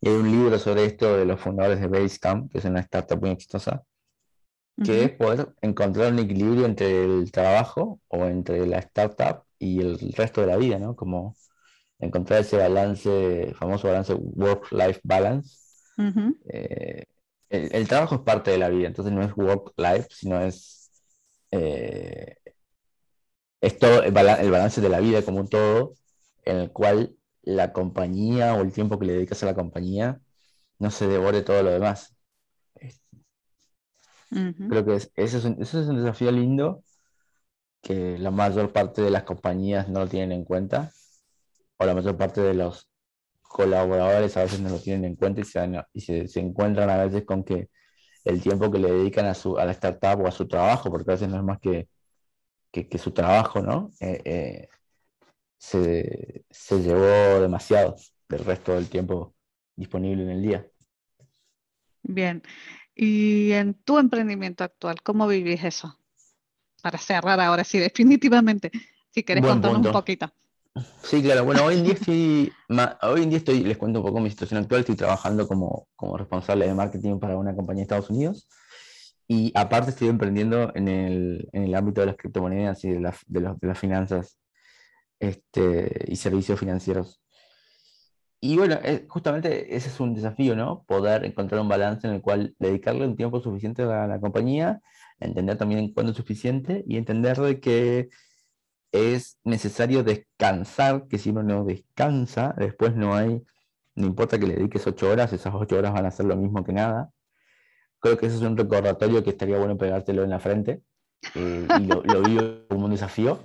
y 0.00 0.08
hay 0.08 0.14
un 0.14 0.30
libro 0.30 0.58
sobre 0.58 0.86
esto 0.86 1.16
de 1.16 1.26
los 1.26 1.40
fundadores 1.40 1.80
de 1.80 1.88
Basecamp, 1.88 2.50
que 2.50 2.58
es 2.58 2.64
una 2.64 2.80
startup 2.80 3.20
muy 3.20 3.30
exitosa, 3.30 3.82
que 4.82 5.04
es 5.04 5.10
poder 5.12 5.54
encontrar 5.60 6.12
un 6.12 6.20
equilibrio 6.20 6.64
entre 6.64 7.04
el 7.04 7.30
trabajo 7.30 8.00
o 8.08 8.24
entre 8.24 8.66
la 8.66 8.78
startup 8.78 9.44
y 9.58 9.80
el 9.80 10.12
resto 10.12 10.40
de 10.40 10.46
la 10.46 10.56
vida, 10.56 10.78
¿no? 10.78 10.96
Como 10.96 11.36
encontrar 11.98 12.40
ese 12.40 12.56
balance, 12.56 13.52
famoso 13.58 13.88
balance 13.88 14.14
work-life 14.14 15.00
balance. 15.04 15.58
Eh, 16.48 17.04
el, 17.50 17.86
trabajo 17.88 18.14
es 18.14 18.20
parte 18.22 18.52
de 18.52 18.58
la 18.58 18.70
vida, 18.70 18.88
entonces 18.88 19.12
no 19.12 19.22
es 19.22 19.36
work-life, 19.36 20.08
sino 20.10 20.40
es, 20.40 20.90
eh, 21.50 22.36
es 23.60 23.78
todo 23.78 24.02
el, 24.02 24.12
balance 24.12 24.80
de 24.80 24.88
la 24.88 25.00
vida 25.00 25.22
como 25.22 25.40
un 25.40 25.48
todo, 25.48 25.94
en 26.44 26.56
el 26.56 26.72
cual 26.72 27.14
la 27.42 27.72
compañía 27.72 28.54
o 28.54 28.62
el 28.62 28.72
tiempo 28.72 28.98
que 28.98 29.06
le 29.06 29.12
dedicas 29.14 29.42
a 29.42 29.46
la 29.46 29.54
compañía 29.54 30.20
no 30.78 30.90
se 30.90 31.06
devore 31.06 31.42
todo 31.42 31.62
lo 31.62 31.70
demás. 31.70 32.16
Creo 34.30 34.84
que 34.84 34.94
ese, 34.94 35.10
es 35.16 35.44
un, 35.44 35.60
ese 35.60 35.80
es 35.80 35.88
un 35.88 35.96
desafío 35.96 36.30
lindo 36.30 36.84
que 37.82 38.18
la 38.18 38.30
mayor 38.30 38.72
parte 38.72 39.02
de 39.02 39.10
las 39.10 39.24
compañías 39.24 39.88
no 39.88 40.00
lo 40.00 40.08
tienen 40.08 40.32
en 40.32 40.44
cuenta 40.44 40.92
o 41.78 41.84
la 41.86 41.94
mayor 41.94 42.16
parte 42.16 42.40
de 42.40 42.54
los 42.54 42.88
colaboradores 43.42 44.36
a 44.36 44.42
veces 44.42 44.60
no 44.60 44.68
lo 44.70 44.78
tienen 44.78 45.04
en 45.04 45.16
cuenta 45.16 45.40
y 45.40 46.00
se, 46.00 46.40
encuentran 46.40 46.88
a 46.90 47.04
veces 47.04 47.24
con 47.24 47.42
que 47.42 47.68
el 48.24 48.40
tiempo 48.42 48.70
que 48.70 48.78
le 48.78 48.92
dedican 48.92 49.26
a, 49.26 49.34
su, 49.34 49.58
a 49.58 49.64
la 49.64 49.72
startup 49.72 50.20
o 50.22 50.28
a 50.28 50.30
su 50.30 50.46
trabajo, 50.46 50.90
porque 50.90 51.10
a 51.10 51.14
veces 51.14 51.28
no 51.28 51.36
es 51.36 51.42
más 51.42 51.58
que, 51.58 51.88
que, 52.70 52.98
su 52.98 53.12
trabajo, 53.12 53.60
¿no? 53.62 53.90
Eh, 53.98 54.20
eh, 54.24 54.68
se, 55.60 56.46
se, 56.48 56.82
llevó 56.82 57.40
demasiado 57.40 57.94
del 58.28 58.44
resto 58.44 58.72
del 58.72 58.88
tiempo 58.88 59.34
disponible 59.76 60.22
en 60.22 60.30
el 60.30 60.42
día. 60.42 60.66
Bien. 62.02 62.42
¿Y 62.94 63.52
en 63.52 63.74
tu 63.74 63.98
emprendimiento 63.98 64.64
actual, 64.64 65.02
cómo 65.02 65.28
vivís 65.28 65.62
eso? 65.62 65.98
Para 66.82 66.98
cerrar 66.98 67.38
ahora 67.40 67.62
sí, 67.62 67.78
definitivamente, 67.78 68.70
si 69.10 69.22
querés 69.22 69.44
contarnos 69.44 69.84
un 69.84 69.92
poquito. 69.92 70.32
Sí, 71.02 71.22
claro. 71.22 71.44
Bueno, 71.44 71.64
hoy 71.64 71.76
en 71.76 71.84
día 71.84 71.92
estoy, 71.92 72.52
hoy 73.02 73.22
en 73.22 73.28
día 73.28 73.38
estoy, 73.38 73.60
les 73.60 73.76
cuento 73.76 74.00
un 74.00 74.06
poco 74.06 74.20
mi 74.20 74.30
situación 74.30 74.62
actual, 74.62 74.80
estoy 74.80 74.96
trabajando 74.96 75.46
como, 75.46 75.88
como 75.94 76.16
responsable 76.16 76.66
de 76.66 76.74
marketing 76.74 77.18
para 77.18 77.36
una 77.36 77.54
compañía 77.54 77.80
de 77.80 77.82
Estados 77.82 78.08
Unidos 78.08 78.48
y 79.28 79.52
aparte 79.54 79.90
estoy 79.90 80.08
emprendiendo 80.08 80.72
en 80.74 80.88
el, 80.88 81.48
en 81.52 81.64
el 81.64 81.74
ámbito 81.74 82.00
de 82.00 82.06
las 82.06 82.16
criptomonedas 82.16 82.82
y 82.84 82.90
de, 82.90 83.12
de, 83.26 83.54
de 83.60 83.68
las 83.68 83.78
finanzas 83.78 84.38
este, 85.20 86.06
y 86.08 86.16
servicios 86.16 86.58
financieros. 86.58 87.20
Y 88.42 88.56
bueno, 88.56 88.78
eh, 88.82 89.04
justamente 89.06 89.76
ese 89.76 89.90
es 89.90 90.00
un 90.00 90.14
desafío, 90.14 90.56
¿no? 90.56 90.84
Poder 90.84 91.24
encontrar 91.26 91.60
un 91.60 91.68
balance 91.68 92.06
en 92.08 92.14
el 92.14 92.22
cual 92.22 92.54
dedicarle 92.58 93.06
un 93.06 93.14
tiempo 93.14 93.40
suficiente 93.40 93.82
a 93.82 94.06
la 94.06 94.18
compañía, 94.18 94.80
entender 95.20 95.58
también 95.58 95.92
cuándo 95.92 96.12
es 96.12 96.16
suficiente 96.16 96.82
y 96.86 96.96
entender 96.96 97.36
de 97.38 97.60
que 97.60 98.08
es 98.92 99.38
necesario 99.44 100.02
descansar, 100.02 101.06
que 101.06 101.18
si 101.18 101.30
uno 101.30 101.42
no 101.42 101.64
descansa, 101.64 102.54
después 102.56 102.96
no 102.96 103.14
hay, 103.14 103.42
no 103.94 104.06
importa 104.06 104.38
que 104.38 104.46
le 104.46 104.54
dediques 104.56 104.86
ocho 104.86 105.10
horas, 105.10 105.32
esas 105.34 105.54
ocho 105.54 105.76
horas 105.76 105.92
van 105.92 106.06
a 106.06 106.10
ser 106.10 106.26
lo 106.26 106.36
mismo 106.36 106.64
que 106.64 106.72
nada. 106.72 107.10
Creo 108.00 108.16
que 108.16 108.26
eso 108.26 108.36
es 108.36 108.42
un 108.42 108.56
recordatorio 108.56 109.22
que 109.22 109.30
estaría 109.30 109.58
bueno 109.58 109.76
pegártelo 109.76 110.24
en 110.24 110.30
la 110.30 110.40
frente. 110.40 110.82
Eh, 111.34 111.68
y 111.78 111.84
lo, 111.84 112.02
lo 112.02 112.22
vivo 112.22 112.66
como 112.70 112.86
un 112.86 112.92
desafío, 112.92 113.40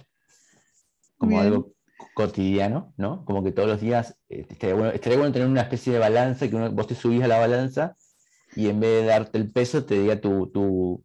como 1.18 1.40
algo 1.40 1.74
cotidiano, 2.14 2.94
¿no? 2.98 3.26
Como 3.26 3.44
que 3.44 3.52
todos 3.52 3.68
los 3.68 3.82
días 3.82 4.18
eh, 4.30 4.46
estaría, 4.50 4.76
bueno, 4.76 5.32
tener 5.32 5.48
una 5.48 5.62
especie 5.62 5.94
de 5.94 6.00
balanza, 6.00 6.48
que 6.50 6.56
vos 6.56 6.88
te 6.88 6.96
subís 6.96 7.24
a 7.24 7.28
la 7.28 7.40
balanza 7.40 7.96
y 8.56 8.70
en 8.70 8.80
vez 8.80 9.02
de 9.02 9.08
darte 9.08 9.38
el 9.38 9.52
peso, 9.52 9.86
te 9.86 10.00
diga 10.00 10.20
tu, 10.20 10.48
tu, 10.52 11.04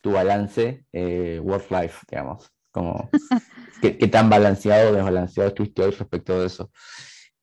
tu 0.00 0.12
balance 0.12 0.84
eh, 0.92 1.40
work-life, 1.42 2.04
digamos. 2.10 2.50
Como 2.70 3.10
qué, 3.82 3.98
qué, 3.98 4.08
tan 4.08 4.30
balanceado 4.30 4.90
o 4.90 4.94
desbalanceado 4.94 5.48
estuviste 5.48 5.82
hoy 5.82 5.90
respecto 5.90 6.40
de 6.40 6.46
eso. 6.46 6.70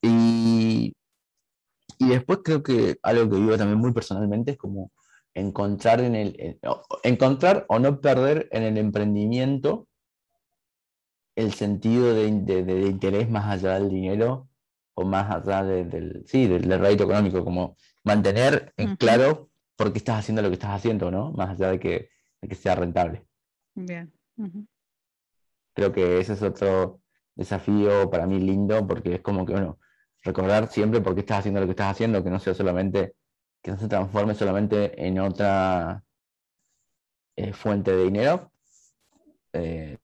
Y, 0.01 0.95
y 1.97 2.09
después 2.09 2.39
creo 2.43 2.63
que 2.63 2.97
algo 3.01 3.30
que 3.30 3.38
vivo 3.38 3.57
también 3.57 3.80
muy 3.80 3.93
personalmente 3.93 4.51
es 4.51 4.57
como 4.57 4.91
encontrar 5.34 6.01
en 6.01 6.15
el 6.15 6.59
encontrar 7.03 7.65
o 7.70 7.78
no 7.78 8.01
perder 8.01 8.47
en 8.51 8.63
el 8.63 8.78
emprendimiento 8.78 9.87
el 11.38 11.54
sentido 11.54 12.16
de, 12.16 12.28
interés 12.28 13.30
más 13.30 13.46
allá 13.46 13.76
del 13.76 13.90
dinero 13.90 14.50
o 14.96 15.06
más 15.06 15.30
allá 15.30 15.64
del, 15.64 16.24
sí, 16.26 16.48
del, 16.48 16.64
rédito 16.80 17.04
económico, 17.04 17.44
como 17.44 17.78
mantener 18.04 18.74
en 18.76 18.96
claro 18.96 19.52
por 19.76 19.92
qué 19.92 20.00
estás 20.00 20.18
haciendo 20.18 20.42
lo 20.42 20.48
que 20.48 20.56
estás 20.56 20.72
haciendo, 20.72 21.12
¿no? 21.12 21.32
Más 21.34 21.52
allá 21.52 21.70
de 21.70 21.80
que, 21.80 22.10
que 22.42 22.56
sea 22.56 22.74
rentable. 22.74 23.24
Bien. 23.76 24.12
Creo 25.76 25.92
que 25.92 26.20
ese 26.20 26.34
es 26.34 26.42
otro 26.42 27.02
desafío 27.36 28.10
para 28.10 28.26
mí 28.26 28.40
lindo, 28.40 28.88
porque 28.88 29.14
es 29.14 29.22
como 29.22 29.46
que, 29.46 29.54
bueno, 29.54 29.78
recordar 30.24 30.72
siempre 30.72 31.02
por 31.02 31.14
qué 31.14 31.20
estás 31.20 31.40
haciendo 31.40 31.60
lo 31.60 31.68
que 31.68 31.74
estás 31.74 31.92
haciendo, 31.92 32.24
que 32.24 32.32
no 32.32 32.40
sea 32.40 32.56
solamente, 32.56 33.14
que 33.62 33.70
no 33.70 33.78
se 33.78 33.88
transforme 33.88 34.34
solamente 34.34 35.06
en 35.06 35.20
otra 35.20 36.04
eh, 37.36 37.54
fuente 37.54 37.96
de 37.96 38.04
dinero. 38.06 38.52
Eh, 39.54 40.00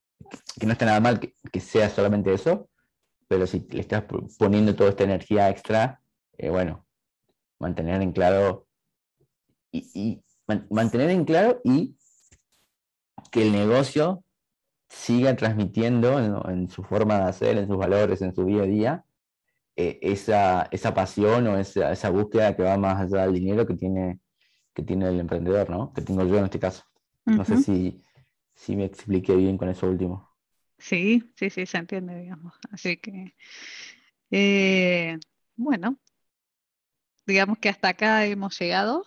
que 0.60 0.66
no 0.66 0.74
está 0.74 0.86
nada 0.86 1.00
mal 1.00 1.20
que, 1.20 1.60
sea 1.60 1.90
solamente 1.90 2.34
eso, 2.34 2.70
pero 3.28 3.48
si 3.48 3.68
le 3.72 3.82
estás 3.82 4.04
poniendo 4.38 4.76
toda 4.76 4.90
esta 4.90 5.04
energía 5.04 5.50
extra, 5.50 6.02
eh, 6.38 6.50
bueno, 6.50 6.86
mantener 7.60 8.02
en 8.02 8.12
claro 8.12 8.68
y, 9.72 10.22
mantener 10.70 11.10
en 11.10 11.26
claro 11.26 11.62
y 11.64 11.96
que 13.32 13.44
el 13.44 13.52
negocio 13.52 14.24
siga 14.90 15.36
transmitiendo 15.36 16.20
en, 16.50 16.70
su 16.70 16.84
forma 16.84 17.20
de 17.20 17.24
hacer, 17.24 17.58
en 17.58 17.68
sus 17.68 17.78
valores, 17.78 18.22
en 18.22 18.36
su 18.36 18.46
día 18.46 18.64
a 18.64 18.66
día, 18.66 19.06
eh, 19.76 19.98
esa, 20.04 20.68
esa, 20.70 20.94
pasión 20.94 21.48
o 21.48 21.58
esa, 21.58 21.92
esa, 21.92 22.10
búsqueda 22.12 22.56
que 22.56 22.62
va 22.62 22.78
más 22.78 23.02
allá 23.02 23.24
del 23.24 23.34
dinero 23.34 23.66
que 23.66 23.74
tiene, 23.74 24.20
que 24.74 24.84
tiene 24.84 25.10
el 25.10 25.20
emprendedor, 25.20 25.70
¿no? 25.72 25.92
Que 25.94 26.02
tengo 26.02 26.24
yo 26.26 26.38
en 26.38 26.46
este 26.46 26.60
caso. 26.60 26.84
No 27.26 27.44
sé 27.46 27.58
si, 27.58 28.04
si 28.56 28.76
me 28.76 28.86
expliqué 28.86 29.36
bien 29.36 29.58
con 29.58 29.70
eso 29.70 29.88
último. 29.88 30.30
Sí, 30.78 31.32
sí, 31.36 31.50
sí, 31.50 31.66
se 31.66 31.78
entiende, 31.78 32.16
digamos. 32.16 32.54
Así 32.72 32.98
que, 32.98 33.36
eh, 34.32 35.18
bueno, 35.56 35.98
digamos 37.26 37.58
que 37.58 37.70
hasta 37.70 37.90
acá 37.90 38.26
hemos 38.26 38.60
llegado 38.60 39.06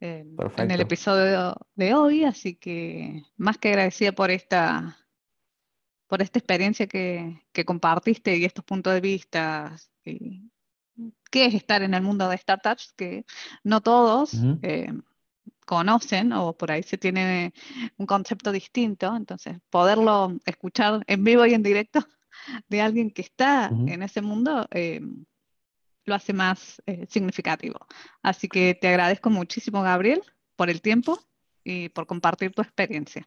eh, 0.00 0.24
en 0.56 0.70
el 0.70 0.80
episodio 0.80 1.54
de 1.74 1.94
hoy, 1.94 2.24
así 2.24 2.56
que 2.56 3.22
más 3.36 3.58
que 3.58 3.68
agradecida 3.68 4.12
por 4.12 4.30
esta, 4.30 4.96
por 6.06 6.22
esta 6.22 6.38
experiencia 6.38 6.86
que, 6.86 7.42
compartiste 7.66 8.36
y 8.36 8.44
estos 8.44 8.64
puntos 8.64 8.94
de 8.94 9.00
vista. 9.00 9.76
¿Qué 10.02 11.46
es 11.46 11.54
estar 11.54 11.82
en 11.82 11.94
el 11.94 12.02
mundo 12.02 12.28
de 12.28 12.38
startups? 12.38 12.92
Que 12.92 13.24
no 13.62 13.80
todos 13.80 14.32
conocen 15.64 16.32
o 16.32 16.52
por 16.52 16.70
ahí 16.70 16.82
se 16.82 16.98
tiene 16.98 17.52
un 17.96 18.06
concepto 18.06 18.52
distinto, 18.52 19.14
entonces 19.16 19.58
poderlo 19.70 20.36
escuchar 20.46 21.02
en 21.06 21.24
vivo 21.24 21.46
y 21.46 21.54
en 21.54 21.62
directo 21.62 22.00
de 22.68 22.80
alguien 22.80 23.10
que 23.10 23.22
está 23.22 23.68
en 23.68 24.02
ese 24.02 24.22
mundo 24.22 24.66
eh, 24.70 25.00
lo 26.04 26.14
hace 26.14 26.32
más 26.32 26.82
eh, 26.86 27.06
significativo. 27.08 27.86
Así 28.22 28.48
que 28.48 28.74
te 28.74 28.88
agradezco 28.88 29.30
muchísimo, 29.30 29.82
Gabriel, 29.82 30.22
por 30.56 30.68
el 30.68 30.82
tiempo 30.82 31.18
y 31.62 31.88
por 31.88 32.06
compartir 32.06 32.52
tu 32.52 32.62
experiencia. 32.62 33.26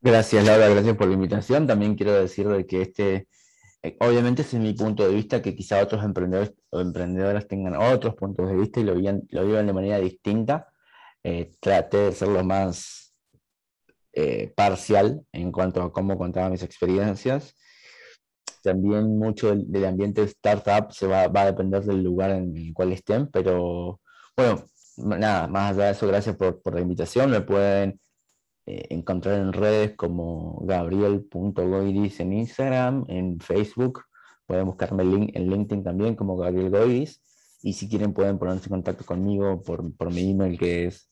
Gracias, 0.00 0.44
Laura, 0.44 0.68
gracias 0.68 0.96
por 0.96 1.06
la 1.08 1.14
invitación. 1.14 1.66
También 1.66 1.94
quiero 1.94 2.12
decir 2.12 2.46
que 2.68 2.82
este, 2.82 3.28
eh, 3.82 3.96
obviamente 4.00 4.42
ese 4.42 4.56
es 4.56 4.62
mi 4.62 4.74
punto 4.74 5.06
de 5.06 5.14
vista, 5.14 5.40
que 5.40 5.54
quizá 5.54 5.80
otros 5.80 6.04
emprendedores 6.04 6.52
o 6.70 6.80
emprendedoras 6.80 7.46
tengan 7.46 7.76
otros 7.76 8.14
puntos 8.14 8.48
de 8.48 8.56
vista 8.56 8.80
y 8.80 8.84
lo 8.84 8.94
lo 8.94 9.46
vivan 9.46 9.66
de 9.66 9.72
manera 9.72 9.98
distinta 10.00 10.66
eh, 11.28 11.50
traté 11.58 11.96
de 11.96 12.12
ser 12.12 12.28
lo 12.28 12.44
más 12.44 13.12
eh, 14.12 14.52
parcial 14.54 15.26
en 15.32 15.50
cuanto 15.50 15.82
a 15.82 15.92
cómo 15.92 16.16
contaba 16.16 16.50
mis 16.50 16.62
experiencias. 16.62 17.56
También 18.62 19.18
mucho 19.18 19.52
del, 19.56 19.84
ambiente 19.86 20.20
de 20.20 20.28
startup 20.28 20.92
se 20.92 21.08
va, 21.08 21.26
va, 21.26 21.42
a 21.42 21.46
depender 21.46 21.82
del 21.82 22.04
lugar 22.04 22.30
en 22.30 22.56
el 22.56 22.72
cual 22.72 22.92
estén, 22.92 23.26
pero 23.26 24.00
bueno, 24.36 24.66
nada, 24.98 25.48
más 25.48 25.72
allá 25.72 25.86
de 25.86 25.90
eso, 25.92 26.06
gracias 26.06 26.36
por, 26.36 26.62
por 26.62 26.74
la 26.74 26.80
invitación. 26.80 27.32
Me 27.32 27.40
pueden 27.40 27.98
eh, 28.66 28.86
encontrar 28.90 29.40
en 29.40 29.52
redes 29.52 29.96
como 29.96 30.60
gabriel.goiris 30.64 32.20
en 32.20 32.34
Instagram, 32.34 33.04
en 33.08 33.40
Facebook. 33.40 34.04
Pueden 34.46 34.66
buscarme 34.66 35.02
en 35.02 35.50
LinkedIn 35.50 35.82
también 35.82 36.14
como 36.14 36.36
Gabriel 36.36 36.70
Goiris. 36.70 37.20
Y 37.62 37.72
si 37.72 37.88
quieren 37.88 38.12
pueden 38.12 38.38
ponerse 38.38 38.66
en 38.66 38.70
contacto 38.70 39.04
conmigo 39.04 39.60
por, 39.62 39.92
por 39.96 40.12
mi 40.12 40.30
email 40.30 40.56
que 40.56 40.86
es 40.86 41.10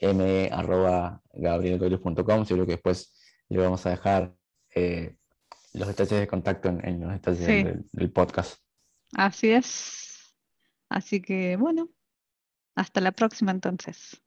m.gabrielgoyos.com, 0.00 2.44
seguro 2.44 2.66
que 2.66 2.72
después 2.72 3.14
le 3.48 3.58
vamos 3.58 3.86
a 3.86 3.90
dejar 3.90 4.34
eh, 4.74 5.16
los 5.72 5.88
detalles 5.88 6.20
de 6.20 6.26
contacto 6.26 6.68
en, 6.68 7.00
los 7.00 7.12
detalles 7.12 7.46
del, 7.92 8.12
podcast. 8.12 8.60
Así 9.14 9.50
es. 9.50 10.34
Así 10.88 11.20
que 11.20 11.56
bueno, 11.56 11.88
hasta 12.74 13.00
la 13.00 13.12
próxima 13.12 13.50
entonces. 13.50 14.20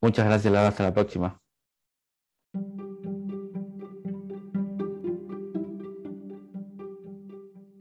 Muchas 0.00 0.26
gracias, 0.26 0.52
Laura. 0.52 0.68
Hasta 0.68 0.84
la 0.84 0.94
próxima. 0.94 1.40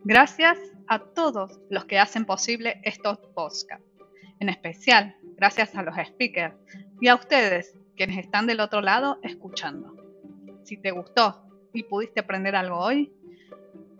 Gracias 0.04 0.60
a 0.88 1.00
todos 1.00 1.60
los 1.70 1.86
que 1.86 1.98
hacen 1.98 2.26
posible 2.26 2.80
estos 2.84 3.18
podcasts. 3.34 3.86
En 4.40 4.50
especial, 4.50 5.16
gracias 5.38 5.74
a 5.76 5.82
los 5.82 5.96
speakers 5.96 6.54
y 7.00 7.08
a 7.08 7.16
ustedes, 7.16 7.76
quienes 7.96 8.18
están 8.18 8.48
del 8.48 8.60
otro 8.60 8.82
lado 8.82 9.20
escuchando. 9.24 9.96
Si 10.64 10.78
te 10.78 10.92
gustó 10.92 11.44
y 11.74 11.84
pudiste 11.84 12.22
aprender 12.22 12.56
algo 12.56 12.78
hoy, 12.78 13.12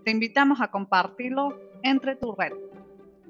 te 0.04 0.12
invitamos 0.12 0.62
a 0.62 0.70
compartirlo 0.70 1.60
entre 1.84 2.16
tu 2.16 2.34
red. 2.36 2.54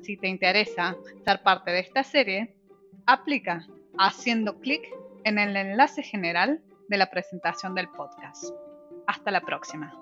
Si 0.02 0.18
te 0.18 0.28
interesa 0.28 0.96
ser 1.24 1.42
parte 1.42 1.72
de 1.72 1.80
esta 1.80 2.04
serie, 2.04 2.56
aplica 3.06 3.66
haciendo 3.98 4.60
clic 4.60 4.82
en 5.24 5.40
el 5.40 5.56
enlace 5.56 6.04
general 6.04 6.62
de 6.88 6.98
la 6.98 7.10
presentación 7.10 7.74
del 7.76 7.90
podcast. 7.90 8.54
Hasta 9.08 9.32
la 9.32 9.42
próxima. 9.42 9.94